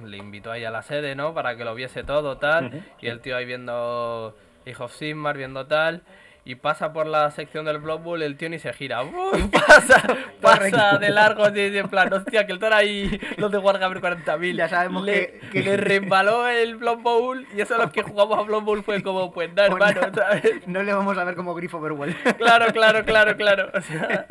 le 0.04 0.18
invitó 0.18 0.52
ahí 0.52 0.66
a 0.66 0.72
la 0.72 0.82
sede, 0.82 1.14
¿no? 1.14 1.36
Para 1.36 1.56
que 1.56 1.64
lo 1.64 1.76
viese 1.76 2.04
todo, 2.04 2.38
tal. 2.40 2.84
Y 3.00 3.08
el 3.10 3.22
tío 3.22 3.38
ahí 3.38 3.46
viendo 3.46 4.36
Age 4.66 4.82
of 4.84 4.92
Sigmar, 4.96 5.38
viendo 5.38 5.68
tal. 5.68 6.02
Y 6.48 6.54
pasa 6.54 6.94
por 6.94 7.08
la 7.08 7.32
sección 7.32 7.66
del 7.66 7.80
Blood 7.80 8.02
Bowl, 8.02 8.22
el 8.22 8.38
tío 8.38 8.50
ni 8.50 8.60
se 8.60 8.72
gira. 8.72 9.02
¡Uy! 9.04 9.50
pasa, 9.52 10.04
pasa 10.42 10.98
de 11.00 11.10
largo, 11.10 11.44
así, 11.44 11.60
en 11.60 11.90
plan, 11.90 12.14
hostia, 12.14 12.46
que 12.46 12.54
están 12.54 12.72
ahí 12.72 13.20
los 13.38 13.52
de 13.52 13.58
Warhammer 13.58 14.00
40.000. 14.00 14.56
Ya 14.56 14.70
sabemos 14.70 15.04
le, 15.04 15.40
que- 15.42 15.50
que- 15.52 15.64
le 15.64 15.78
resbaló 15.78 16.48
el 16.48 16.76
Blood 16.76 17.00
Bowl 17.00 17.48
y 17.56 17.62
eso 17.62 17.74
a 17.74 17.80
los 17.80 17.92
que 17.92 18.04
jugamos 18.04 18.38
a 18.38 18.44
Blood 18.44 18.62
Bowl 18.62 18.84
fue 18.84 19.02
como, 19.02 19.34
pues 19.34 19.50
no, 19.50 19.56
Pues 19.56 19.68
hermano, 19.72 20.02
nada, 20.02 20.14
¿sabes? 20.14 20.44
No 20.68 20.84
le 20.84 20.94
vamos 20.94 21.18
a 21.18 21.24
ver 21.24 21.36
como 21.36 21.56
grifo 21.56 21.78
Overwell. 21.80 22.16
Claro, 22.38 22.68
claro, 22.72 23.04
claro, 23.04 23.36
claro. 23.36 23.72
O 23.74 23.82
sea. 23.82 24.28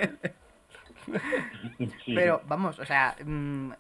Pero 2.07 2.43
vamos, 2.47 2.79
o 2.79 2.85
sea, 2.87 3.15
mm, 3.25 3.71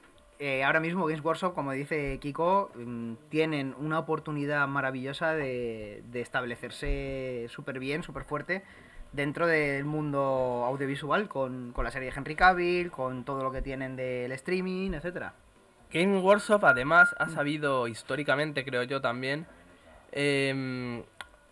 eh, 0.44 0.62
ahora 0.62 0.78
mismo 0.78 1.06
Games 1.06 1.24
Workshop, 1.24 1.54
como 1.54 1.72
dice 1.72 2.18
Kiko, 2.20 2.70
mm, 2.74 3.14
tienen 3.30 3.74
una 3.78 3.98
oportunidad 3.98 4.68
maravillosa 4.68 5.32
de, 5.32 6.02
de 6.10 6.20
establecerse 6.20 7.46
súper 7.48 7.78
bien, 7.78 8.02
súper 8.02 8.24
fuerte 8.24 8.62
dentro 9.12 9.46
del 9.46 9.86
mundo 9.86 10.64
audiovisual 10.66 11.28
con, 11.28 11.72
con 11.72 11.84
la 11.86 11.90
serie 11.90 12.10
de 12.10 12.16
Henry 12.18 12.34
Cavill, 12.34 12.90
con 12.90 13.24
todo 13.24 13.42
lo 13.42 13.52
que 13.52 13.62
tienen 13.62 13.96
del 13.96 14.32
streaming, 14.32 14.92
etcétera. 14.92 15.32
Game 15.90 16.18
Workshop 16.18 16.62
además 16.66 17.14
ha 17.18 17.30
sabido 17.30 17.88
históricamente, 17.88 18.66
creo 18.66 18.82
yo 18.82 19.00
también, 19.00 19.46
em, 20.12 21.04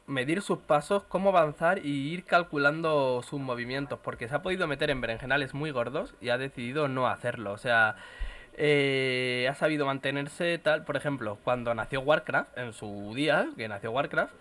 medir 0.06 0.42
sus 0.42 0.58
pasos, 0.58 1.04
cómo 1.04 1.30
avanzar 1.30 1.78
y 1.78 2.12
ir 2.12 2.24
calculando 2.24 3.22
sus 3.22 3.40
movimientos, 3.40 4.00
porque 4.02 4.28
se 4.28 4.34
ha 4.34 4.42
podido 4.42 4.66
meter 4.66 4.90
en 4.90 5.00
berenjenales 5.00 5.54
muy 5.54 5.70
gordos 5.70 6.14
y 6.20 6.28
ha 6.28 6.36
decidido 6.36 6.88
no 6.88 7.06
hacerlo. 7.06 7.52
O 7.52 7.58
sea, 7.58 7.96
eh, 8.56 9.46
ha 9.50 9.54
sabido 9.54 9.86
mantenerse 9.86 10.58
tal, 10.58 10.84
por 10.84 10.96
ejemplo, 10.96 11.38
cuando 11.44 11.74
nació 11.74 12.00
Warcraft, 12.00 12.56
en 12.58 12.72
su 12.72 13.12
día, 13.14 13.48
que 13.56 13.68
nació 13.68 13.90
Warcraft, 13.92 14.32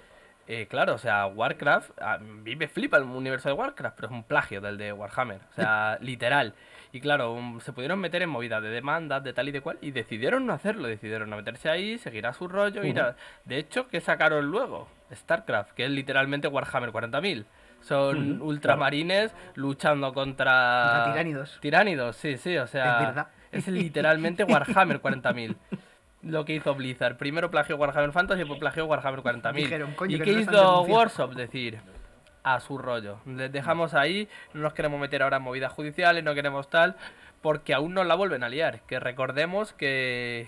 eh, 0.47 0.67
claro, 0.67 0.95
o 0.95 0.97
sea, 0.97 1.27
Warcraft, 1.27 1.91
a 2.01 2.17
mí 2.17 2.55
me 2.55 2.67
flipa 2.67 2.97
el 2.97 3.03
universo 3.03 3.47
de 3.49 3.53
Warcraft, 3.53 3.95
pero 3.95 4.07
es 4.07 4.13
un 4.13 4.23
plagio 4.23 4.59
del 4.59 4.77
de 4.77 4.91
Warhammer, 4.91 5.39
o 5.51 5.53
sea, 5.55 5.97
literal. 6.01 6.53
Y 6.93 6.99
claro, 6.99 7.39
se 7.61 7.71
pudieron 7.71 7.99
meter 7.99 8.21
en 8.21 8.29
movidas 8.29 8.61
de 8.61 8.67
demandas, 8.69 9.23
de 9.23 9.31
tal 9.31 9.47
y 9.47 9.51
de 9.51 9.61
cual, 9.61 9.77
y 9.81 9.91
decidieron 9.91 10.45
no 10.45 10.51
hacerlo, 10.53 10.89
decidieron 10.89 11.29
no 11.29 11.37
meterse 11.37 11.69
ahí, 11.69 11.97
seguir 11.97 12.27
a 12.27 12.33
su 12.33 12.49
rollo, 12.49 12.83
ir 12.83 12.99
a- 12.99 13.15
De 13.45 13.57
hecho, 13.59 13.87
¿qué 13.87 14.01
sacaron 14.01 14.47
luego? 14.47 14.89
StarCraft, 15.13 15.71
que 15.71 15.85
es 15.85 15.91
literalmente 15.91 16.49
Warhammer 16.49 16.91
40.000. 16.91 17.45
Son 17.79 18.41
ultramarines 18.41 19.33
luchando 19.55 20.13
contra... 20.13 20.81
Contra 20.93 21.11
tiránidos. 21.13 21.57
Tiránidos, 21.61 22.15
sí, 22.17 22.37
sí, 22.37 22.57
o 22.57 22.67
sea... 22.67 22.99
Es 22.99 23.07
verdad. 23.07 23.27
Es 23.51 23.67
literalmente 23.67 24.43
Warhammer 24.43 25.01
40.000. 25.01 25.55
Lo 26.23 26.45
que 26.45 26.53
hizo 26.55 26.75
Blizzard. 26.75 27.17
Primero 27.17 27.49
plagió 27.49 27.77
Warhammer 27.77 28.11
Fantasy 28.11 28.39
y 28.39 28.43
después 28.43 28.59
plagió 28.59 28.85
Warhammer 28.85 29.21
40.000. 29.21 29.53
Dijeron, 29.55 29.93
"Coño, 29.95 30.15
¿Y 30.15 30.19
que 30.19 30.25
qué 30.25 30.31
nos 30.33 30.41
hizo 30.41 30.51
denunciado". 30.51 30.81
Workshop? 30.83 31.33
Decir, 31.33 31.79
a 32.43 32.59
su 32.59 32.77
rollo. 32.77 33.17
Les 33.25 33.51
dejamos 33.51 33.93
ahí, 33.93 34.27
no 34.53 34.61
nos 34.61 34.73
queremos 34.73 34.99
meter 34.99 35.23
ahora 35.23 35.37
en 35.37 35.43
movidas 35.43 35.71
judiciales, 35.73 36.23
no 36.23 36.33
queremos 36.33 36.69
tal. 36.69 36.95
porque 37.41 37.73
aún 37.73 37.95
no 37.95 38.03
la 38.03 38.13
vuelven 38.13 38.43
a 38.43 38.49
liar. 38.49 38.81
Que 38.85 38.99
recordemos 38.99 39.73
que 39.73 40.47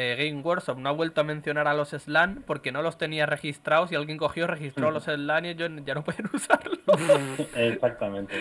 eh, 0.00 0.14
Game 0.16 0.42
Workshop 0.42 0.78
no 0.78 0.90
ha 0.90 0.92
vuelto 0.92 1.20
a 1.20 1.24
mencionar 1.24 1.66
a 1.66 1.74
los 1.74 1.88
SLAN 1.88 2.44
porque 2.46 2.70
no 2.70 2.82
los 2.82 2.98
tenía 2.98 3.26
registrados 3.26 3.90
y 3.90 3.96
alguien 3.96 4.16
cogió, 4.16 4.46
registró 4.46 4.92
los 4.92 5.04
SLAN 5.04 5.44
y 5.44 5.48
ellos 5.48 5.70
ya 5.84 5.94
no 5.94 6.04
pueden 6.04 6.26
usarlos. 6.32 6.78
Exactamente. 7.56 8.34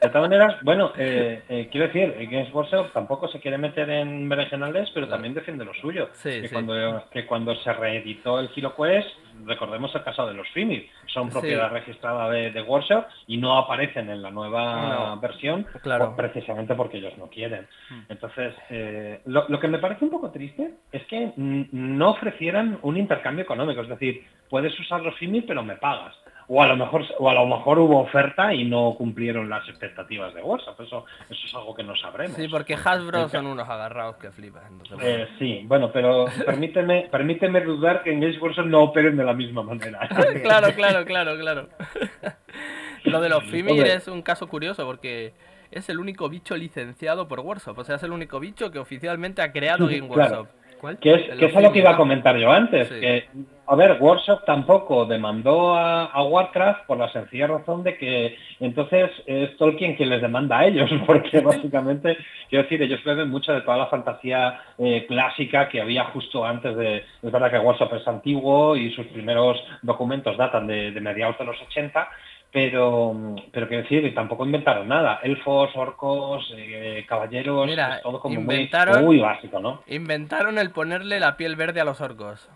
De 0.00 0.08
todas 0.08 0.22
maneras, 0.22 0.56
bueno, 0.62 0.92
eh, 0.96 1.42
eh, 1.50 1.68
quiero 1.70 1.88
decir, 1.88 2.14
Games 2.30 2.50
Workshop 2.54 2.92
tampoco 2.94 3.28
se 3.28 3.40
quiere 3.40 3.58
meter 3.58 3.90
en 3.90 4.26
berenjenales, 4.26 4.88
pero 4.94 5.06
también 5.06 5.34
defiende 5.34 5.66
lo 5.66 5.74
suyo. 5.74 6.08
Sí, 6.12 6.40
que, 6.40 6.48
sí. 6.48 6.54
Cuando, 6.54 7.04
que 7.10 7.26
cuando 7.26 7.54
se 7.56 7.72
reeditó 7.74 8.40
el 8.40 8.48
Kilo 8.50 8.74
Quest, 8.74 9.10
recordemos 9.44 9.94
el 9.94 10.02
caso 10.02 10.26
de 10.26 10.34
los 10.34 10.48
Fimir, 10.50 10.88
son 11.06 11.26
Sí. 11.26 11.32
propiedad 11.32 11.70
registrada 11.70 12.30
de, 12.30 12.50
de 12.50 12.62
Workshop 12.62 13.04
y 13.26 13.36
no 13.36 13.58
aparecen 13.58 14.08
en 14.10 14.22
la 14.22 14.30
nueva 14.30 15.14
No. 15.14 15.20
versión 15.20 15.66
Claro. 15.82 16.06
por- 16.14 16.16
precisamente 16.16 16.74
porque 16.74 16.98
ellos 16.98 17.16
no 17.18 17.26
quieren. 17.28 17.66
Entonces, 18.08 18.54
eh, 18.70 19.20
lo, 19.26 19.46
lo 19.48 19.58
que 19.60 19.68
me 19.68 19.78
parece 19.78 20.04
un 20.04 20.10
poco 20.10 20.30
triste 20.30 20.74
es 20.92 21.04
que 21.06 21.32
no 21.36 22.10
ofrecieran 22.10 22.78
un 22.82 22.96
intercambio 22.96 23.42
económico, 23.44 23.80
es 23.82 23.88
decir, 23.88 24.24
puedes 24.48 24.78
usar 24.80 25.00
los 25.02 25.14
Fimir 25.16 25.44
pero 25.46 25.62
me 25.62 25.76
pagas. 25.76 26.14
O 26.48 26.62
a 26.62 26.68
lo 26.68 26.76
mejor 26.76 27.04
o 27.18 27.28
a 27.28 27.34
lo 27.34 27.46
mejor 27.46 27.78
hubo 27.80 28.00
oferta 28.00 28.54
y 28.54 28.64
no 28.64 28.94
cumplieron 28.96 29.48
las 29.48 29.68
expectativas 29.68 30.32
de 30.32 30.42
WhatsApp. 30.42 30.80
Eso, 30.80 31.04
eso 31.28 31.46
es 31.46 31.54
algo 31.54 31.74
que 31.74 31.82
no 31.82 31.96
sabremos. 31.96 32.36
Sí, 32.36 32.46
porque 32.48 32.74
Hasbro 32.74 33.28
son 33.28 33.48
unos 33.48 33.68
agarrados 33.68 34.16
que 34.16 34.30
flipas. 34.30 34.62
Entonces, 34.70 34.96
bueno. 34.96 35.24
Eh, 35.24 35.28
sí, 35.38 35.62
bueno, 35.64 35.90
pero 35.92 36.26
permíteme, 36.44 37.08
permíteme 37.10 37.60
dudar 37.62 38.02
que 38.04 38.12
en 38.12 38.20
Games 38.20 38.40
Workshop 38.40 38.66
no 38.66 38.84
operen 38.84 39.16
de 39.16 39.24
la 39.24 39.32
misma 39.32 39.62
manera. 39.62 40.08
claro, 40.42 40.68
claro, 40.74 41.04
claro, 41.04 41.36
claro. 41.36 41.68
Lo 43.04 43.20
de 43.20 43.28
los 43.28 43.44
Fimir 43.44 43.86
es 43.86 44.08
un 44.08 44.22
caso 44.22 44.48
curioso 44.48 44.84
porque 44.84 45.32
es 45.70 45.88
el 45.88 45.98
único 45.98 46.28
bicho 46.28 46.56
licenciado 46.56 47.28
por 47.28 47.40
Workshop. 47.40 47.78
O 47.78 47.84
sea, 47.84 47.96
es 47.96 48.02
el 48.02 48.12
único 48.12 48.40
bicho 48.40 48.70
que 48.70 48.78
oficialmente 48.78 49.42
ha 49.42 49.52
creado 49.52 49.86
Game 49.86 50.08
Claro. 50.08 50.40
Workshop. 50.40 50.48
¿Cuál? 50.80 50.98
Que 50.98 51.14
es, 51.14 51.38
que 51.38 51.46
es 51.46 51.56
a 51.56 51.60
lo 51.60 51.72
que 51.72 51.78
iba 51.78 51.92
a 51.92 51.96
comentar 51.96 52.36
yo 52.36 52.50
antes. 52.50 52.88
Sí. 52.88 53.00
Que, 53.00 53.28
a 53.68 53.74
ver, 53.74 53.96
Workshop 54.00 54.44
tampoco 54.44 55.06
demandó 55.06 55.74
a, 55.74 56.04
a 56.04 56.22
Warcraft 56.22 56.86
por 56.86 56.98
la 56.98 57.10
sencilla 57.12 57.48
razón 57.48 57.82
de 57.82 57.96
que 57.96 58.36
entonces 58.60 59.10
es 59.26 59.56
Tolkien 59.56 59.96
quien 59.96 60.10
les 60.10 60.22
demanda 60.22 60.58
a 60.58 60.66
ellos, 60.66 60.90
porque 61.06 61.40
básicamente, 61.40 62.16
quiero 62.48 62.62
decir, 62.62 62.80
ellos 62.82 63.02
beben 63.04 63.28
mucho 63.28 63.52
de 63.52 63.62
toda 63.62 63.76
la 63.76 63.86
fantasía 63.86 64.60
eh, 64.78 65.04
clásica 65.08 65.68
que 65.68 65.80
había 65.80 66.04
justo 66.06 66.44
antes 66.44 66.76
de... 66.76 66.98
Es 67.22 67.32
verdad 67.32 67.50
que 67.50 67.58
Workshop 67.58 67.94
es 67.94 68.06
antiguo 68.06 68.76
y 68.76 68.92
sus 68.92 69.06
primeros 69.06 69.58
documentos 69.82 70.36
datan 70.36 70.66
de, 70.66 70.92
de 70.92 71.00
mediados 71.00 71.38
de 71.38 71.44
los 71.44 71.60
80, 71.62 72.08
pero, 72.52 73.14
pero 73.52 73.68
quiero 73.68 73.82
decir, 73.82 74.14
tampoco 74.14 74.46
inventaron 74.46 74.88
nada. 74.88 75.20
Elfos, 75.22 75.70
orcos, 75.74 76.50
eh, 76.56 77.04
caballeros, 77.06 77.66
Mira, 77.66 77.96
es 77.96 78.02
todo 78.02 78.20
como 78.20 78.40
muy 78.40 79.18
básico, 79.18 79.60
¿no? 79.60 79.82
Inventaron 79.88 80.56
el 80.58 80.70
ponerle 80.70 81.20
la 81.20 81.36
piel 81.36 81.56
verde 81.56 81.80
a 81.80 81.84
los 81.84 82.00
orcos. 82.00 82.48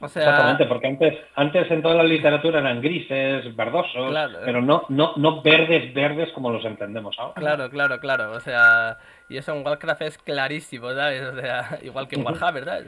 O 0.00 0.08
sea, 0.08 0.22
Exactamente, 0.22 0.66
porque 0.66 0.86
antes, 0.88 1.18
antes 1.34 1.70
en 1.70 1.80
toda 1.80 1.94
la 1.94 2.02
literatura 2.02 2.58
eran 2.60 2.82
grises, 2.82 3.54
verdosos, 3.56 4.10
Claro. 4.10 4.38
pero 4.44 4.60
no, 4.60 4.84
no, 4.90 5.14
no 5.16 5.40
verdes, 5.40 5.94
verdes 5.94 6.30
como 6.32 6.50
los 6.50 6.62
entendemos 6.64 7.18
ahora. 7.18 7.34
claro, 7.34 7.70
claro, 7.70 8.00
claro. 8.00 8.32
O 8.32 8.40
sea, 8.40 8.98
y 9.30 9.38
eso 9.38 9.54
en 9.54 9.64
Warcraft 9.64 10.02
es 10.02 10.18
clarísimo, 10.18 10.92
¿sabes? 10.92 11.22
O 11.22 11.40
sea, 11.40 11.78
igual 11.82 12.06
que 12.08 12.16
en 12.16 12.26
Warhammer, 12.26 12.64
¿sabes? 12.64 12.86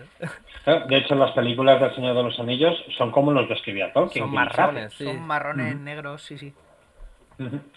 Claro, 0.64 0.86
De 0.88 0.96
hecho, 0.96 1.14
las 1.14 1.30
películas 1.30 1.80
del 1.80 1.94
Señor 1.94 2.16
de 2.16 2.22
los 2.24 2.38
Anillos 2.38 2.74
son 2.98 3.10
como 3.12 3.32
los 3.32 3.48
describía 3.48 3.92
Tolkien. 3.94 4.24
Son 4.24 4.34
marrones, 4.34 4.92
sí. 4.92 5.04
Son 5.04 5.22
marrones, 5.26 5.76
negros, 5.78 6.20
sí, 6.22 6.36
sí. 6.36 6.52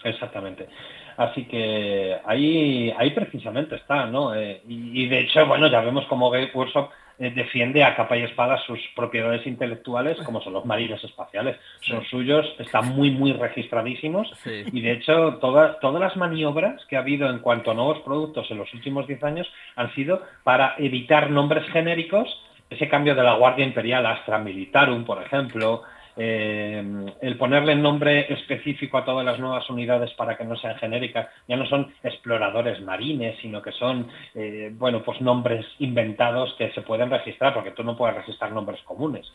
Exactamente. 0.04 0.68
Así 1.16 1.44
que 1.46 2.18
ahí, 2.24 2.94
ahí 2.98 3.10
precisamente 3.10 3.76
está, 3.76 4.06
¿no? 4.06 4.34
Eh, 4.34 4.62
y, 4.68 5.04
y 5.04 5.08
de 5.08 5.20
hecho, 5.20 5.46
bueno, 5.46 5.66
ya 5.68 5.80
vemos 5.80 6.04
cómo 6.08 6.30
Game 6.30 6.50
Workshop 6.52 6.90
eh, 7.20 7.30
defiende 7.30 7.84
a 7.84 7.94
capa 7.94 8.16
y 8.16 8.22
espada 8.22 8.56
sus 8.66 8.80
propiedades 8.96 9.46
intelectuales, 9.46 10.16
como 10.22 10.40
son 10.40 10.54
los 10.54 10.64
marines 10.64 11.04
espaciales. 11.04 11.58
Son 11.82 12.02
suyos, 12.06 12.46
están 12.58 12.96
muy, 12.96 13.10
muy 13.10 13.34
registradísimos. 13.34 14.30
Sí. 14.42 14.64
Y 14.72 14.80
de 14.80 14.92
hecho, 14.92 15.34
todas, 15.34 15.78
todas 15.80 16.00
las 16.00 16.16
maniobras 16.16 16.82
que 16.86 16.96
ha 16.96 17.00
habido 17.00 17.28
en 17.28 17.40
cuanto 17.40 17.72
a 17.72 17.74
nuevos 17.74 17.98
productos 18.00 18.50
en 18.50 18.56
los 18.56 18.72
últimos 18.72 19.06
10 19.06 19.22
años 19.22 19.46
han 19.76 19.94
sido 19.94 20.22
para 20.44 20.76
evitar 20.78 21.30
nombres 21.30 21.68
genéricos, 21.70 22.26
ese 22.70 22.88
cambio 22.88 23.14
de 23.14 23.22
la 23.22 23.34
Guardia 23.34 23.66
Imperial 23.66 24.06
a 24.06 24.12
Astra 24.12 24.38
Militarum, 24.38 25.04
por 25.04 25.22
ejemplo, 25.22 25.82
eh, 26.16 26.82
el 27.20 27.36
ponerle 27.36 27.74
nombre 27.74 28.32
específico 28.32 28.98
a 28.98 29.04
todas 29.04 29.24
las 29.24 29.38
nuevas 29.38 29.68
unidades 29.70 30.12
para 30.14 30.36
que 30.36 30.44
no 30.44 30.56
sean 30.56 30.76
genéricas, 30.76 31.28
ya 31.48 31.56
no 31.56 31.66
son 31.66 31.92
exploradores 32.02 32.80
marines, 32.82 33.36
sino 33.40 33.62
que 33.62 33.72
son, 33.72 34.08
eh, 34.34 34.70
bueno, 34.72 35.02
pues 35.02 35.20
nombres 35.20 35.66
inventados 35.78 36.54
que 36.58 36.70
se 36.72 36.82
pueden 36.82 37.10
registrar, 37.10 37.54
porque 37.54 37.72
tú 37.72 37.84
no 37.84 37.96
puedes 37.96 38.16
registrar 38.16 38.52
nombres 38.52 38.80
comunes. 38.82 39.30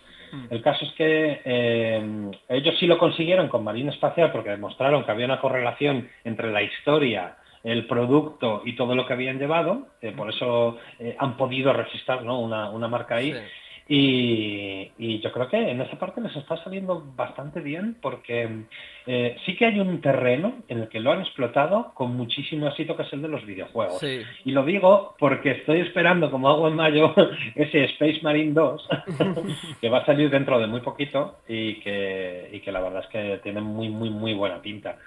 El 0.50 0.62
caso 0.62 0.84
es 0.86 0.92
que 0.94 1.42
eh, 1.46 2.32
ellos 2.50 2.76
sí 2.80 2.88
lo 2.88 2.98
consiguieron 2.98 3.48
con 3.48 3.64
Marina 3.64 3.92
Espacial 3.92 4.32
porque 4.32 4.50
demostraron 4.50 5.04
que 5.04 5.12
había 5.12 5.26
una 5.26 5.40
correlación 5.40 6.10
entre 6.24 6.52
la 6.52 6.62
historia, 6.62 7.38
el 7.64 7.88
producto 7.88 8.62
y 8.64 8.76
todo 8.76 8.96
lo 8.96 9.08
que 9.08 9.14
habían 9.14 9.40
llevado, 9.40 9.88
eh, 10.02 10.12
por 10.12 10.30
eso 10.30 10.78
eh, 11.00 11.16
han 11.18 11.36
podido 11.36 11.74
registrar 11.74 12.24
¿no? 12.24 12.40
una, 12.40 12.70
una 12.70 12.88
marca 12.88 13.16
ahí. 13.16 13.34
Sí. 13.34 13.40
Y, 13.88 14.92
y 14.98 15.20
yo 15.20 15.32
creo 15.32 15.48
que 15.48 15.58
en 15.58 15.80
esa 15.80 16.00
parte 16.00 16.20
les 16.20 16.36
está 16.36 16.58
saliendo 16.64 17.04
bastante 17.16 17.60
bien 17.60 17.96
porque 18.02 18.64
eh, 19.06 19.38
sí 19.46 19.56
que 19.56 19.66
hay 19.68 19.80
un 19.80 20.02
terreno 20.02 20.64
en 20.68 20.80
el 20.80 20.90
que 20.90 21.00
lo 21.00 21.12
han 21.12 21.22
explotado 21.22 21.94
con 21.94 22.16
muchísimo 22.16 22.68
éxito 22.68 22.98
que 22.98 23.04
es 23.04 23.14
el 23.14 23.22
de 23.22 23.28
los 23.28 23.46
videojuegos. 23.46 24.00
Sí. 24.00 24.22
Y 24.44 24.52
lo 24.54 24.66
digo 24.66 25.16
porque 25.20 25.52
estoy 25.52 25.82
esperando, 25.82 26.32
como 26.32 26.50
hago 26.50 26.68
en 26.68 26.76
mayo, 26.76 27.14
ese 27.56 27.84
Space 27.86 28.22
Marine 28.24 28.54
2, 28.54 28.90
que 29.82 29.90
va 29.90 30.00
a 30.00 30.06
salir 30.06 30.32
dentro 30.32 30.60
de 30.60 30.66
muy 30.66 30.82
poquito 30.82 31.38
y 31.48 31.76
que, 31.76 32.50
y 32.54 32.62
que 32.62 32.72
la 32.72 32.82
verdad 32.82 33.04
es 33.04 33.10
que 33.10 33.40
tiene 33.44 33.62
muy, 33.62 33.90
muy, 33.90 34.10
muy 34.10 34.34
buena 34.34 34.62
pinta. 34.62 34.98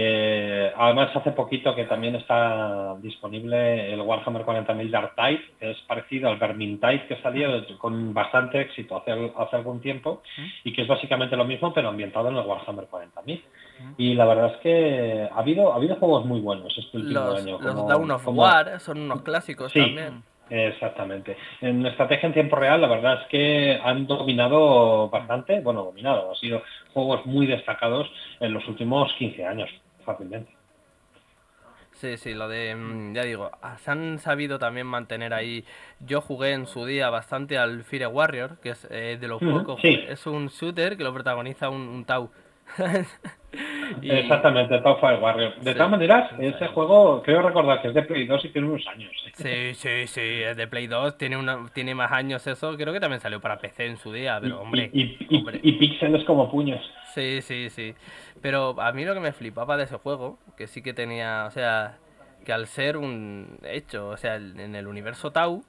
Eh, 0.00 0.72
además, 0.76 1.10
hace 1.16 1.32
poquito 1.32 1.74
que 1.74 1.82
también 1.84 2.14
está 2.14 2.94
disponible 3.02 3.92
el 3.92 4.00
Warhammer 4.00 4.42
40.000 4.44 4.90
Dark 4.90 5.14
Tide, 5.16 5.40
que 5.58 5.72
es 5.72 5.76
parecido 5.88 6.28
al 6.28 6.36
Vermintide 6.38 7.08
que 7.08 7.16
salió 7.20 7.48
con 7.78 8.14
bastante 8.14 8.60
éxito 8.60 8.96
hace, 8.96 9.32
hace 9.36 9.56
algún 9.56 9.80
tiempo 9.80 10.22
y 10.62 10.72
que 10.72 10.82
es 10.82 10.88
básicamente 10.88 11.34
lo 11.34 11.44
mismo 11.44 11.74
pero 11.74 11.88
ambientado 11.88 12.28
en 12.28 12.36
el 12.36 12.46
Warhammer 12.46 12.86
40.000. 12.88 13.42
Y 13.96 14.14
la 14.14 14.24
verdad 14.24 14.52
es 14.54 14.56
que 14.58 15.28
ha 15.32 15.36
habido, 15.38 15.72
ha 15.72 15.76
habido 15.76 15.96
juegos 15.96 16.24
muy 16.24 16.40
buenos 16.40 16.76
este 16.78 16.96
último 16.96 17.18
Los, 17.20 17.42
año. 17.42 17.58
los 17.60 17.74
como- 17.74 17.88
Dawn 17.88 18.10
of 18.12 18.24
como- 18.24 18.42
War 18.42 18.78
son 18.78 19.00
unos 19.00 19.22
clásicos 19.22 19.72
Sí. 19.72 19.80
también. 19.80 20.22
Exactamente. 20.50 21.36
En 21.60 21.84
estrategia 21.84 22.26
en 22.28 22.32
tiempo 22.32 22.54
real, 22.56 22.80
la 22.80 22.88
verdad 22.88 23.20
es 23.22 23.28
que 23.28 23.78
han 23.84 24.06
dominado 24.06 25.08
bastante, 25.10 25.60
bueno, 25.60 25.82
dominado, 25.84 26.30
han 26.30 26.36
sido 26.36 26.62
juegos 26.94 27.26
muy 27.26 27.46
destacados 27.46 28.08
en 28.40 28.54
los 28.54 28.66
últimos 28.66 29.12
15 29.18 29.44
años, 29.44 29.68
fácilmente. 30.08 30.50
Sí, 31.92 32.16
sí, 32.16 32.32
lo 32.32 32.48
de, 32.48 32.74
mm, 32.76 33.14
ya 33.14 33.24
digo, 33.24 33.50
ah, 33.60 33.76
se 33.78 33.90
han 33.90 34.18
sabido 34.20 34.58
también 34.58 34.86
mantener 34.86 35.34
ahí. 35.34 35.64
Yo 36.00 36.20
jugué 36.20 36.52
en 36.52 36.66
su 36.66 36.86
día 36.86 37.10
bastante 37.10 37.58
al 37.58 37.82
Fire 37.82 38.06
Warrior, 38.06 38.58
que 38.60 38.70
es 38.70 38.86
eh, 38.90 39.18
de 39.20 39.28
los 39.28 39.42
pocos, 39.42 39.80
sí. 39.80 40.04
es 40.08 40.26
un 40.26 40.46
shooter 40.46 40.96
que 40.96 41.02
lo 41.02 41.12
protagoniza 41.12 41.68
un, 41.68 41.82
un 41.82 42.04
Tau. 42.04 42.30
Y- 44.02 44.10
Exactamente, 44.10 44.78
Top 44.80 45.00
Fire 45.00 45.18
Warrior. 45.20 45.54
De 45.60 45.70
Sí. 45.72 45.76
todas 45.76 45.90
maneras, 45.90 46.30
ese 46.38 46.66
juego 46.68 47.22
creo 47.22 47.40
recordar 47.42 47.80
que 47.80 47.88
es 47.88 47.94
de 47.94 48.02
Play 48.02 48.26
2 48.26 48.44
y 48.44 48.48
tiene 48.50 48.68
unos 48.68 48.86
años. 48.86 49.10
¿eh? 49.26 49.32
Sí, 49.34 49.74
sí, 49.74 50.06
sí, 50.06 50.42
es 50.42 50.56
de 50.56 50.66
Play 50.66 50.86
2, 50.86 51.16
tiene, 51.16 51.36
una, 51.38 51.66
tiene 51.72 51.94
más 51.94 52.12
años 52.12 52.46
eso, 52.46 52.76
creo 52.76 52.92
que 52.92 53.00
también 53.00 53.20
salió 53.20 53.40
para 53.40 53.58
PC 53.58 53.86
en 53.86 53.96
su 53.96 54.12
día, 54.12 54.38
pero 54.40 54.60
hombre, 54.60 54.90
y, 54.92 55.16
hombre. 55.36 55.60
y 55.62 55.72
píxeles 55.72 56.24
como 56.24 56.50
puños. 56.50 56.80
Sí, 57.14 57.40
sí, 57.40 57.70
sí. 57.70 57.94
Pero 58.42 58.76
a 58.80 58.92
mí 58.92 59.04
lo 59.04 59.14
que 59.14 59.20
me 59.20 59.32
flipaba 59.32 59.76
de 59.78 59.84
ese 59.84 59.96
juego, 59.96 60.38
que 60.56 60.66
sí 60.66 60.82
que 60.82 60.92
tenía, 60.92 61.46
o 61.46 61.50
sea, 61.50 61.96
que 62.44 62.52
al 62.52 62.66
ser 62.66 62.96
un 62.98 63.58
hecho, 63.64 64.08
o 64.10 64.16
sea, 64.18 64.36
en 64.36 64.74
el 64.76 64.86
universo 64.86 65.32
Tau, 65.32 65.64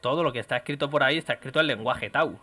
todo 0.00 0.22
lo 0.24 0.32
que 0.32 0.38
está 0.38 0.56
escrito 0.56 0.88
por 0.88 1.02
ahí 1.02 1.18
está 1.18 1.34
escrito 1.34 1.60
en 1.60 1.66
lenguaje 1.66 2.08
Tau. 2.08 2.40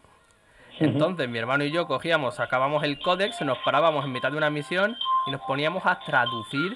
Entonces 0.79 1.27
mi 1.29 1.37
hermano 1.39 1.63
y 1.63 1.71
yo 1.71 1.87
cogíamos, 1.87 2.35
sacábamos 2.35 2.83
el 2.83 2.99
códex, 2.99 3.41
nos 3.41 3.57
parábamos 3.59 4.05
en 4.05 4.11
mitad 4.11 4.31
de 4.31 4.37
una 4.37 4.49
misión 4.49 4.95
y 5.27 5.31
nos 5.31 5.41
poníamos 5.41 5.85
a 5.85 5.99
traducir 5.99 6.73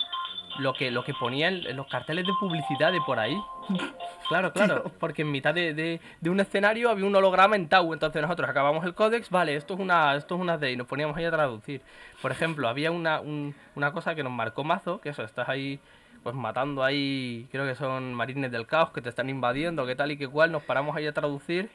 lo 0.59 0.73
que, 0.73 0.91
lo 0.91 1.03
que 1.03 1.13
ponían 1.13 1.65
en 1.65 1.77
los 1.77 1.87
carteles 1.87 2.25
de 2.25 2.33
publicidad 2.39 2.91
de 2.91 3.01
por 3.01 3.19
ahí. 3.19 3.37
Claro, 4.29 4.53
claro, 4.53 4.83
porque 4.97 5.23
en 5.23 5.31
mitad 5.31 5.53
de, 5.53 5.73
de- 5.73 5.99
de 6.21 6.29
un 6.29 6.39
escenario 6.39 6.89
había 6.89 7.03
un 7.03 7.13
holograma 7.13 7.57
en 7.57 7.67
Tau, 7.67 7.91
entonces 7.91 8.21
nosotros 8.21 8.49
acabamos 8.49 8.85
el 8.85 8.93
códex, 8.93 9.29
vale, 9.29 9.57
esto 9.57 9.73
es 9.73 9.79
una, 9.81 10.15
esto 10.15 10.35
es 10.35 10.41
una 10.41 10.57
D 10.57 10.71
y 10.71 10.77
nos 10.77 10.87
poníamos 10.87 11.17
ahí 11.17 11.25
a 11.25 11.31
traducir. 11.31 11.81
Por 12.21 12.31
ejemplo, 12.31 12.69
había 12.69 12.91
una, 12.91 13.19
un- 13.19 13.53
una 13.75 13.91
cosa 13.91 14.15
que 14.15 14.23
nos 14.23 14.31
marcó 14.31 14.63
mazo, 14.63 15.01
que 15.01 15.09
eso, 15.09 15.23
estás 15.23 15.49
ahí 15.49 15.79
pues 16.23 16.33
matando 16.33 16.81
ahí, 16.81 17.45
creo 17.51 17.65
que 17.65 17.75
son 17.75 18.13
marines 18.13 18.51
del 18.53 18.65
caos 18.67 18.91
que 18.91 19.01
te 19.01 19.09
están 19.09 19.29
invadiendo, 19.29 19.85
que 19.85 19.95
tal 19.97 20.11
y 20.11 20.17
que 20.17 20.29
cual, 20.29 20.49
nos 20.53 20.63
paramos 20.63 20.95
ahí 20.95 21.07
a 21.07 21.13
traducir 21.13 21.69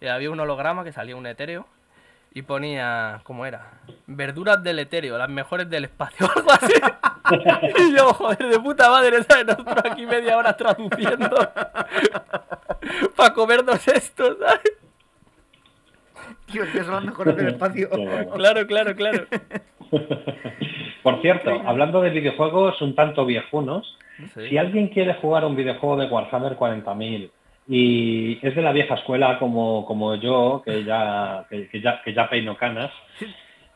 y 0.00 0.06
había 0.06 0.30
un 0.30 0.40
holograma 0.40 0.84
que 0.84 0.92
salía 0.92 1.16
un 1.16 1.26
etéreo 1.26 1.66
y 2.32 2.42
ponía, 2.42 3.20
¿cómo 3.24 3.44
era? 3.46 3.66
Verduras 4.06 4.62
del 4.62 4.78
etéreo, 4.78 5.18
las 5.18 5.28
mejores 5.28 5.68
del 5.68 5.84
espacio, 5.84 6.28
algo 6.36 6.50
así. 6.52 6.72
y 7.78 7.96
yo, 7.96 8.12
joder, 8.14 8.38
de 8.48 8.58
puta 8.60 8.88
madre, 8.90 9.22
¿sabes? 9.24 9.46
Nosotros 9.46 9.76
aquí 9.90 10.06
media 10.06 10.36
hora 10.36 10.56
traduciendo 10.56 11.28
para 13.16 13.34
comernos 13.34 13.86
esto, 13.88 14.36
¿sabes? 14.38 14.72
Tío, 16.50 16.62
que 16.72 16.82
son 16.84 16.94
los 16.94 17.04
mejores 17.04 17.36
del 17.36 17.48
espacio. 17.48 17.88
Claro, 18.34 18.66
claro, 18.66 18.94
claro. 18.96 19.26
Por 21.02 21.20
cierto, 21.22 21.50
hablando 21.66 22.00
de 22.00 22.10
videojuegos 22.10 22.80
un 22.82 22.94
tanto 22.94 23.24
viejunos, 23.26 23.96
Sí. 24.34 24.50
si 24.50 24.58
alguien 24.58 24.88
quiere 24.88 25.14
jugar 25.14 25.46
un 25.46 25.56
videojuego 25.56 25.96
de 25.96 26.06
Warhammer 26.06 26.54
40.000 26.58 27.30
y 27.72 28.38
es 28.42 28.56
de 28.56 28.62
la 28.62 28.72
vieja 28.72 28.96
escuela 28.96 29.38
como, 29.38 29.86
como 29.86 30.16
yo, 30.16 30.60
que 30.64 30.82
ya, 30.82 31.46
que, 31.48 31.68
que 31.68 31.80
ya, 31.80 32.02
que 32.02 32.12
ya 32.12 32.28
peino 32.28 32.56
canas, 32.56 32.90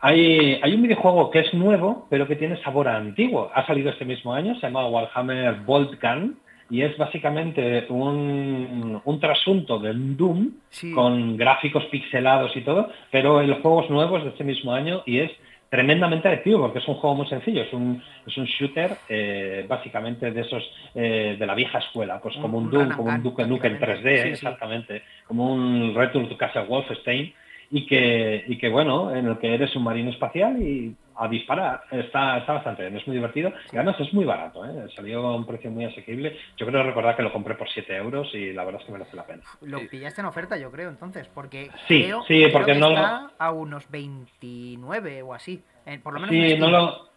hay, 0.01 0.59
hay 0.61 0.75
un 0.75 0.83
videojuego 0.83 1.31
que 1.31 1.39
es 1.39 1.55
nuevo, 1.55 2.07
pero 2.11 2.27
que 2.27 2.35
tiene 2.35 2.61
sabor 2.63 2.89
a 2.89 2.97
antiguo. 2.97 3.51
Ha 3.55 3.65
salido 3.67 3.91
este 3.91 4.05
mismo 4.05 4.35
año, 4.35 4.55
se 4.57 4.63
llama 4.63 4.89
Warhammer 4.89 5.55
Bolt 5.65 6.03
Gun, 6.03 6.37
y 6.71 6.83
es 6.83 6.97
básicamente 6.99 7.87
un, 7.89 9.01
un 9.05 9.21
trasunto 9.21 9.79
del 9.79 10.17
Doom 10.17 10.51
Sí. 10.71 10.91
con 10.93 11.37
gráficos 11.37 11.85
pixelados 11.85 12.57
y 12.57 12.63
todo, 12.63 12.91
pero 13.13 13.41
el 13.41 13.55
juego 13.63 13.85
es 13.85 13.91
nuevo, 13.91 14.19
es 14.19 14.25
de 14.25 14.31
este 14.31 14.43
mismo 14.45 14.73
año 14.73 15.03
y 15.07 15.19
es 15.21 15.31
tremendamente 15.69 16.29
adictivo 16.29 16.61
porque 16.61 16.79
es 16.79 16.89
un 16.89 16.95
juego 16.95 17.17
muy 17.17 17.27
sencillo, 17.27 17.63
es 17.63 17.73
un, 17.73 18.03
es 18.27 18.37
un 18.37 18.45
shooter 18.45 18.97
eh, 19.09 19.65
básicamente 19.69 20.31
de 20.31 20.41
esos 20.41 20.63
eh, 20.95 21.37
de 21.39 21.47
la 21.47 21.55
vieja 21.55 21.79
escuela, 21.79 22.21
pues 22.21 22.37
como 22.37 22.59
un 22.59 22.65
un 22.65 22.71
Doom, 22.71 22.89
como 22.91 23.11
un 23.11 23.23
Duke 23.23 23.47
Nukem 23.47 23.79
3D, 23.79 23.79
prácticamente. 23.79 24.17
Sí, 24.17 24.23
sí. 24.23 24.29
exactamente, 24.29 25.03
como 25.27 25.53
un 25.53 25.95
Return 25.95 26.29
to 26.29 26.37
Castle 26.37 26.65
Wolfenstein 26.65 27.33
y 27.71 27.87
que, 27.87 28.45
y 28.47 28.59
que 28.59 28.69
bueno, 28.69 29.15
en 29.15 29.27
el 29.27 29.39
que 29.39 29.55
eres 29.55 29.75
un 29.77 29.85
marino 29.85 30.11
espacial 30.11 30.61
y 30.61 30.95
a 31.17 31.29
disparar. 31.29 31.85
Está, 31.93 32.39
está 32.39 32.55
bastante 32.55 32.83
bien, 32.83 32.97
es 32.97 33.07
muy 33.07 33.15
divertido 33.17 33.53
y 33.73 33.77
además 33.77 33.95
es 34.01 34.13
muy 34.13 34.25
barato, 34.25 34.65
¿eh? 34.65 34.87
salió 34.97 35.25
a 35.27 35.37
un 35.37 35.47
precio 35.47 35.71
muy 35.71 35.85
asequible. 35.85 36.37
Yo 36.57 36.67
creo 36.67 36.83
recordar 36.83 37.15
que 37.17 37.23
lo 37.23 37.33
compré 37.33 37.55
por 37.55 37.69
7 37.69 37.95
euros 37.97 38.35
y 38.35 38.53
la 38.53 38.65
verdad 38.65 38.81
es 38.81 38.87
que 38.87 38.93
merece 38.93 39.15
la 39.17 39.25
pena. 39.25 39.43
Lo 39.61 39.79
pillaste 39.89 40.21
en 40.23 40.27
oferta, 40.27 40.57
yo 40.57 40.73
creo, 40.73 40.89
entonces, 40.91 41.29
porque 41.33 41.71
Sí, 41.87 42.03
creo, 42.03 42.23
sí, 42.23 42.41
creo 42.43 42.53
porque 42.53 42.73
que 42.73 42.79
no 42.81 42.89
está 42.91 43.31
a 43.39 43.53
unos 43.53 43.89
29 43.91 45.23
o 45.23 45.35
así. 45.35 45.63
por 46.03 46.15
lo 46.15 46.21
menos 46.21 46.35
Sí, 46.35 46.53
en 46.53 46.61
no 46.61 46.71
lo, 46.71 47.09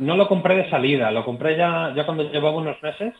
no 0.00 0.16
lo 0.16 0.26
compré 0.28 0.56
de 0.56 0.70
salida, 0.70 1.10
lo 1.12 1.24
compré 1.24 1.56
ya, 1.56 1.92
ya 1.94 2.04
cuando 2.06 2.24
llevaba 2.24 2.56
unos 2.56 2.82
meses. 2.82 3.14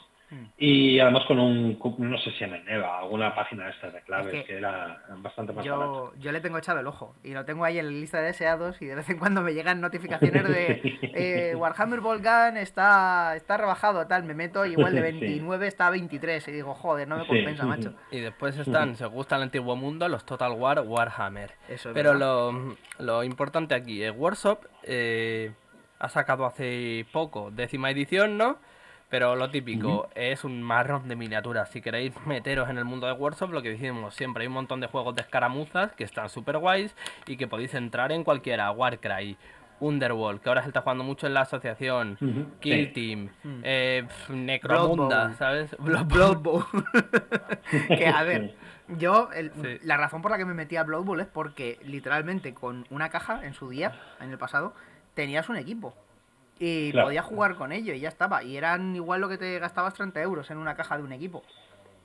Y 0.59 0.99
además 0.99 1.25
con 1.27 1.39
un, 1.39 1.79
no 1.99 2.19
sé 2.19 2.31
si 2.33 2.45
en 2.45 2.55
Eneva, 2.55 2.99
alguna 2.99 3.35
página 3.35 3.65
de 3.67 3.71
estas 3.71 3.93
de 3.93 4.01
claves 4.03 4.35
Es 4.35 4.41
que 4.43 4.47
que, 4.47 4.57
era 4.59 5.01
bastante 5.19 5.53
más 5.53 5.65
barato. 5.65 6.13
Yo, 6.17 6.21
yo 6.21 6.33
le 6.33 6.41
tengo 6.41 6.59
echado 6.59 6.81
el 6.81 6.87
ojo 6.87 7.15
y 7.23 7.33
lo 7.33 7.45
tengo 7.45 7.65
ahí 7.65 7.79
en 7.79 7.87
la 7.87 7.93
lista 7.93 8.19
de 8.19 8.27
deseados 8.27 8.81
y 8.83 8.87
de 8.87 8.95
vez 8.95 9.09
en 9.11 9.19
cuando 9.19 9.43
me 9.43 9.55
llegan 9.55 9.81
notificaciones 9.81 10.49
de 10.49 10.81
eh, 11.03 11.55
Warhammer 11.57 12.01
Volgan 12.01 12.57
está, 12.57 13.37
está 13.37 13.57
rebajado, 13.57 14.07
tal, 14.07 14.25
me 14.25 14.35
meto 14.35 14.67
y 14.67 14.73
igual 14.73 14.95
de 14.95 15.05
Sí. 15.05 15.21
29 15.21 15.67
está 15.67 15.87
a 15.89 15.91
23 15.91 16.49
y 16.49 16.53
digo, 16.53 16.75
joder, 16.75 17.07
no 17.07 17.17
me 17.17 17.23
Sí. 17.23 17.29
compensa, 17.29 17.67
macho. 17.67 17.95
Y 18.11 18.21
después 18.21 18.57
están, 18.59 18.97
si 18.97 19.05
os 19.05 19.11
gusta 19.13 19.37
el 19.37 19.43
antiguo 19.43 19.77
mundo, 19.77 20.09
los 20.09 20.25
Total 20.25 20.53
War 20.53 20.81
Warhammer. 20.81 21.53
Eso 21.69 21.91
es 21.91 21.95
Pero 21.95 22.15
lo, 22.15 22.77
lo 22.99 23.23
importante 23.25 23.75
aquí, 23.75 24.03
el 24.03 24.13
Workshop 24.13 24.61
eh, 24.83 25.53
ha 25.99 26.09
sacado 26.09 26.45
hace 26.47 27.07
poco 27.13 27.51
décima 27.51 27.91
edición, 27.91 28.37
¿no? 28.37 28.59
Pero 29.11 29.37
lo 29.37 29.49
típico 29.51 30.09
es 30.15 30.43
un 30.45 30.63
marrón 30.63 31.07
de 31.09 31.15
miniaturas. 31.15 31.71
Si 31.71 31.81
queréis 31.81 32.13
meteros 32.27 32.69
en 32.69 32.79
el 32.79 32.85
mundo 32.85 33.07
de 33.07 33.13
Workshop, 33.13 33.53
lo 33.53 33.63
que 33.63 33.71
decimos 33.71 34.15
siempre, 34.15 34.43
hay 34.43 34.49
un 34.49 34.55
montón 34.55 34.81
de 34.81 34.89
juegos 34.89 35.15
de 35.15 35.23
escaramuzas 35.23 35.93
que 35.93 36.03
están 36.05 36.29
súper 36.29 36.59
guays 36.59 36.95
y 37.27 37.37
que 37.37 37.47
podéis 37.47 37.75
entrar 37.75 38.11
en 38.11 38.25
cualquiera. 38.25 38.71
Warcry, 38.73 39.37
Underworld, 39.81 40.41
que 40.41 40.49
ahora 40.49 40.63
se 40.63 40.69
está 40.69 40.81
jugando 40.81 41.05
mucho 41.05 41.27
en 41.27 41.35
la 41.35 41.43
asociación, 41.43 42.17
Kill 42.61 42.87
sí. 42.89 42.93
Team, 42.93 43.29
Mm. 43.45 43.61
eh, 43.63 44.09
Necromunda, 44.31 45.27
Blood. 45.27 45.37
¿sabes? 45.37 45.77
Blood 45.79 46.07
Blood 46.07 46.37
Bowl. 46.39 46.65
que 47.89 48.07
a 48.07 48.23
ver, 48.23 48.55
yo 48.89 49.31
el- 49.35 49.53
Sí. 49.53 49.79
la 49.83 49.97
razón 49.97 50.23
por 50.23 50.31
la 50.31 50.39
que 50.39 50.45
me 50.45 50.55
metí 50.55 50.77
a 50.77 50.83
Blood 50.85 51.05
Bowl 51.05 51.21
es 51.21 51.27
porque 51.27 51.79
literalmente 51.85 52.55
con 52.55 52.87
una 52.91 53.11
caja 53.11 53.45
en 53.45 53.55
su 53.55 53.69
día, 53.69 53.93
en 54.21 54.31
el 54.31 54.39
pasado, 54.39 54.75
tenías 55.15 55.49
un 55.49 55.57
equipo. 55.57 55.95
Y 56.59 56.93
Claro. 56.93 57.09
podías 57.09 57.25
jugar 57.25 57.57
con 57.57 57.73
ello 57.73 57.93
y 57.95 58.01
ya 58.01 58.09
estaba. 58.09 58.43
Y 58.43 58.57
eran 58.57 58.95
igual 58.95 59.21
lo 59.21 59.29
que 59.29 59.39
te 59.39 59.59
gastabas 59.59 59.95
30 59.95 60.21
euros 60.23 60.51
en 60.51 60.59
una 60.59 60.75
caja 60.77 60.97
de 60.97 61.03
un 61.03 61.13
equipo. 61.13 61.43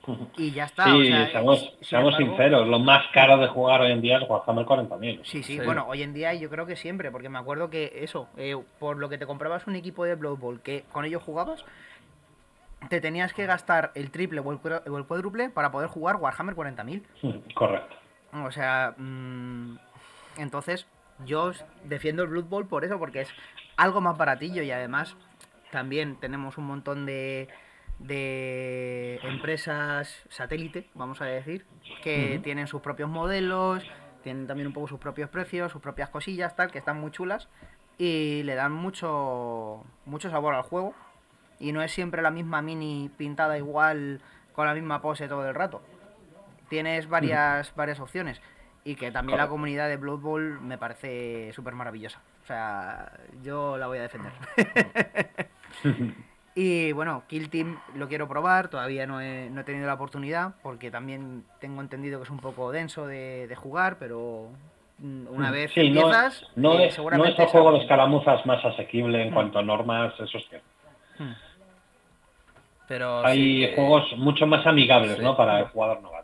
Y 0.36 0.50
ya 0.52 0.64
está. 0.64 0.84
Sí, 0.84 0.90
o 0.90 1.04
sea, 1.04 1.30
seamos, 1.30 1.60
sin 1.60 1.84
seamos 1.84 2.14
embargo- 2.14 2.36
sinceros, 2.36 2.68
lo 2.68 2.78
más 2.78 3.06
caro 3.12 3.36
de 3.36 3.46
jugar 3.48 3.82
hoy 3.82 3.92
en 3.92 4.00
día 4.00 4.18
es 4.18 4.28
Warhammer 4.28 4.64
40.000. 4.64 5.20
Sí, 5.24 5.42
sí, 5.42 5.58
Sí. 5.58 5.64
bueno, 5.64 5.84
hoy 5.86 6.02
en 6.02 6.12
día 6.14 6.32
yo 6.34 6.48
creo 6.50 6.64
que 6.66 6.74
siempre, 6.76 7.10
porque 7.10 7.28
me 7.28 7.38
acuerdo 7.38 7.68
que 7.70 7.92
eso, 8.02 8.28
eh, 8.36 8.56
por 8.78 8.96
lo 8.96 9.08
que 9.08 9.18
te 9.18 9.26
comprabas 9.26 9.66
un 9.66 9.76
equipo 9.76 10.04
de 10.04 10.14
Blood 10.14 10.38
Bowl, 10.38 10.60
que 10.62 10.84
con 10.90 11.04
ello 11.04 11.20
jugabas, 11.20 11.64
te 12.88 13.00
tenías 13.00 13.34
que 13.34 13.44
gastar 13.46 13.92
el 13.94 14.10
triple 14.10 14.40
o 14.40 14.50
el, 14.52 14.58
cuadru- 14.58 14.82
o 14.90 14.96
el 14.96 15.04
cuádruple 15.04 15.50
para 15.50 15.70
poder 15.70 15.88
jugar 15.90 16.16
Warhammer 16.16 16.54
40.000. 16.56 17.02
Correcto. 17.54 17.94
O 18.32 18.50
sea, 18.50 18.94
mm, 18.96 19.76
entonces 20.38 20.86
yo 21.26 21.52
defiendo 21.84 22.22
el 22.22 22.30
Blood 22.30 22.44
Bowl 22.44 22.66
por 22.66 22.84
eso, 22.84 22.98
porque 22.98 23.20
es 23.22 23.28
algo 23.80 24.02
más 24.02 24.18
baratillo 24.18 24.62
y 24.62 24.70
además 24.70 25.16
también 25.70 26.16
tenemos 26.16 26.58
un 26.58 26.66
montón 26.66 27.06
de, 27.06 27.48
de 27.98 29.18
empresas 29.22 30.22
satélite, 30.28 30.90
vamos 30.92 31.22
a 31.22 31.24
decir, 31.24 31.64
que 32.02 32.40
tienen 32.44 32.66
sus 32.66 32.82
propios 32.82 33.08
modelos, 33.08 33.82
tienen 34.22 34.46
también 34.46 34.66
un 34.66 34.74
poco 34.74 34.86
sus 34.86 35.00
propios 35.00 35.30
precios, 35.30 35.72
sus 35.72 35.80
propias 35.80 36.10
cosillas, 36.10 36.54
tal, 36.56 36.70
que 36.70 36.78
están 36.78 37.00
muy 37.00 37.10
chulas 37.10 37.48
y 37.96 38.42
le 38.42 38.54
dan 38.54 38.72
mucho, 38.72 39.82
mucho 40.04 40.30
sabor 40.30 40.54
al 40.54 40.62
juego. 40.62 40.94
Y 41.58 41.72
no 41.72 41.82
es 41.82 41.90
siempre 41.90 42.20
la 42.20 42.30
misma 42.30 42.60
mini 42.60 43.10
pintada 43.16 43.56
igual 43.56 44.20
con 44.52 44.66
la 44.66 44.74
misma 44.74 45.00
pose 45.00 45.26
todo 45.26 45.48
el 45.48 45.54
rato. 45.54 45.80
Tienes 46.68 47.08
varias, 47.08 47.74
varias 47.74 47.98
opciones. 47.98 48.42
Y 48.84 48.96
que 48.96 49.10
también 49.10 49.38
la 49.38 49.48
comunidad 49.48 49.88
de 49.88 49.96
Blood 49.96 50.20
Bowl 50.20 50.60
me 50.60 50.76
parece 50.76 51.52
súper 51.54 51.74
maravillosa. 51.74 52.20
O 52.42 52.46
sea, 52.46 53.12
yo 53.42 53.76
la 53.78 53.86
voy 53.86 53.98
a 53.98 54.02
defender. 54.02 54.32
y 56.54 56.92
bueno, 56.92 57.22
Kill 57.28 57.48
Team 57.48 57.78
lo 57.94 58.08
quiero 58.08 58.28
probar, 58.28 58.68
todavía 58.68 59.06
no 59.06 59.20
he, 59.20 59.48
no 59.50 59.60
he 59.60 59.64
tenido 59.64 59.86
la 59.86 59.94
oportunidad, 59.94 60.54
porque 60.62 60.90
también 60.90 61.44
tengo 61.60 61.80
entendido 61.80 62.18
que 62.18 62.24
es 62.24 62.30
un 62.30 62.40
poco 62.40 62.72
denso 62.72 63.06
de, 63.06 63.46
de 63.46 63.56
jugar, 63.56 63.96
pero 63.98 64.48
mm, 64.98 65.26
una 65.28 65.50
vez 65.50 65.70
Sí, 65.72 65.90
no, 65.90 66.00
empiezas, 66.00 66.44
no 66.56 66.72
eh, 66.78 66.86
es, 66.86 66.92
no 66.92 66.96
seguramente 66.96 67.32
es 67.32 67.38
el 67.38 67.44
es 67.46 67.50
juego 67.52 67.72
de 67.72 67.78
escaramuzas 67.78 68.44
más 68.46 68.64
asequible 68.64 69.22
en 69.22 69.30
Mm. 69.30 69.34
cuanto 69.34 69.58
a 69.58 69.62
normas, 69.62 70.12
eso 70.18 70.38
es 70.38 70.48
cierto. 70.48 70.66
Hmm. 71.18 71.32
Pero 72.88 73.24
Hay 73.24 73.38
sí 73.38 73.60
que- 73.68 73.74
juegos 73.76 74.04
mucho 74.16 74.46
más 74.46 74.66
amigables 74.66 75.16
Sí. 75.16 75.22
¿no? 75.22 75.36
para 75.36 75.60
el 75.60 75.66
jugador 75.66 76.02
novato. 76.02 76.19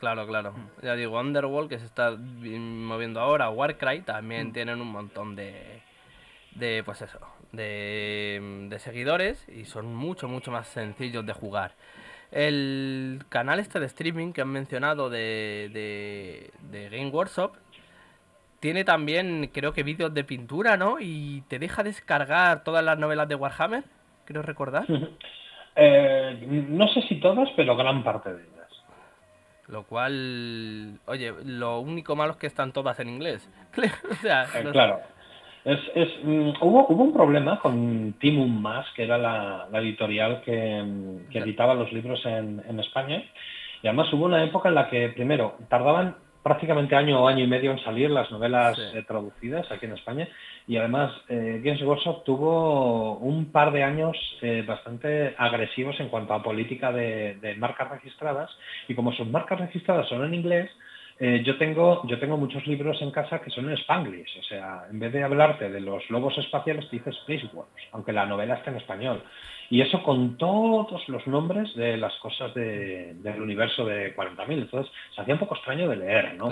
Claro, 0.00 0.26
claro. 0.26 0.54
Ya 0.82 0.94
digo, 0.96 1.20
Underworld, 1.20 1.68
que 1.68 1.78
se 1.78 1.84
está 1.84 2.10
vi- 2.18 2.58
moviendo 2.58 3.20
ahora, 3.20 3.50
Warcry, 3.50 4.00
también 4.00 4.48
Mm. 4.48 4.52
tienen 4.52 4.80
un 4.80 4.88
montón 4.90 5.36
de, 5.36 5.82
de 6.54 6.82
pues 6.84 7.02
eso, 7.02 7.18
de, 7.52 8.66
de 8.70 8.78
seguidores 8.78 9.46
y 9.48 9.66
son 9.66 9.94
mucho, 9.94 10.26
mucho 10.26 10.50
más 10.50 10.66
sencillos 10.68 11.24
de 11.26 11.32
jugar. 11.34 11.72
El 12.32 13.24
canal 13.28 13.58
este 13.60 13.78
de 13.78 13.86
streaming 13.86 14.32
que 14.32 14.40
han 14.40 14.48
mencionado 14.48 15.10
de, 15.10 15.68
de, 15.72 16.50
de 16.70 16.88
Game 16.88 17.10
Workshop 17.10 17.52
tiene 18.60 18.84
también, 18.84 19.50
creo 19.52 19.72
que 19.72 19.82
vídeos 19.82 20.12
de 20.14 20.22
pintura, 20.24 20.76
¿no? 20.76 20.96
Y 21.00 21.42
te 21.48 21.58
deja 21.58 21.82
descargar 21.82 22.62
todas 22.62 22.84
las 22.84 22.98
novelas 22.98 23.28
de 23.28 23.34
Warhammer, 23.34 23.84
creo 24.24 24.42
recordar. 24.42 24.86
Eh, 25.76 26.44
no 26.68 26.88
sé 26.88 27.00
si 27.02 27.20
todas, 27.20 27.48
pero 27.56 27.76
gran 27.76 28.02
parte 28.02 28.34
de 28.34 28.42
ellas. 28.42 28.59
Lo 29.70 29.84
cual, 29.84 30.98
oye, 31.06 31.32
lo 31.44 31.78
único 31.80 32.16
malo 32.16 32.32
es 32.32 32.38
que 32.38 32.46
están 32.46 32.72
todas 32.72 32.98
en 33.00 33.08
inglés. 33.08 33.48
o 34.10 34.14
sea, 34.16 34.44
Eh, 34.54 34.64
no 34.64 34.72
claro. 34.72 35.00
Es, 35.64 35.78
es, 35.94 36.08
mm, 36.24 36.52
hubo, 36.62 36.86
hubo 36.88 37.04
un 37.04 37.12
problema 37.12 37.60
con 37.60 38.14
Timum 38.18 38.60
Más, 38.62 38.86
que 38.96 39.04
era 39.04 39.18
la, 39.18 39.68
la 39.70 39.78
editorial 39.78 40.40
que, 40.42 40.82
mm, 40.82 41.28
que 41.30 41.38
editaba 41.38 41.74
los 41.74 41.92
libros 41.92 42.24
en, 42.24 42.62
en 42.68 42.80
España. 42.80 43.22
Y 43.82 43.86
además 43.86 44.12
hubo 44.12 44.24
una 44.24 44.42
época 44.42 44.70
en 44.70 44.74
la 44.74 44.88
que, 44.88 45.10
primero, 45.10 45.56
tardaban 45.68 46.16
prácticamente 46.42 46.96
año 46.96 47.22
o 47.22 47.28
año 47.28 47.44
y 47.44 47.46
medio 47.46 47.70
en 47.70 47.78
salir 47.84 48.10
las 48.10 48.30
novelas 48.30 48.74
Sí. 48.76 48.82
eh, 48.98 49.04
traducidas 49.06 49.70
aquí 49.70 49.84
en 49.86 49.92
España. 49.92 50.26
Y 50.70 50.76
además, 50.76 51.10
eh, 51.28 51.60
Games 51.64 51.82
Workshop 51.82 52.22
tuvo 52.22 53.16
un 53.16 53.50
par 53.50 53.72
de 53.72 53.82
años 53.82 54.16
eh, 54.40 54.62
bastante 54.64 55.34
agresivos 55.36 55.98
en 55.98 56.08
cuanto 56.08 56.32
a 56.32 56.44
política 56.44 56.92
de, 56.92 57.38
de 57.42 57.56
marcas 57.56 57.90
registradas. 57.90 58.48
Y 58.86 58.94
como 58.94 59.10
sus 59.10 59.26
marcas 59.26 59.58
registradas 59.58 60.08
son 60.08 60.24
en 60.24 60.32
inglés, 60.32 60.70
eh, 61.22 61.42
yo, 61.44 61.58
tengo, 61.58 62.00
yo 62.06 62.18
tengo 62.18 62.38
muchos 62.38 62.66
libros 62.66 63.00
en 63.02 63.10
casa 63.10 63.42
que 63.42 63.50
son 63.50 63.68
en 63.68 63.76
Spanglish. 63.76 64.38
O 64.38 64.42
sea, 64.42 64.86
en 64.90 64.98
vez 64.98 65.12
de 65.12 65.22
hablarte 65.22 65.68
de 65.68 65.80
los 65.80 66.08
lobos 66.08 66.36
espaciales, 66.38 66.88
te 66.88 66.96
dices 66.96 67.14
Space 67.18 67.46
Wars, 67.52 67.68
aunque 67.92 68.14
la 68.14 68.24
novela 68.24 68.54
está 68.54 68.70
en 68.70 68.78
español. 68.78 69.22
y 69.72 69.82
eso 69.82 70.02
con 70.02 70.36
todos 70.36 71.08
los 71.08 71.24
nombres 71.28 71.72
de 71.76 71.96
las 71.96 72.12
cosas 72.16 72.52
del 72.54 73.40
universo 73.40 73.84
de 73.84 74.16
40.000. 74.16 74.62
Entonces 74.62 74.90
se 75.14 75.20
hacía 75.20 75.34
un 75.34 75.40
poco 75.40 75.54
extraño 75.56 75.88
de 75.90 75.96
leer, 75.96 76.34
¿no? 76.34 76.48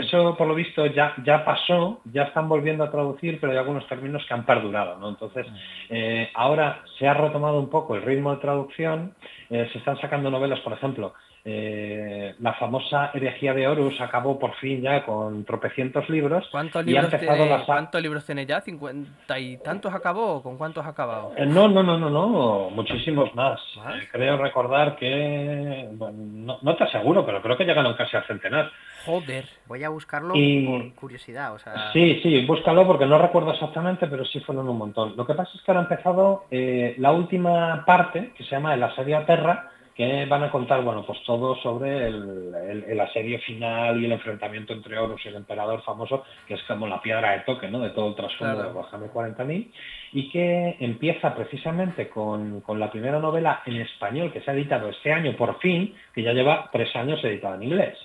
Eso, 0.00 0.34
por 0.36 0.48
lo 0.48 0.54
visto, 0.54 0.86
ya, 0.86 1.14
ya 1.22 1.44
pasó, 1.44 2.00
ya 2.06 2.22
están 2.22 2.48
volviendo 2.48 2.82
a 2.84 2.90
traducir, 2.90 3.38
pero 3.38 3.52
hay 3.52 3.58
algunos 3.58 3.86
términos 3.86 4.24
que 4.26 4.34
han 4.34 4.46
perdurado, 4.46 4.98
¿no? 4.98 5.10
Entonces, 5.10 5.46
eh, 5.90 6.30
ahora 6.34 6.82
se 6.98 7.06
ha 7.06 7.14
retomado 7.14 7.60
un 7.60 7.68
poco 7.68 7.94
el 7.94 8.02
ritmo 8.02 8.34
de 8.34 8.40
traducción, 8.40 9.14
eh, 9.50 9.68
se 9.72 9.78
están 9.78 10.00
sacando 10.00 10.30
novelas, 10.30 10.58
por 10.60 10.72
ejemplo, 10.72 11.12
eh, 11.48 12.34
la 12.40 12.54
famosa 12.54 13.12
herejía 13.14 13.54
de 13.54 13.68
Horus 13.68 14.00
acabó 14.00 14.36
por 14.36 14.56
fin 14.56 14.82
ya 14.82 15.04
con 15.04 15.44
tropecientos 15.44 16.10
libros. 16.10 16.44
¿Cuántos 16.50 16.84
libros, 16.84 17.08
tiene, 17.08 17.62
¿cuántos 17.64 18.02
libros 18.02 18.26
tiene 18.26 18.44
ya? 18.44 18.60
¿Cincuenta 18.60 19.38
y 19.38 19.56
tantos 19.58 19.94
acabó? 19.94 20.42
¿Con 20.42 20.58
cuántos 20.58 20.84
ha 20.84 20.88
acabado? 20.88 21.34
Eh, 21.36 21.46
no, 21.46 21.68
no, 21.68 21.84
no, 21.84 21.96
no, 22.00 22.10
no, 22.10 22.70
muchísimos 22.70 23.32
más. 23.36 23.60
Eh, 23.76 24.08
creo 24.10 24.36
recordar 24.38 24.96
que, 24.96 25.88
no, 25.96 26.76
te 26.76 26.82
aseguro, 26.82 27.24
pero 27.24 27.40
creo 27.40 27.56
que 27.56 27.64
llegaron 27.64 27.94
casi 27.94 28.16
al 28.16 28.26
centenar. 28.26 28.72
Joder, 29.04 29.44
voy 29.68 29.84
a 29.84 29.88
buscarlo 29.88 30.34
por 30.34 30.94
curiosidad. 30.96 31.54
O 31.54 31.60
sea... 31.60 31.92
Sí, 31.92 32.18
sí, 32.24 32.44
búscalo 32.44 32.84
porque 32.88 33.06
no 33.06 33.18
recuerdo 33.18 33.52
exactamente, 33.52 34.08
pero 34.08 34.24
sí 34.24 34.40
fueron 34.40 34.68
un 34.68 34.78
montón. 34.78 35.16
Lo 35.16 35.24
que 35.24 35.34
pasa 35.34 35.52
es 35.54 35.62
que 35.62 35.70
ahora 35.70 35.82
ha 35.82 35.84
empezado 35.84 36.46
la 36.50 37.12
última 37.12 37.84
parte, 37.86 38.32
que 38.36 38.42
se 38.42 38.50
llama 38.50 38.74
El 38.74 38.82
Asedio 38.82 39.18
a 39.18 39.24
Terra, 39.24 39.70
que 39.96 40.26
van 40.26 40.42
a 40.42 40.50
contar, 40.50 40.82
bueno, 40.82 41.06
pues 41.06 41.22
todo 41.24 41.56
sobre 41.62 42.08
el, 42.08 43.00
asedio 43.00 43.38
final 43.40 43.98
y 44.00 44.04
el 44.04 44.12
enfrentamiento 44.12 44.74
entre 44.74 44.98
Horus 44.98 45.24
y 45.24 45.28
el 45.28 45.36
emperador 45.36 45.82
famoso, 45.84 46.22
que 46.46 46.54
es 46.54 46.62
como 46.64 46.86
la 46.86 47.00
piedra 47.00 47.32
de 47.32 47.40
toque, 47.40 47.68
¿no? 47.68 47.80
De 47.80 47.90
todo 47.90 48.08
el 48.08 48.14
trasfondo 48.14 48.62
de 48.62 48.68
Warhammer 48.72 49.10
40.000, 49.10 49.70
y 50.12 50.28
que 50.28 50.76
empieza 50.80 51.34
precisamente 51.34 52.10
con, 52.10 52.62
la 52.68 52.90
primera 52.90 53.18
novela 53.20 53.62
en 53.64 53.76
español 53.76 54.30
que 54.32 54.42
se 54.42 54.50
ha 54.50 54.54
editado 54.54 54.90
este 54.90 55.12
año, 55.12 55.34
por 55.34 55.58
fin, 55.60 55.94
que 56.14 56.22
ya 56.22 56.34
lleva 56.34 56.68
tres 56.70 56.94
años 56.94 57.24
editada 57.24 57.56
en 57.56 57.62
inglés. 57.62 57.98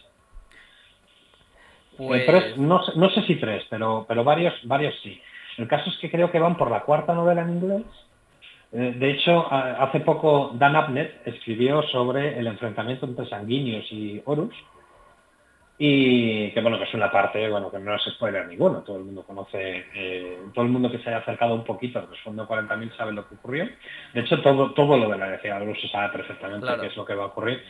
Pues... 1.97 2.57
no, 2.57 2.81
no, 2.95 3.09
sé 3.09 3.21
si 3.23 3.35
tres, 3.35 3.65
pero, 3.69 4.05
pero 4.07 4.23
varios, 4.23 4.53
varios 4.63 4.95
sí. 5.03 5.21
El 5.57 5.67
caso 5.67 5.89
es 5.89 5.97
que 5.97 6.09
creo 6.09 6.31
que 6.31 6.39
van 6.39 6.55
por 6.55 6.71
la 6.71 6.83
cuarta 6.83 7.13
novela 7.13 7.41
en 7.41 7.49
inglés 7.49 7.83
eh, 7.83 8.10
de 8.71 9.11
hecho, 9.11 9.51
hace 9.51 9.99
poco 9.99 10.51
Dan 10.53 10.75
Abnett 10.75 11.27
escribió 11.27 11.83
sobre 11.83 12.39
el 12.39 12.47
enfrentamiento 12.47 13.05
entre 13.05 13.27
sanguíneos 13.27 13.85
y 13.91 14.21
Horus, 14.23 14.55
y 15.83 16.51
que 16.51 16.61
bueno, 16.61 16.77
que 16.77 16.83
es 16.83 16.93
una 16.93 17.11
parte, 17.11 17.49
bueno, 17.49 17.71
que 17.71 17.79
no 17.79 17.95
es 17.95 18.03
spoiler 18.03 18.45
ninguno, 18.47 18.83
todo 18.83 18.97
el 18.97 19.03
mundo 19.03 19.23
conoce, 19.23 19.83
eh, 19.95 20.37
todo 20.53 20.63
el 20.63 20.71
mundo 20.71 20.91
que 20.91 20.99
se 20.99 21.09
haya 21.09 21.17
acercado 21.17 21.55
un 21.55 21.63
poquito 21.63 21.97
al 21.97 22.15
fondo 22.23 22.47
40.000 22.47 22.95
sabe 22.95 23.13
lo 23.13 23.27
que 23.27 23.33
ocurrió. 23.33 23.67
De 24.13 24.21
hecho, 24.21 24.39
todo, 24.43 24.73
todo 24.73 24.95
lo 24.95 25.09
de 25.09 25.17
la 25.17 25.29
de 25.31 25.51
Horus 25.51 25.81
se 25.81 25.87
sabe 25.87 26.09
perfectamente 26.09 26.67
qué 26.79 26.85
es 26.85 26.95
lo 26.95 27.03
que 27.03 27.15
va 27.15 27.23
a 27.23 27.27
ocurrir. 27.27 27.63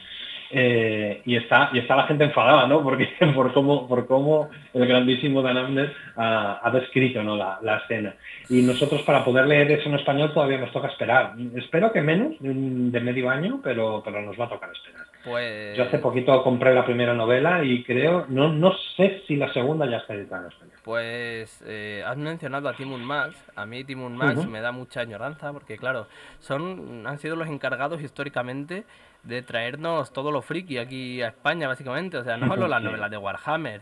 Eh, 0.53 1.21
y 1.25 1.35
está 1.37 1.69
y 1.73 1.79
está 1.79 1.95
la 1.95 2.07
gente 2.07 2.25
enfadada, 2.25 2.67
¿no? 2.67 2.83
Porque 2.83 3.09
por 3.35 3.53
cómo 3.53 3.87
por 3.87 4.05
cómo 4.07 4.49
el 4.73 4.85
grandísimo 4.85 5.41
Dan 5.41 5.57
Abner 5.57 5.93
ha, 6.15 6.69
descrito 6.73 7.23
¿no? 7.23 7.35
la, 7.35 7.59
la, 7.61 7.77
escena. 7.77 8.15
Y 8.49 8.61
nosotros 8.61 9.01
para 9.03 9.23
poder 9.23 9.47
leer 9.47 9.71
eso 9.71 9.87
en 9.89 9.95
español 9.95 10.33
todavía 10.33 10.57
nos 10.57 10.71
toca 10.71 10.89
esperar. 10.89 11.33
Espero 11.55 11.91
que 11.91 12.01
menos 12.01 12.33
de, 12.39 12.99
medio 12.99 13.29
año, 13.29 13.59
pero 13.63 14.01
pero 14.03 14.21
nos 14.21 14.39
va 14.39 14.45
a 14.45 14.49
tocar 14.49 14.69
esperar. 14.71 15.07
Pues... 15.23 15.77
Yo 15.77 15.83
hace 15.83 15.99
poquito 15.99 16.43
compré 16.43 16.73
la 16.73 16.83
primera 16.83 17.13
novela 17.13 17.63
y 17.63 17.83
creo, 17.83 18.25
no, 18.27 18.51
no 18.51 18.73
sé 18.97 19.21
si 19.27 19.35
la 19.35 19.53
segunda 19.53 19.85
ya 19.85 19.97
está 19.97 20.15
editada 20.15 20.43
en 20.43 20.51
español. 20.51 20.75
Pues 20.83 21.63
eh, 21.67 22.03
has 22.05 22.17
mencionado 22.17 22.67
a 22.67 22.73
Timun 22.73 23.03
Max. 23.03 23.35
A 23.55 23.65
mí 23.65 23.83
Timun 23.83 24.17
Max 24.17 24.47
me 24.47 24.61
da 24.61 24.71
mucha 24.71 25.01
añoranza 25.01 25.53
porque, 25.53 25.77
claro, 25.77 26.07
son 26.39 27.05
han 27.05 27.19
sido 27.19 27.35
los 27.35 27.47
encargados 27.47 28.01
históricamente 28.01 28.83
de 29.23 29.41
traernos 29.41 30.11
todo 30.11 30.31
lo 30.31 30.41
friki 30.41 30.77
aquí 30.77 31.21
a 31.21 31.29
España, 31.29 31.67
básicamente. 31.67 32.17
O 32.17 32.23
sea, 32.23 32.37
no 32.37 32.47
solo 32.47 32.67
las 32.67 32.81
novelas 32.83 33.11
de 33.11 33.17
Warhammer. 33.17 33.81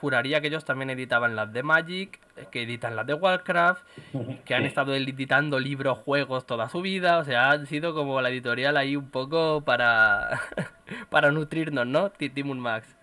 Juraría 0.00 0.40
que 0.40 0.46
ellos 0.46 0.64
también 0.64 0.90
editaban 0.90 1.34
las 1.34 1.52
de 1.52 1.64
Magic, 1.64 2.20
que 2.50 2.62
editan 2.62 2.94
las 2.94 3.04
de 3.06 3.14
Warcraft, 3.14 3.82
que 4.44 4.54
han 4.54 4.64
estado 4.64 4.94
editando 4.94 5.58
libros, 5.58 5.98
juegos 5.98 6.46
toda 6.46 6.68
su 6.68 6.82
vida. 6.82 7.18
O 7.18 7.24
sea, 7.24 7.50
han 7.50 7.66
sido 7.66 7.94
como 7.94 8.20
la 8.20 8.30
editorial 8.30 8.76
ahí 8.76 8.96
un 8.96 9.10
poco 9.10 9.62
para, 9.64 10.40
para 11.10 11.32
nutrirnos, 11.32 11.86
¿no? 11.86 12.10
Timun 12.10 12.60
Max. 12.60 12.96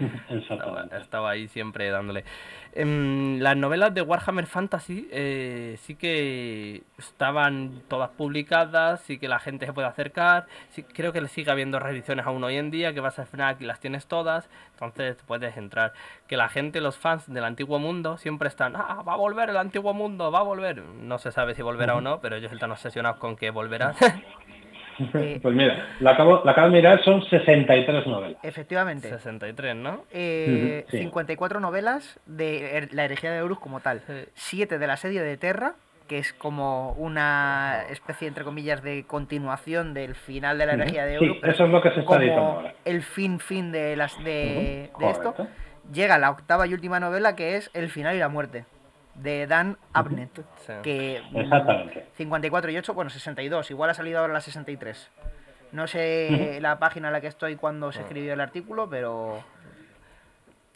Estaba, 1.00 1.30
ahí 1.30 1.48
siempre 1.48 1.90
dándole. 1.90 2.24
Em, 2.72 3.38
las 3.40 3.56
novelas 3.56 3.92
de 3.94 4.02
Warhammer 4.02 4.46
Fantasy 4.46 5.08
eh, 5.10 5.76
sí 5.80 5.94
que 5.94 6.82
estaban 6.98 7.82
todas 7.88 8.10
publicadas, 8.10 9.00
sí 9.02 9.18
que 9.18 9.28
la 9.28 9.38
gente 9.38 9.66
se 9.66 9.72
puede 9.72 9.88
acercar. 9.88 10.46
Sí, 10.70 10.82
creo 10.82 11.12
que 11.12 11.20
le 11.20 11.28
sigue 11.28 11.50
habiendo 11.50 11.78
reediciones 11.78 12.26
aún 12.26 12.42
hoy 12.44 12.56
en 12.56 12.70
día, 12.70 12.94
que 12.94 13.00
vas 13.00 13.18
a 13.18 13.26
FNAC 13.26 13.60
y 13.60 13.64
las 13.64 13.80
tienes 13.80 14.06
todas, 14.06 14.48
entonces 14.72 15.16
puedes 15.26 15.56
entrar. 15.56 15.92
Que 16.26 16.36
la 16.36 16.48
gente, 16.48 16.80
los 16.80 16.96
fans 16.96 17.32
del 17.32 17.44
antiguo 17.44 17.78
mundo, 17.78 18.16
siempre 18.16 18.48
están, 18.48 18.76
ah, 18.76 19.02
va 19.06 19.14
a 19.14 19.16
volver 19.16 19.50
el 19.50 19.56
antiguo 19.56 19.94
mundo, 19.94 20.30
va 20.30 20.40
a 20.40 20.44
volver. 20.44 20.82
No 20.82 21.18
se 21.18 21.32
sabe 21.32 21.54
si 21.54 21.62
volverá 21.62 21.96
o 21.96 22.00
no, 22.00 22.20
pero 22.20 22.36
ellos 22.36 22.52
están 22.52 22.70
obsesionados 22.70 23.18
con 23.18 23.36
que 23.36 23.50
volverá. 23.50 23.94
pues 25.42 25.54
mira, 25.54 25.88
la 26.00 26.12
acabo, 26.12 26.42
la 26.44 26.52
acabo 26.52 26.68
de 26.68 26.74
mirar, 26.74 27.02
son 27.04 27.22
63 27.22 28.06
novelas. 28.06 28.38
Efectivamente. 28.42 29.08
63, 29.08 29.76
¿no? 29.76 30.04
54 30.10 31.58
eh, 31.58 31.62
novelas 31.62 32.18
de 32.26 32.88
la 32.92 33.04
herejía 33.04 33.32
de 33.32 33.42
Horus 33.42 33.58
como 33.58 33.80
tal. 33.80 34.02
7 34.34 34.78
de 34.78 34.86
la 34.86 34.96
serie 34.96 35.22
de 35.22 35.36
Terra, 35.36 35.74
que 36.08 36.18
es 36.18 36.32
como 36.32 36.92
una 36.92 37.84
especie, 37.90 38.28
entre 38.28 38.44
comillas, 38.44 38.82
de 38.82 39.04
continuación 39.06 39.94
del 39.94 40.14
final 40.14 40.58
de 40.58 40.66
la 40.66 40.72
herejía 40.74 41.06
de 41.06 41.18
Horus. 41.18 41.38
eso 41.42 41.64
es 41.64 41.70
lo 41.70 41.80
que 41.80 41.90
se 41.90 42.00
está 42.00 42.18
diciendo 42.18 42.42
ahora. 42.42 42.74
El 42.84 43.02
fin, 43.02 43.40
fin 43.40 43.72
de, 43.72 43.96
las, 43.96 44.16
de, 44.24 44.90
de 44.98 45.10
esto. 45.10 45.34
Llega 45.92 46.18
la 46.18 46.30
octava 46.30 46.66
y 46.66 46.74
última 46.74 47.00
novela, 47.00 47.34
que 47.34 47.56
es 47.56 47.70
El 47.74 47.88
final 47.88 48.14
y 48.14 48.18
la 48.18 48.28
muerte 48.28 48.64
de 49.22 49.46
Dan 49.46 49.76
Abnett. 49.92 50.40
Que, 50.82 51.22
Exactamente. 51.34 52.06
54 52.16 52.70
y 52.70 52.78
8, 52.78 52.94
bueno, 52.94 53.10
62. 53.10 53.70
Igual 53.70 53.90
ha 53.90 53.94
salido 53.94 54.20
ahora 54.20 54.32
la 54.32 54.40
63. 54.40 55.10
No 55.72 55.86
sé 55.86 56.58
la 56.60 56.78
página 56.78 57.08
en 57.08 57.12
la 57.12 57.20
que 57.20 57.28
estoy 57.28 57.56
cuando 57.56 57.92
se 57.92 58.00
escribió 58.00 58.32
el 58.32 58.40
artículo, 58.40 58.88
pero 58.88 59.44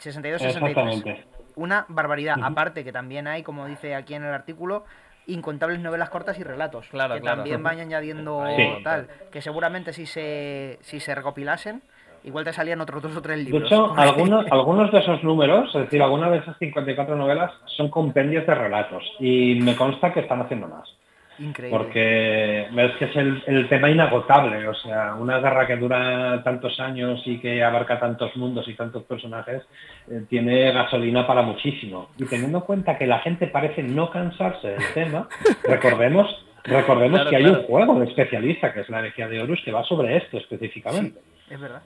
62-63. 0.01 1.23
Una 1.55 1.85
barbaridad. 1.89 2.37
Aparte 2.41 2.83
que 2.83 2.91
también 2.91 3.27
hay, 3.27 3.43
como 3.43 3.65
dice 3.65 3.95
aquí 3.95 4.13
en 4.13 4.23
el 4.23 4.33
artículo, 4.33 4.85
incontables 5.27 5.79
novelas 5.79 6.09
cortas 6.09 6.37
y 6.39 6.43
relatos. 6.43 6.87
Claro, 6.89 7.15
que 7.15 7.21
también 7.21 7.61
van 7.61 7.79
añadiendo 7.79 8.45
tal. 8.83 9.07
Que 9.31 9.41
seguramente 9.41 9.93
si 9.93 10.05
se, 10.05 10.79
si 10.81 10.99
se 10.99 11.15
recopilasen 11.15 11.81
igual 12.25 12.43
te 12.43 12.53
salían 12.53 12.81
otros 12.81 13.01
dos 13.01 13.15
o 13.15 13.21
tres 13.21 13.37
libros. 13.37 13.61
De 13.61 13.67
hecho, 13.67 13.93
algunos, 13.97 14.45
algunos 14.51 14.91
de 14.91 14.99
esos 14.99 15.23
números, 15.23 15.73
es 15.73 15.81
decir, 15.81 16.01
algunas 16.01 16.31
de 16.31 16.37
esas 16.37 16.57
54 16.57 17.15
novelas 17.15 17.51
son 17.77 17.89
compendios 17.89 18.45
de 18.45 18.55
relatos 18.55 19.03
y 19.19 19.59
me 19.61 19.75
consta 19.75 20.11
que 20.13 20.21
están 20.21 20.41
haciendo 20.41 20.67
más. 20.67 20.89
Increíble. 21.37 21.77
Porque 21.77 22.67
ves 22.71 22.95
que 22.97 23.05
es 23.05 23.15
el, 23.15 23.67
tema 23.67 23.89
inagotable, 23.89 24.65
o 24.69 24.73
sea, 24.73 25.15
una 25.15 25.39
guerra 25.39 25.67
que 25.67 25.75
dura 25.75 26.41
tantos 26.43 26.79
años 26.79 27.21
y 27.25 27.39
que 27.39 27.61
abarca 27.61 27.99
tantos 27.99 28.33
mundos 28.37 28.65
y 28.69 28.73
tantos 28.73 29.03
personajes, 29.03 29.63
eh, 30.09 30.23
tiene 30.29 30.71
gasolina 30.71 31.27
para 31.27 31.41
muchísimo. 31.41 32.09
Y 32.17 32.25
teniendo 32.25 32.59
en 32.59 32.63
cuenta 32.63 32.97
que 32.97 33.05
la 33.05 33.19
gente 33.19 33.47
parece 33.47 33.83
no 33.83 34.09
cansarse 34.11 34.69
del 34.69 34.93
tema, 34.93 35.27
recordemos, 35.65 36.45
recordemos 36.63 37.27
que 37.27 37.35
hay 37.35 37.45
un 37.47 37.63
juego 37.63 37.99
de 37.99 38.05
especialista, 38.05 38.71
que 38.71 38.79
es 38.81 38.89
la 38.89 38.99
energía 38.99 39.27
de 39.27 39.41
Horus, 39.41 39.61
que 39.65 39.73
va 39.73 39.83
sobre 39.83 40.15
esto 40.15 40.37
específicamente. 40.37 41.19
es 41.49 41.59
verdad. 41.59 41.81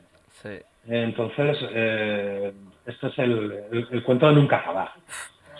Entonces, 0.87 1.57
eh, 1.71 2.53
esto 2.85 3.07
es 3.07 3.19
el, 3.19 4.03
cuento 4.05 4.27
de 4.27 4.33
nunca 4.33 4.57
acabar. 4.57 4.91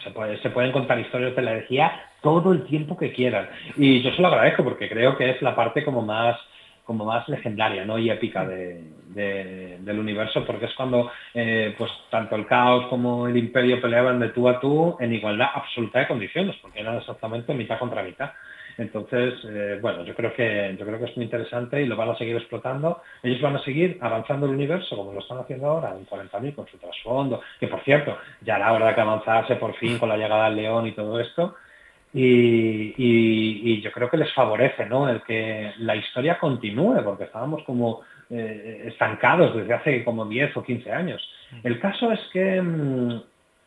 Se, 0.03 0.49
pueden 0.49 0.71
contar 0.71 0.99
historias 0.99 1.35
de 1.35 1.41
la 1.41 1.51
energía 1.51 1.91
todo 2.21 2.53
el 2.53 2.63
tiempo 2.63 2.97
que 2.97 3.11
quieran. 3.11 3.49
Y 3.75 4.01
yo 4.01 4.11
se 4.11 4.21
lo 4.21 4.29
agradezco 4.29 4.63
porque 4.63 4.89
creo 4.89 5.17
que 5.17 5.29
es 5.29 5.41
la 5.41 5.55
parte 5.55 5.83
como 5.83 6.01
más 6.01 6.37
como 6.89 7.05
más 7.05 7.29
legendaria 7.29 7.85
¿no? 7.85 7.99
y 7.99 8.09
épica 8.09 8.43
del 8.47 9.99
universo, 9.99 10.43
porque 10.43 10.65
es 10.65 10.73
cuando 10.73 11.11
eh, 11.35 11.75
pues 11.77 11.91
tanto 12.09 12.35
el 12.35 12.47
caos 12.47 12.87
como 12.87 13.27
el 13.27 13.37
imperio 13.37 13.79
peleaban 13.79 14.19
de 14.19 14.29
tú 14.29 14.49
a 14.49 14.59
tú 14.59 14.97
en 14.99 15.13
igualdad 15.13 15.49
absoluta 15.53 15.99
de 15.99 16.07
condiciones, 16.07 16.55
porque 16.59 16.79
eran 16.79 16.97
exactamente 16.97 17.53
mitad 17.53 17.77
contra 17.77 18.01
mitad. 18.01 18.31
Entonces, 18.79 19.33
eh, 19.43 19.77
bueno, 19.81 20.05
yo 20.05 20.15
creo 20.15 20.33
que 20.33 20.73
yo 20.79 20.85
creo 20.85 20.97
que 20.97 21.05
es 21.05 21.17
muy 21.17 21.25
interesante 21.25 21.81
y 21.81 21.85
lo 21.85 21.97
van 21.97 22.11
a 22.11 22.17
seguir 22.17 22.37
explotando. 22.37 23.01
Ellos 23.21 23.41
van 23.41 23.57
a 23.57 23.63
seguir 23.63 23.97
avanzando 23.99 24.45
el 24.45 24.53
universo 24.53 24.95
como 24.95 25.11
lo 25.11 25.19
están 25.19 25.37
haciendo 25.39 25.67
ahora 25.67 25.93
en 25.97 26.07
40.000 26.07 26.55
con 26.55 26.65
su 26.65 26.77
trasfondo, 26.77 27.41
que 27.59 27.67
por 27.67 27.83
cierto, 27.83 28.17
ya 28.39 28.55
era 28.55 28.71
hora 28.71 28.87
de 28.87 28.95
que 28.95 29.01
avanzase 29.01 29.57
por 29.57 29.75
fin 29.75 29.99
con 29.99 30.07
la 30.07 30.15
llegada 30.15 30.45
del 30.45 30.55
león 30.55 30.87
y 30.87 30.93
todo 30.93 31.19
esto. 31.19 31.55
Y, 32.13 33.81
yo 33.81 33.91
creo 33.91 34.09
que 34.09 34.17
les 34.17 34.33
favorece 34.33 34.85
¿no? 34.85 35.09
el 35.09 35.21
que 35.23 35.73
la 35.79 35.95
historia 35.95 36.39
continúe, 36.39 37.03
porque 37.03 37.25
estábamos 37.25 37.63
como 37.63 38.01
eh, 38.29 38.85
estancados 38.87 39.55
desde 39.55 39.73
hace 39.73 40.03
como 40.05 40.25
10 40.25 40.55
o 40.55 40.63
15 40.63 40.91
años. 40.91 41.29
El 41.63 41.79
caso 41.81 42.11
es 42.13 42.19
que 42.31 42.61
mm, 42.61 43.21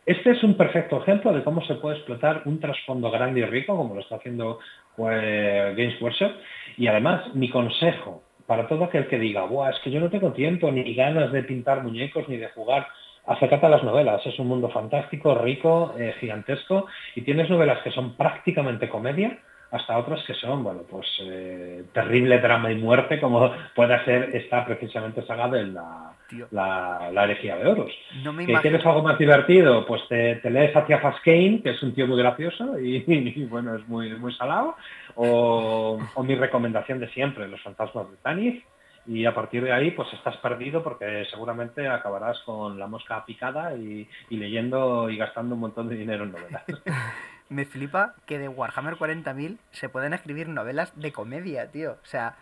este 0.05 0.31
es 0.31 0.43
un 0.43 0.57
perfecto 0.57 1.01
ejemplo 1.01 1.33
de 1.33 1.45
cómo 1.45 1.65
se 1.65 1.75
puede 1.77 1.97
explotar 1.97 2.43
un 2.45 2.59
trasfondo 2.59 3.11
grande 3.11 3.41
y 3.41 3.45
rico, 3.45 3.77
como 3.77 3.95
lo 3.95 4.01
está 4.01 4.17
haciendo 4.17 4.59
pues, 4.97 5.77
Games 5.77 6.01
Workshop. 6.01 6.33
Y 6.77 6.87
además, 6.89 7.35
mi 7.35 7.49
consejo 7.51 8.23
para 8.47 8.67
todo 8.67 8.85
aquel 8.85 9.07
que 9.07 9.19
diga, 9.19 9.45
Buah, 9.45 9.71
es 9.71 9.79
que 9.81 9.91
yo 9.91 10.01
no 10.01 10.11
tengo 10.11 10.33
tiempo 10.33 10.71
ni 10.71 10.95
ganas 10.95 11.33
de 11.33 11.43
pintar 11.43 11.83
muñecos 11.83 12.29
ni 12.29 12.37
de 12.37 12.49
jugar, 12.49 12.87
acércate 13.27 13.67
a 13.67 13.71
las 13.71 13.85
novelas. 13.85 14.27
Es 14.27 14.39
un 14.39 14.49
mundo 14.49 14.69
fantástico, 14.69 15.35
rico, 15.35 15.95
eh, 15.99 16.15
gigantesco, 16.21 16.87
y 17.15 17.23
tienes 17.23 17.49
novelas 17.49 17.83
que 17.83 17.93
son 17.93 18.15
prácticamente 18.17 18.89
comedia, 18.89 19.39
hasta 19.73 19.97
otras 19.97 20.23
que 20.25 20.35
son, 20.35 20.63
bueno, 20.63 20.83
pues 20.89 21.07
eh, 21.23 21.83
terrible 21.95 22.39
drama 22.41 22.71
y 22.71 22.77
muerte, 22.77 23.19
como 23.19 23.51
puede 23.75 24.05
ser 24.05 24.37
esta 24.37 24.67
precisamente 24.67 25.25
saga 25.27 25.49
de 25.49 25.67
la, 25.67 26.13
la, 26.51 27.25
herejía 27.25 27.57
de 27.57 27.71
oros. 27.71 27.91
No 28.23 28.37
¿Quieres 28.61 28.85
algo 28.85 29.03
más 29.03 29.19
divertido? 29.19 29.87
Pues 29.87 30.03
te, 30.09 30.39
lees 30.51 30.77
hacia 30.77 31.01
Faskane, 31.01 31.63
que 31.63 31.71
es 31.71 31.83
un 31.83 31.95
tío 31.95 32.07
muy 32.07 32.19
gracioso 32.19 32.79
y, 32.79 33.47
bueno, 33.51 33.75
es 33.75 33.89
muy, 33.89 34.11
muy 34.19 34.35
salado, 34.35 34.77
o, 35.15 35.99
mi 36.23 36.35
recomendación 36.35 37.01
de 37.01 37.09
siempre, 37.09 37.49
Los 37.49 37.63
fantasmas 37.63 38.11
de 38.11 38.17
Tanis, 38.19 38.63
y 39.07 39.25
a 39.25 39.35
partir 39.35 39.65
de 39.65 39.73
ahí 39.73 39.91
pues 39.93 40.13
estás 40.13 40.37
perdido 40.37 40.83
porque 40.83 41.25
seguramente 41.31 41.89
acabarás 41.89 42.39
con 42.41 42.79
la 42.79 42.87
mosca 42.87 43.25
picada 43.25 43.75
y, 43.75 44.07
y 44.29 44.37
leyendo 44.37 45.09
y 45.09 45.17
gastando 45.17 45.55
un 45.55 45.63
montón 45.63 45.89
de 45.89 45.97
dinero 45.97 46.25
en 46.25 46.33
novelas. 46.33 46.63
me 47.53 47.67
flipa 47.67 48.15
que 48.27 48.39
de 48.39 48.49
Warhammer 48.49 48.95
40.000 48.95 49.59
se 49.71 49.89
pueden 49.89 50.15
escribir 50.15 50.49
novelas 50.49 50.99
de 50.99 51.13
comedia, 51.13 51.71
tío. 51.71 51.93
O 51.93 52.07
sea, 52.07 52.37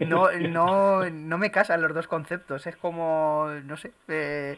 no, 0.00 0.30
no, 0.32 1.10
no 1.10 1.38
me 1.38 1.50
casan 1.50 1.82
los 1.82 1.94
dos 1.94 2.06
conceptos. 2.06 2.66
Es 2.66 2.76
como, 2.76 3.48
no 3.64 3.76
sé, 3.76 3.92
eh, 4.08 4.56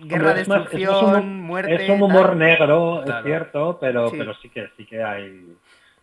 guerra, 0.00 0.34
destrucción, 0.34 1.40
muerte. 1.40 1.74
Es 1.74 1.90
un 1.90 2.02
humor 2.02 2.34
negro, 2.36 3.04
es 3.04 3.24
cierto, 3.24 3.78
pero 3.80 4.08
sí. 4.08 4.16
pero 4.18 4.34
sí 4.34 4.48
que 4.48 4.70
sí 4.76 4.86
que 4.86 5.02
hay. 5.02 5.56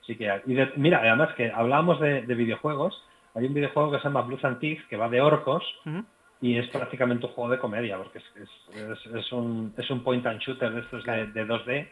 Sí 0.05 0.15
que 0.15 0.29
hay. 0.29 0.41
Y 0.45 0.57
mira, 0.77 0.99
además 0.99 1.33
que 1.35 1.51
hablábamos 1.51 1.99
de, 1.99 2.21
videojuegos, 2.21 3.03
hay 3.35 3.45
un 3.45 3.53
videojuego 3.53 3.91
que 3.91 3.97
se 3.97 4.03
llama 4.05 4.21
Blues 4.21 4.43
and 4.45 4.59
que 4.59 4.97
va 4.97 5.09
de 5.09 5.21
orcos. 5.21 5.63
Y 6.41 6.57
es 6.57 6.69
prácticamente 6.69 7.25
un 7.25 7.33
juego 7.33 7.51
de 7.51 7.59
comedia, 7.59 7.97
porque 7.97 8.19
es, 8.19 9.05
es, 9.13 9.31
un, 9.33 9.73
es 9.75 9.89
un 9.89 10.05
point 10.05 10.25
and 10.25 10.39
shooter 10.39 10.71
de 10.71 10.79
estos 10.79 11.03
de, 11.03 11.27
de 11.27 11.45
2D 11.45 11.89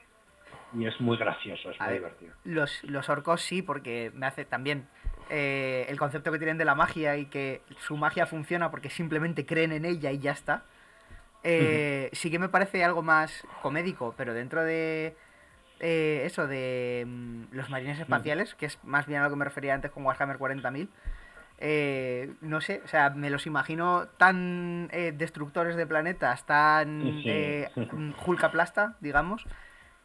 y 0.73 0.85
es 0.85 0.99
muy 0.99 1.17
gracioso, 1.17 1.71
es 1.71 1.79
muy 1.79 1.93
divertido. 1.93 2.33
Los, 2.43 2.83
los 2.83 3.09
orcos 3.09 3.41
sí, 3.41 3.61
porque 3.61 4.11
me 4.13 4.25
hace 4.25 4.45
también 4.45 4.87
eh, 5.29 5.85
el 5.89 5.97
concepto 5.97 6.31
que 6.31 6.37
tienen 6.37 6.57
de 6.57 6.65
la 6.65 6.75
magia 6.75 7.17
y 7.17 7.25
que 7.25 7.61
su 7.79 7.97
magia 7.97 8.25
funciona 8.25 8.71
porque 8.71 8.89
simplemente 8.89 9.45
creen 9.45 9.71
en 9.71 9.85
ella 9.85 10.11
y 10.11 10.19
ya 10.19 10.31
está. 10.31 10.63
Eh, 11.43 12.09
sí 12.13 12.31
que 12.31 12.39
me 12.39 12.49
parece 12.49 12.83
algo 12.83 13.01
más 13.01 13.45
comédico, 13.61 14.13
pero 14.17 14.33
dentro 14.33 14.63
de 14.63 15.15
eh, 15.79 16.23
eso 16.25 16.47
de 16.47 17.05
mm, 17.07 17.43
los 17.51 17.69
marines 17.69 17.99
espaciales, 17.99 18.55
que 18.55 18.65
es 18.65 18.79
más 18.83 19.05
bien 19.05 19.21
a 19.21 19.23
lo 19.23 19.29
que 19.29 19.35
me 19.35 19.45
refería 19.45 19.73
antes 19.73 19.91
con 19.91 20.05
Warhammer 20.05 20.37
40.000. 20.37 20.89
Eh, 21.59 22.33
no 22.41 22.61
sé, 22.61 22.81
o 22.83 22.87
sea, 22.87 23.09
me 23.11 23.29
los 23.29 23.47
imagino 23.47 24.07
tan 24.17 24.89
destructores 24.89 25.75
de 25.75 25.87
planetas, 25.87 26.45
tan 26.45 27.01
Hulkaplasta, 28.25 28.95
digamos, 28.99 29.45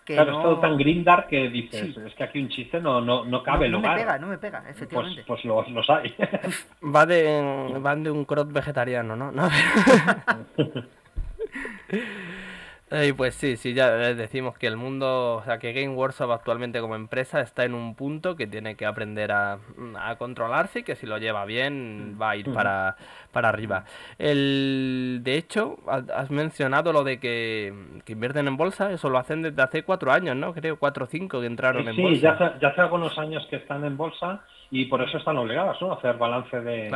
claro, 0.04 0.36
es 0.36 0.42
todo 0.42 0.58
tan 0.60 0.76
grindar 0.76 1.26
que 1.26 1.48
dices, 1.48 1.96
es 1.96 2.14
que 2.14 2.24
aquí 2.24 2.40
un 2.40 2.48
chiste 2.48 2.80
no, 2.80 3.00
no, 3.00 3.24
no 3.24 3.42
cabe 3.42 3.68
no, 3.68 3.80
no 3.80 3.88
me 3.88 3.94
pega, 3.94 4.18
no 4.18 4.26
me 4.26 4.38
pega, 4.38 4.60
pues, 4.62 4.76
efectivamente. 4.76 5.24
Pues, 5.26 5.44
los, 5.44 5.70
los, 5.70 5.90
hay. 5.90 6.14
Va 6.94 7.06
de, 7.06 7.78
van 7.80 8.02
de 8.02 8.10
un 8.10 8.24
crot 8.24 8.52
vegetariano, 8.52 9.16
¿no? 9.16 9.32
¿No? 9.32 9.48
Y 12.94 13.14
pues 13.14 13.34
sí, 13.34 13.56
sí, 13.56 13.72
ya 13.72 13.90
decimos 13.90 14.58
que 14.58 14.66
el 14.66 14.76
mundo, 14.76 15.36
o 15.36 15.42
sea, 15.44 15.58
que 15.58 15.72
Game 15.72 15.94
Workshop 15.94 16.30
actualmente 16.30 16.78
como 16.80 16.94
empresa 16.94 17.40
está 17.40 17.64
en 17.64 17.72
un 17.72 17.94
punto 17.94 18.36
que 18.36 18.46
tiene 18.46 18.76
que 18.76 18.84
aprender 18.84 19.32
a, 19.32 19.58
a 19.98 20.16
controlarse 20.16 20.80
y 20.80 20.82
que 20.82 20.94
si 20.94 21.06
lo 21.06 21.16
lleva 21.16 21.46
bien 21.46 22.18
va 22.20 22.30
a 22.30 22.36
ir 22.36 22.52
para, 22.52 22.96
para 23.30 23.48
arriba. 23.48 23.84
El, 24.18 25.20
de 25.22 25.38
hecho, 25.38 25.78
has 25.86 26.30
mencionado 26.30 26.92
lo 26.92 27.02
de 27.02 27.18
que, 27.18 27.72
que, 28.04 28.12
invierten 28.12 28.46
en 28.46 28.58
bolsa, 28.58 28.92
eso 28.92 29.08
lo 29.08 29.16
hacen 29.16 29.40
desde 29.40 29.62
hace 29.62 29.84
cuatro 29.84 30.12
años, 30.12 30.36
¿no? 30.36 30.52
Creo, 30.52 30.78
cuatro 30.78 31.06
o 31.06 31.08
cinco 31.08 31.40
que 31.40 31.46
entraron 31.46 31.88
en 31.88 31.96
bolsa. 31.96 32.14
Sí, 32.14 32.20
ya 32.20 32.58
ya 32.60 32.68
hace 32.68 32.80
algunos 32.82 33.16
años 33.16 33.46
que 33.48 33.56
están 33.56 33.86
en 33.86 33.96
bolsa 33.96 34.42
y 34.72 34.86
por 34.86 35.02
eso 35.02 35.18
están 35.18 35.36
obligadas 35.36 35.80
¿no? 35.82 35.92
a 35.92 35.96
hacer 35.96 36.16
balance 36.16 36.58
de, 36.62 36.90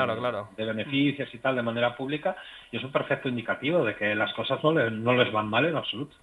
de 0.56 0.64
beneficios 0.64 1.28
y 1.32 1.38
tal 1.38 1.56
de 1.56 1.62
manera 1.62 1.94
pública 1.94 2.34
y 2.72 2.78
es 2.78 2.82
un 2.82 2.90
perfecto 2.90 3.28
indicativo 3.28 3.84
de 3.84 3.94
que 3.94 4.14
las 4.14 4.32
cosas 4.32 4.64
no, 4.64 4.72
no 4.72 5.12
les 5.12 5.30
van 5.30 5.46
mal 5.48 5.66
en 5.66 5.76
absoluto. 5.76 6.16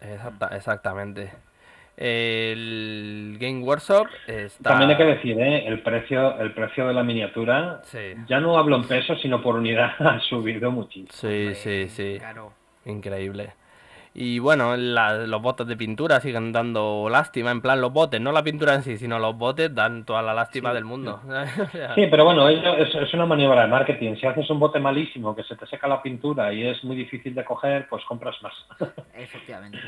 exactamente. 0.52 1.32
El 1.96 3.38
Game 3.40 3.62
Workshop 3.62 4.08
está... 4.26 4.72
También 4.72 4.90
hay 4.90 4.98
que 4.98 5.06
decir, 5.06 5.40
¿eh? 5.40 5.68
el 5.68 5.84
precio 5.84 6.40
el 6.40 6.52
precio 6.54 6.88
de 6.88 6.94
la 6.96 7.04
miniatura, 7.04 7.84
ya 8.28 8.40
no 8.40 8.58
hablo 8.58 8.78
en 8.78 8.88
pesos, 8.88 9.22
sino 9.22 9.44
por 9.44 9.56
unidad, 9.56 9.92
ha 10.00 10.20
subido 10.22 10.72
muchísimo. 10.72 11.12
Sí, 11.12 11.54
sí, 11.54 11.88
sí. 11.88 12.18
Increíble. 12.86 13.54
Y 14.16 14.38
bueno, 14.38 14.78
los 14.78 15.42
botes 15.42 15.66
de 15.66 15.76
pintura 15.76 16.20
siguen 16.20 16.52
dando 16.52 17.10
lástima, 17.10 17.50
en 17.50 17.62
plan 17.62 17.82
los 17.82 17.92
botes, 17.92 18.22
no 18.22 18.32
la 18.32 18.44
pintura 18.44 18.76
en 18.76 18.84
sí, 18.84 18.98
sino 18.98 19.18
los 19.18 19.36
botes 19.36 19.74
dan 19.74 20.06
toda 20.06 20.22
la 20.22 20.36
lástima 20.36 20.72
del 20.72 20.86
mundo. 20.86 21.20
sí, 21.96 22.08
pero 22.12 22.24
bueno, 22.24 22.48
es, 22.48 22.94
es, 22.94 23.14
una 23.16 23.26
maniobra 23.26 23.64
de 23.64 23.70
marketing. 23.70 24.16
Si 24.18 24.28
haces 24.28 24.48
un 24.52 24.60
bote 24.60 24.80
malísimo, 24.80 25.36
que 25.36 25.42
se 25.44 25.56
te 25.56 25.66
seca 25.66 25.88
la 25.88 26.02
pintura 26.02 26.54
y 26.54 26.68
es 26.68 26.84
muy 26.84 26.96
difícil 26.96 27.34
de 27.34 27.44
coger, 27.44 27.88
pues 27.90 28.06
compras 28.06 28.36
más. 28.44 28.54
Efectivamente. 29.18 29.80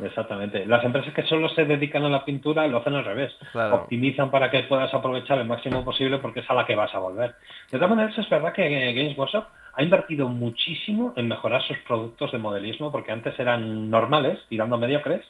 Exactamente. 0.00 0.66
Las 0.66 0.84
empresas 0.84 1.14
que 1.14 1.22
solo 1.22 1.48
se 1.48 1.64
dedican 1.64 2.04
a 2.04 2.10
la 2.10 2.26
pintura 2.26 2.66
lo 2.66 2.78
hacen 2.78 2.94
al 2.94 3.06
revés. 3.06 3.32
Optimizan 3.54 4.30
para 4.30 4.50
que 4.50 4.64
puedas 4.64 4.92
aprovechar 4.92 5.38
el 5.38 5.46
máximo 5.46 5.82
posible 5.82 6.18
porque 6.18 6.40
es 6.40 6.50
a 6.50 6.54
la 6.54 6.66
que 6.66 6.76
vas 6.76 6.94
a 6.94 6.98
volver. 6.98 7.34
De 7.70 7.78
todas 7.78 7.88
maneras, 7.88 8.18
es 8.18 8.28
verdad 8.28 8.52
que 8.52 8.92
Games 8.92 9.16
Workshop 9.16 9.46
ha 9.76 9.82
invertido 9.82 10.28
muchísimo 10.28 11.12
en 11.16 11.28
mejorar 11.28 11.62
sus 11.62 11.78
productos 11.80 12.32
de 12.32 12.38
modelismo, 12.38 12.90
porque 12.90 13.12
antes 13.12 13.38
eran 13.38 13.90
normales, 13.90 14.38
tirando 14.48 14.78
mediocres, 14.78 15.24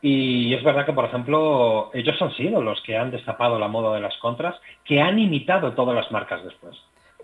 y 0.00 0.54
es 0.54 0.62
verdad 0.62 0.86
que, 0.86 0.92
por 0.92 1.06
ejemplo, 1.06 1.90
ellos 1.94 2.20
han 2.20 2.32
sido 2.32 2.62
los 2.62 2.80
que 2.82 2.96
han 2.96 3.10
destapado 3.10 3.58
la 3.58 3.68
moda 3.68 3.94
de 3.94 4.00
las 4.00 4.16
contras, 4.18 4.54
que 4.84 5.00
han 5.00 5.18
imitado 5.18 5.72
todas 5.72 5.94
las 5.94 6.10
marcas 6.12 6.44
después. 6.44 6.76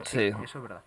Sí, 0.02 0.28
eso 0.28 0.58
es 0.58 0.62
verdad. 0.62 0.82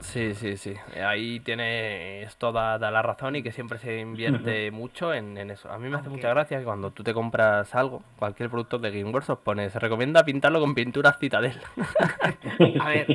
Sí, 0.00 0.34
sí, 0.34 0.56
sí. 0.58 0.74
Ahí 1.02 1.40
tienes 1.40 2.36
toda, 2.36 2.78
la 2.78 3.02
razón 3.02 3.36
y 3.36 3.42
que 3.42 3.50
siempre 3.50 3.78
se 3.78 3.98
invierte 3.98 4.70
mucho 4.70 5.14
en, 5.14 5.36
eso. 5.50 5.70
A 5.70 5.78
mí 5.78 5.88
me 5.88 5.96
hace 5.96 6.10
mucha 6.10 6.28
gracia 6.28 6.58
que 6.58 6.64
cuando 6.64 6.90
tú 6.90 7.02
te 7.02 7.14
compras 7.14 7.74
algo, 7.74 8.02
cualquier 8.18 8.50
producto 8.50 8.78
de 8.78 8.90
Game 8.90 9.10
Workshop, 9.10 9.42
pone, 9.42 9.70
se 9.70 9.78
recomienda 9.78 10.22
pintarlo 10.24 10.60
con 10.60 10.74
pintura 10.74 11.14
Citadel. 11.14 11.58
a 12.80 12.88
ver, 12.88 13.06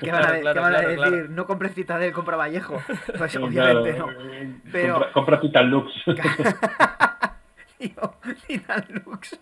¿qué 0.00 0.10
van 0.10 0.24
a, 0.74 0.80
decir? 0.80 1.30
No 1.30 1.46
compres 1.46 1.74
Citadel, 1.74 2.12
compra 2.12 2.36
Vallejo. 2.36 2.80
Pues 3.18 3.36
obviamente 3.36 3.98
no. 3.98 4.06
Pero... 4.72 4.94
Compra, 4.94 5.12
compra 5.12 5.40
Titanlux. 5.40 5.92
Tío, 7.78 8.14
Titanlux. 8.46 9.40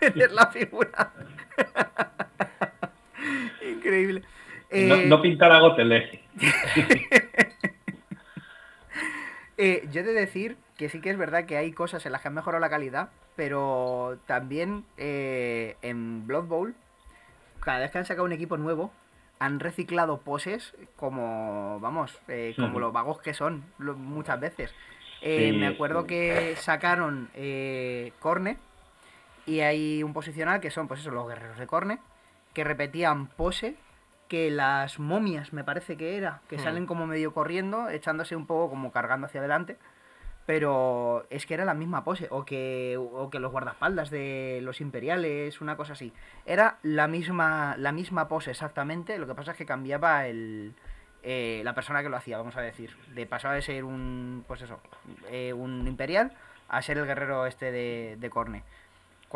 Meter 0.00 0.32
la 0.32 0.46
figura. 0.46 1.12
Increíble. 3.62 4.22
No, 4.74 4.96
no 4.96 5.22
pintar 5.22 5.52
a 5.52 5.60
Gotele. 5.60 6.20
Eh, 9.56 9.86
yo 9.92 10.00
he 10.00 10.04
de 10.04 10.12
decir 10.12 10.56
que 10.76 10.88
sí 10.88 11.00
que 11.00 11.10
es 11.10 11.16
verdad 11.16 11.44
que 11.44 11.56
hay 11.56 11.70
cosas 11.70 12.04
en 12.04 12.10
las 12.10 12.20
que 12.20 12.26
han 12.26 12.34
mejorado 12.34 12.60
la 12.60 12.68
calidad, 12.68 13.10
pero 13.36 14.18
también 14.26 14.84
eh, 14.96 15.76
en 15.80 16.26
Blood 16.26 16.46
Bowl, 16.46 16.74
cada 17.60 17.78
vez 17.78 17.92
que 17.92 17.98
han 17.98 18.04
sacado 18.04 18.24
un 18.24 18.32
equipo 18.32 18.56
nuevo, 18.56 18.90
han 19.38 19.60
reciclado 19.60 20.18
poses 20.18 20.74
como, 20.96 21.78
vamos, 21.78 22.18
eh, 22.26 22.54
como 22.56 22.80
los 22.80 22.92
vagos 22.92 23.20
que 23.20 23.32
son 23.32 23.64
muchas 23.78 24.40
veces. 24.40 24.74
me 25.22 25.68
acuerdo 25.68 26.04
que 26.04 26.56
sacaron 26.56 27.30
Corne 28.18 28.58
y 29.46 29.60
hay 29.60 30.02
un 30.02 30.12
posicional 30.12 30.60
que 30.60 30.70
son, 30.70 30.88
pues 30.88 31.00
eso, 31.00 31.12
los 31.12 31.28
guerreros 31.28 31.58
de 31.58 31.66
Corne, 31.68 31.98
que 32.54 32.64
repetían 32.64 33.28
pose 33.28 33.76
que 34.34 34.50
las 34.50 34.98
momias, 34.98 35.52
me 35.52 35.62
parece 35.62 35.96
que 35.96 36.16
era, 36.16 36.40
que 36.48 36.56
hmm. 36.56 36.64
salen 36.64 36.86
como 36.86 37.06
medio 37.06 37.32
corriendo, 37.32 37.88
echándose 37.88 38.34
un 38.34 38.48
poco 38.48 38.68
como 38.68 38.90
cargando 38.90 39.28
hacia 39.28 39.38
adelante, 39.38 39.76
pero 40.44 41.24
es 41.30 41.46
que 41.46 41.54
era 41.54 41.64
la 41.64 41.74
misma 41.74 42.02
pose, 42.02 42.26
o 42.30 42.44
que, 42.44 42.96
o 42.98 43.30
que 43.30 43.38
los 43.38 43.52
guardaespaldas 43.52 44.10
de 44.10 44.58
los 44.60 44.80
imperiales, 44.80 45.60
una 45.60 45.76
cosa 45.76 45.92
así. 45.92 46.12
Era 46.46 46.78
la 46.82 47.06
misma, 47.06 47.76
la 47.78 47.92
misma 47.92 48.26
pose 48.26 48.50
exactamente, 48.50 49.18
lo 49.18 49.28
que 49.28 49.36
pasa 49.36 49.52
es 49.52 49.56
que 49.56 49.66
cambiaba 49.66 50.26
el, 50.26 50.74
eh, 51.22 51.62
la 51.64 51.76
persona 51.76 52.02
que 52.02 52.08
lo 52.08 52.16
hacía, 52.16 52.36
vamos 52.36 52.56
a 52.56 52.60
decir. 52.60 52.90
De 53.14 53.26
pasaba 53.26 53.54
de 53.54 53.62
ser 53.62 53.84
un, 53.84 54.44
pues 54.48 54.62
eso, 54.62 54.80
eh, 55.30 55.52
un 55.52 55.86
imperial 55.86 56.32
a 56.68 56.82
ser 56.82 56.98
el 56.98 57.06
guerrero 57.06 57.46
este 57.46 57.70
de, 57.70 58.16
de 58.18 58.30
Corne 58.30 58.64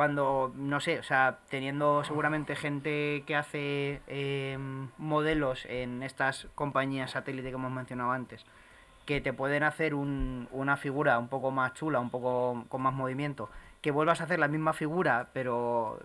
cuando, 0.08 0.52
no 0.54 0.78
sé, 0.78 1.00
o 1.00 1.02
sea, 1.02 1.38
teniendo 1.48 2.04
seguramente 2.04 2.54
gente 2.54 3.24
que 3.26 3.34
hace 3.34 4.00
em, 4.06 4.90
modelos 4.96 5.66
en 5.66 6.04
estas 6.04 6.46
compañías 6.54 7.10
satélite 7.10 7.48
que 7.48 7.56
hemos 7.56 7.72
mencionado 7.72 8.12
antes, 8.12 8.46
que 9.06 9.20
te 9.20 9.32
pueden 9.32 9.64
hacer 9.64 9.94
un- 9.94 10.46
una 10.52 10.76
figura 10.76 11.18
un 11.18 11.26
poco 11.26 11.50
más 11.50 11.74
chula, 11.74 11.98
un 11.98 12.10
poco 12.10 12.64
con 12.68 12.80
más 12.80 12.94
movimiento, 12.94 13.50
que 13.82 13.90
vuelvas 13.90 14.20
a 14.20 14.24
hacer 14.24 14.38
la 14.38 14.46
misma 14.46 14.72
figura, 14.72 15.30
pero 15.32 15.98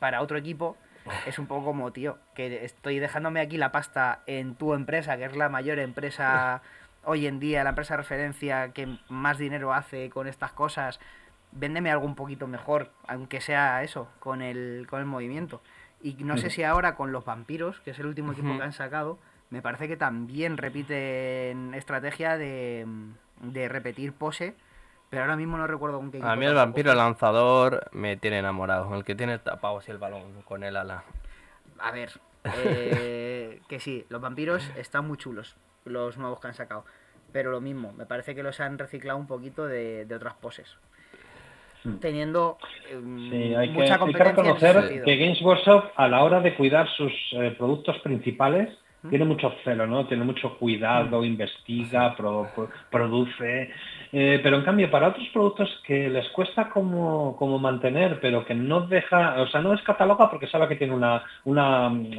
para 0.00 0.22
otro 0.22 0.36
equipo, 0.36 0.76
es 1.24 1.38
un 1.38 1.46
poco 1.46 1.66
como, 1.66 1.92
tío, 1.92 2.18
que 2.34 2.64
estoy 2.64 2.98
dejándome 2.98 3.40
aquí 3.40 3.58
la 3.58 3.70
pasta 3.70 4.22
en 4.26 4.56
tu 4.56 4.74
empresa, 4.74 5.16
que 5.16 5.26
es 5.26 5.36
la 5.36 5.48
mayor 5.48 5.78
empresa 5.78 6.62
hoy 7.04 7.28
en 7.28 7.38
día, 7.38 7.62
la 7.62 7.70
empresa 7.70 7.94
de 7.94 7.98
referencia 7.98 8.72
que 8.72 8.98
más 9.08 9.38
dinero 9.38 9.72
hace 9.72 10.10
con 10.10 10.26
estas 10.26 10.50
cosas, 10.50 10.98
véndeme 11.52 11.90
algo 11.90 12.06
un 12.06 12.14
poquito 12.14 12.46
mejor, 12.46 12.90
aunque 13.06 13.40
sea 13.40 13.82
eso, 13.82 14.08
con 14.18 14.42
el, 14.42 14.86
con 14.88 15.00
el 15.00 15.06
movimiento. 15.06 15.60
Y 16.02 16.14
no 16.24 16.38
sé 16.38 16.48
si 16.48 16.62
ahora 16.62 16.94
con 16.94 17.12
los 17.12 17.24
vampiros, 17.24 17.80
que 17.80 17.90
es 17.90 17.98
el 17.98 18.06
último 18.06 18.32
equipo 18.32 18.56
que 18.56 18.62
han 18.62 18.72
sacado, 18.72 19.18
me 19.50 19.60
parece 19.60 19.86
que 19.86 19.96
también 19.96 20.56
repiten 20.56 21.74
estrategia 21.74 22.38
de, 22.38 22.86
de 23.42 23.68
repetir 23.68 24.12
pose, 24.12 24.54
pero 25.10 25.22
ahora 25.22 25.36
mismo 25.36 25.58
no 25.58 25.66
recuerdo 25.66 25.98
con 25.98 26.10
qué 26.10 26.20
A 26.22 26.36
mí 26.36 26.46
el 26.46 26.54
vampiro 26.54 26.94
lanzador 26.94 27.90
me 27.92 28.16
tiene 28.16 28.38
enamorado. 28.38 28.94
El 28.94 29.04
que 29.04 29.14
tiene 29.14 29.38
tapado 29.38 29.78
así 29.78 29.90
el 29.90 29.98
balón 29.98 30.42
con 30.42 30.62
el 30.62 30.76
ala. 30.76 31.02
A 31.80 31.90
ver, 31.90 32.12
eh, 32.44 33.60
que 33.68 33.80
sí, 33.80 34.06
los 34.08 34.20
vampiros 34.20 34.70
están 34.76 35.06
muy 35.06 35.18
chulos, 35.18 35.56
los 35.84 36.16
nuevos 36.16 36.40
que 36.40 36.46
han 36.46 36.54
sacado. 36.54 36.84
Pero 37.32 37.50
lo 37.50 37.60
mismo, 37.60 37.92
me 37.92 38.06
parece 38.06 38.34
que 38.34 38.42
los 38.42 38.60
han 38.60 38.78
reciclado 38.78 39.18
un 39.18 39.26
poquito 39.26 39.66
de, 39.66 40.04
de 40.04 40.14
otras 40.14 40.34
poses. 40.34 40.78
Hmm. 41.82 41.96
Teniendo 41.98 42.58
em, 42.92 43.30
Sí, 43.30 43.54
hay 43.54 43.68
que, 43.68 43.72
mucha 43.74 43.84
hay 43.84 43.92
que 43.92 43.98
competencia 43.98 44.42
en 44.42 44.56
ese 44.56 44.72
reconocer 44.72 45.04
que 45.04 45.16
Games 45.16 45.40
Workshop 45.42 45.84
a 45.96 46.08
la 46.08 46.22
hora 46.24 46.40
de 46.40 46.54
cuidar 46.54 46.86
sus 46.90 47.12
eh, 47.32 47.54
productos 47.56 47.98
principales 48.00 48.68
¿Mm? 49.02 49.08
tiene 49.08 49.24
mucho 49.24 49.50
celo, 49.64 49.86
¿no? 49.86 50.06
Tiene 50.06 50.24
mucho 50.24 50.58
cuidado, 50.58 51.24
investiga, 51.24 52.14
pro- 52.16 52.50
pro- 52.54 52.68
produce. 52.90 53.70
eh, 54.12 54.40
pero 54.42 54.56
en 54.58 54.62
cambio, 54.64 54.90
para 54.90 55.08
otros 55.08 55.26
productos 55.32 55.70
que 55.86 56.10
les 56.10 56.28
cuesta 56.30 56.68
como, 56.68 57.34
como 57.38 57.58
mantener, 57.58 58.20
pero 58.20 58.44
que 58.44 58.54
no 58.54 58.82
deja, 58.82 59.40
o 59.40 59.46
sea, 59.46 59.62
no 59.62 59.70
descataloga 59.70 60.28
porque 60.30 60.48
sabe 60.48 60.68
que 60.68 60.76
tiene 60.76 60.92
una, 60.92 61.22
una 61.44 61.88
mm, 61.88 62.10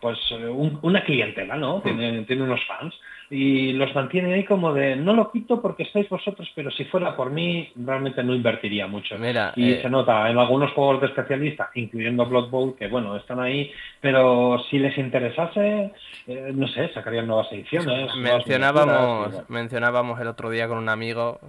pues 0.00 0.18
eh, 0.30 0.46
un- 0.46 0.78
una 0.82 1.02
clientela, 1.04 1.56
¿no? 1.56 1.80
Tiene, 1.82 2.22
tiene 2.22 2.42
unos 2.42 2.60
fans 2.66 2.94
y 3.30 3.72
los 3.74 3.94
mantiene 3.94 4.32
ahí 4.34 4.44
como 4.44 4.72
de 4.72 4.96
no 4.96 5.12
lo 5.12 5.30
quito 5.30 5.60
porque 5.60 5.82
estáis 5.82 6.08
vosotros, 6.08 6.48
pero 6.54 6.70
si 6.70 6.84
fuera 6.86 7.14
por 7.14 7.30
mí 7.30 7.70
realmente 7.76 8.22
no 8.22 8.34
invertiría 8.34 8.86
mucho. 8.86 9.18
Mira, 9.18 9.52
Y 9.56 9.72
eh, 9.72 9.82
se 9.82 9.90
nota 9.90 10.30
en 10.30 10.38
algunos 10.38 10.72
juegos 10.72 11.00
de 11.02 11.08
especialistas, 11.08 11.68
incluyendo 11.74 12.24
Blood 12.26 12.48
Bowl, 12.48 12.74
que 12.76 12.88
bueno, 12.88 13.16
están 13.16 13.40
ahí, 13.40 13.70
pero 14.00 14.58
si 14.70 14.78
les 14.78 14.96
interesase, 14.96 15.92
eh, 16.26 16.52
no 16.54 16.66
sé, 16.68 16.90
sacarían 16.94 17.26
nuevas 17.26 17.52
ediciones. 17.52 18.10
mencionábamos, 18.16 19.48
mencionábamos 19.50 20.20
el 20.20 20.28
otro 20.28 20.50
día 20.50 20.68
con 20.68 20.78
un 20.78 20.88
amigo 20.88 21.40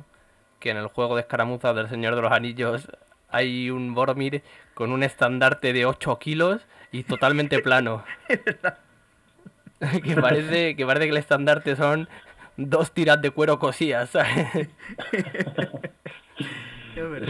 que 0.60 0.72
en 0.72 0.78
el 0.78 0.88
juego 0.88 1.16
de 1.16 1.22
escaramuzas 1.22 1.76
del 1.76 1.88
Señor 1.90 2.16
de 2.16 2.22
los 2.22 2.32
Anillos 2.32 2.88
hay 3.30 3.70
un 3.70 3.94
Boromir 3.94 4.42
con 4.74 4.92
un 4.92 5.04
estandarte 5.04 5.72
de 5.72 5.86
8 5.86 6.18
kilos 6.20 6.66
y 6.92 7.04
totalmente 7.04 7.60
plano. 7.64 8.04
que 10.04 10.16
parece 10.16 10.76
que 10.76 10.86
parece 10.86 11.06
que 11.06 11.12
el 11.12 11.18
estandarte 11.18 11.76
son 11.76 12.10
dos 12.58 12.92
tiras 12.92 13.22
de 13.22 13.32
cuero 13.32 13.60
cosías. 13.60 14.12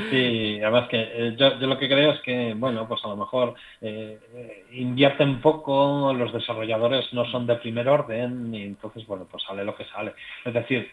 Sí, 0.10 0.60
además 0.62 0.90
que 0.90 1.00
eh, 1.00 1.36
yo, 1.38 1.60
yo 1.60 1.68
lo 1.68 1.78
que 1.78 1.88
creo 1.88 2.12
es 2.14 2.22
que, 2.22 2.54
bueno, 2.56 2.88
pues 2.88 3.04
a 3.04 3.10
lo 3.10 3.18
mejor 3.18 3.54
eh, 3.82 4.20
eh, 4.34 4.66
invierten 4.72 5.42
poco, 5.42 6.14
los 6.14 6.34
desarrolladores 6.34 7.14
no 7.14 7.30
son 7.30 7.46
de 7.46 7.56
primer 7.58 7.88
orden 7.88 8.54
y 8.54 8.64
entonces, 8.64 9.06
bueno, 9.06 9.28
pues 9.30 9.44
sale 9.44 9.64
lo 9.64 9.76
que 9.76 9.86
sale. 9.86 10.14
Es 10.46 10.54
decir, 10.54 10.90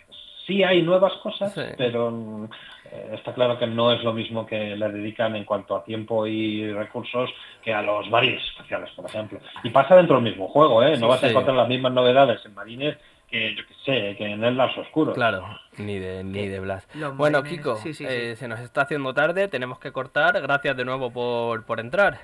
sí 0.47 0.63
hay 0.63 0.83
nuevas 0.83 1.13
cosas, 1.23 1.53
Sí. 1.53 1.63
pero 1.77 2.49
eh, 2.91 3.11
está 3.15 3.35
claro 3.35 3.59
que 3.59 3.67
no 3.67 3.93
es 3.93 4.03
lo 4.05 4.13
mismo 4.13 4.47
que 4.47 4.77
le 4.77 4.89
dedican 4.91 5.35
en 5.37 5.45
cuanto 5.45 5.77
a 5.77 5.85
tiempo 5.85 6.27
y 6.27 6.73
recursos 6.73 7.31
que 7.63 7.75
a 7.75 7.83
los 7.83 8.09
marines 8.11 8.43
espaciales, 8.45 8.91
por 8.95 9.07
ejemplo. 9.07 9.41
Y 9.65 9.71
pasa 9.71 9.97
dentro 9.97 10.17
del 10.17 10.25
mismo 10.25 10.49
juego, 10.49 10.83
¿eh? 10.83 10.91
No 10.93 10.97
Sí, 10.97 11.05
vas 11.07 11.25
a 11.25 11.31
encontrar 11.31 11.57
las 11.57 11.69
mismas 11.69 11.93
novedades 11.93 12.45
en 12.47 12.55
marines 12.55 12.97
que, 13.29 13.57
yo 13.57 13.63
qué 13.67 13.75
sé, 13.85 14.17
que 14.17 14.25
en 14.25 14.45
el 14.45 14.57
Lars 14.57 14.79
Oscuro. 14.79 15.13
Claro, 15.13 15.45
ni 15.79 15.99
de 15.99 16.23
ni 16.23 16.47
de 16.47 16.61
Blas. 16.61 16.87
Los 16.95 17.17
Bueno, 17.17 17.41
marines- 17.43 17.59
Kiko, 17.59 17.77
sí, 17.77 17.93
sí, 17.93 18.07
sí. 18.07 18.07
eh, 18.09 18.37
se 18.37 18.47
nos 18.47 18.61
está 18.61 18.83
haciendo 18.83 19.13
tarde, 19.15 19.49
tenemos 19.49 19.81
que 19.81 19.91
cortar. 19.91 20.41
Gracias 20.41 20.77
de 20.77 20.85
nuevo 20.85 21.11
por, 21.11 21.67
por 21.67 21.81
entrar. 21.81 22.21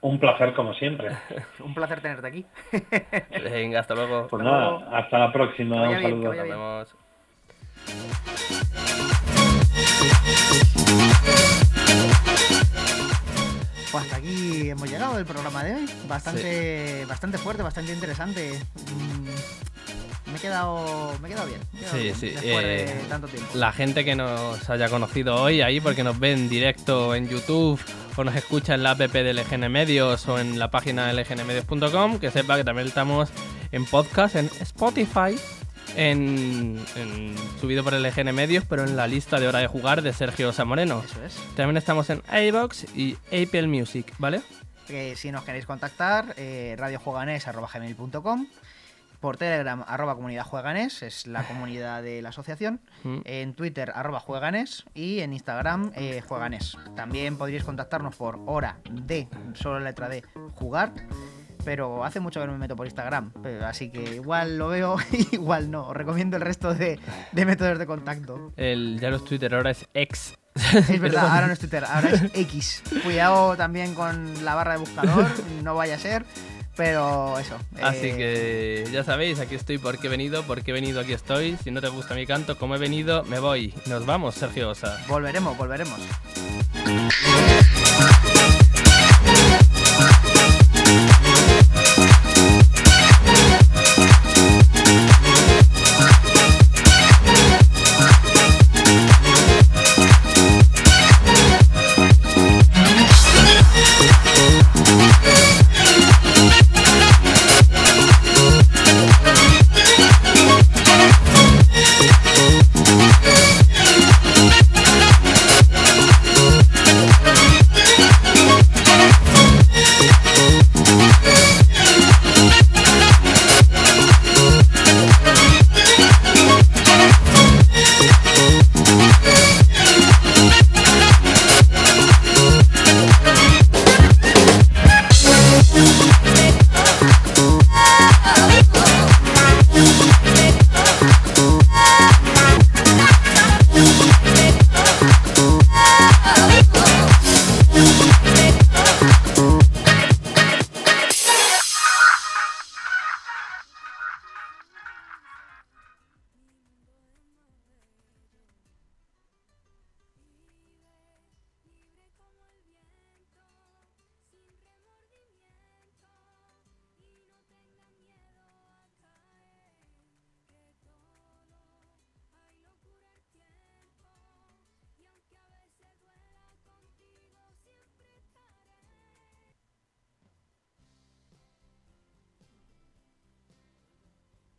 Un 0.00 0.18
placer 0.18 0.54
como 0.54 0.72
siempre. 0.74 1.08
Un 1.60 1.74
placer 1.74 2.00
tenerte 2.00 2.26
aquí. 2.26 2.46
Venga, 3.44 3.80
hasta 3.80 3.94
luego. 3.94 4.28
Pues 4.28 4.42
Hasta 4.42 4.50
nada, 4.56 4.70
luego. 4.70 4.96
hasta 4.96 5.18
la 5.18 5.32
próxima. 5.32 5.76
Que 5.76 5.88
Un 5.88 5.96
que 5.96 6.02
saludo. 6.02 6.34
Nos 6.34 6.48
vemos. 6.48 6.96
Pues 13.92 14.04
hasta 14.04 14.16
aquí 14.16 14.68
hemos 14.68 14.90
llegado 14.90 15.16
del 15.16 15.24
programa 15.24 15.64
de 15.64 15.74
hoy. 15.76 15.86
Bastante, 16.08 17.04
bastante 17.06 17.38
fuerte, 17.38 17.62
bastante 17.62 17.92
interesante. 17.92 18.60
Mm, 18.92 20.30
Me 20.32 20.36
he 20.36 20.40
quedado, 20.40 21.14
me 21.22 21.28
he 21.28 21.30
quedado 21.32 21.46
bien. 21.48 21.60
me 21.72 21.78
he 21.78 21.82
quedado 21.82 21.96
Sí, 21.96 22.02
bien 22.02 22.14
sí, 22.16 22.26
Después 22.30 22.64
eh, 22.64 22.94
de 23.00 23.08
tanto 23.08 23.28
tiempo. 23.28 23.48
La 23.54 23.72
gente 23.72 24.04
que 24.04 24.14
nos 24.16 24.68
haya 24.68 24.88
conocido 24.88 25.40
hoy 25.40 25.62
ahí 25.62 25.80
porque 25.80 26.02
nos 26.04 26.18
ve 26.18 26.32
en 26.32 26.48
directo 26.48 27.14
en 27.14 27.28
YouTube 27.28 27.80
o 28.16 28.24
nos 28.24 28.34
escucha 28.34 28.74
en 28.74 28.82
la 28.82 28.90
app 28.92 28.98
de 28.98 29.32
LGN 29.32 29.70
Medios 29.70 30.26
o 30.28 30.38
en 30.38 30.58
la 30.58 30.70
página 30.70 31.12
lgnmedios.com, 31.12 32.18
que 32.18 32.30
sepa 32.30 32.56
que 32.56 32.64
también 32.64 32.88
estamos 32.88 33.30
en 33.72 33.84
podcast, 33.86 34.36
en 34.36 34.50
Spotify, 34.60 35.38
en, 35.94 36.84
en- 36.96 37.34
subido 37.60 37.84
por 37.84 37.92
LGN 37.92 38.34
Medios, 38.34 38.64
pero 38.68 38.84
en 38.84 38.96
la 38.96 39.06
lista 39.06 39.38
de 39.38 39.48
hora 39.48 39.60
de 39.60 39.66
jugar 39.66 40.02
de 40.02 40.12
Sergio 40.12 40.52
Samoreno. 40.52 41.02
Eso 41.04 41.24
es. 41.24 41.36
También 41.54 41.76
estamos 41.76 42.10
en 42.10 42.22
iBox 42.48 42.96
y 42.96 43.16
Apple 43.26 43.68
Music, 43.68 44.12
¿vale? 44.18 44.42
Si 45.16 45.32
nos 45.32 45.42
queréis 45.44 45.66
contactar, 45.66 46.34
eh, 46.36 46.76
radiojueganes.com 46.78 48.46
por 49.20 49.36
Telegram, 49.38 49.82
arroba 49.88 50.14
comunidad 50.14 50.44
jueganes, 50.44 51.02
es 51.02 51.26
la 51.26 51.42
comunidad 51.48 52.02
de 52.02 52.22
la 52.22 52.28
asociación. 52.28 52.80
Mm. 53.02 53.18
En 53.24 53.54
Twitter, 53.54 53.90
arroba 53.94 54.20
jueganes. 54.20 54.84
Y 54.94 55.20
en 55.20 55.32
Instagram, 55.32 55.90
eh, 55.96 56.22
jueganes. 56.28 56.76
También 56.94 57.36
podríais 57.36 57.64
contactarnos 57.64 58.14
por 58.14 58.38
hora 58.46 58.78
de, 58.90 59.26
solo 59.54 59.80
letra 59.80 60.08
de, 60.08 60.22
jugar. 60.54 60.92
Pero 61.66 62.04
hace 62.04 62.20
mucho 62.20 62.40
que 62.40 62.46
no 62.46 62.52
me 62.52 62.58
meto 62.58 62.76
por 62.76 62.86
Instagram. 62.86 63.32
así 63.64 63.90
que 63.90 64.14
igual 64.14 64.56
lo 64.56 64.68
veo, 64.68 64.96
igual 65.32 65.68
no. 65.68 65.88
Os 65.88 65.96
recomiendo 65.96 66.36
el 66.36 66.42
resto 66.42 66.72
de, 66.72 67.00
de 67.32 67.44
métodos 67.44 67.80
de 67.80 67.86
contacto. 67.86 68.52
El, 68.56 69.00
ya 69.00 69.10
no 69.10 69.16
es 69.16 69.24
Twitter, 69.24 69.52
ahora 69.52 69.72
es 69.72 69.84
X. 69.92 70.34
Es 70.54 71.00
verdad, 71.00 71.26
ahora 71.34 71.48
no 71.48 71.52
es 71.52 71.58
Twitter, 71.58 71.84
ahora 71.84 72.10
es 72.10 72.22
X. 72.34 72.84
Cuidado 73.02 73.56
también 73.56 73.96
con 73.96 74.44
la 74.44 74.54
barra 74.54 74.74
de 74.74 74.78
buscador, 74.78 75.26
no 75.64 75.74
vaya 75.74 75.96
a 75.96 75.98
ser. 75.98 76.24
Pero 76.76 77.36
eso. 77.40 77.56
Así 77.82 78.10
eh, 78.12 78.84
que 78.84 78.92
ya 78.92 79.02
sabéis, 79.02 79.40
aquí 79.40 79.56
estoy 79.56 79.78
porque 79.78 80.06
he 80.06 80.10
venido, 80.10 80.44
porque 80.44 80.70
he 80.70 80.74
venido, 80.74 81.00
aquí 81.00 81.14
estoy. 81.14 81.56
Si 81.64 81.72
no 81.72 81.80
te 81.80 81.88
gusta 81.88 82.14
mi 82.14 82.26
canto, 82.26 82.56
como 82.58 82.76
he 82.76 82.78
venido, 82.78 83.24
me 83.24 83.40
voy. 83.40 83.74
Nos 83.86 84.06
vamos, 84.06 84.36
Sergio 84.36 84.70
Osa. 84.70 85.02
Volveremos, 85.08 85.56
volveremos. 85.56 85.98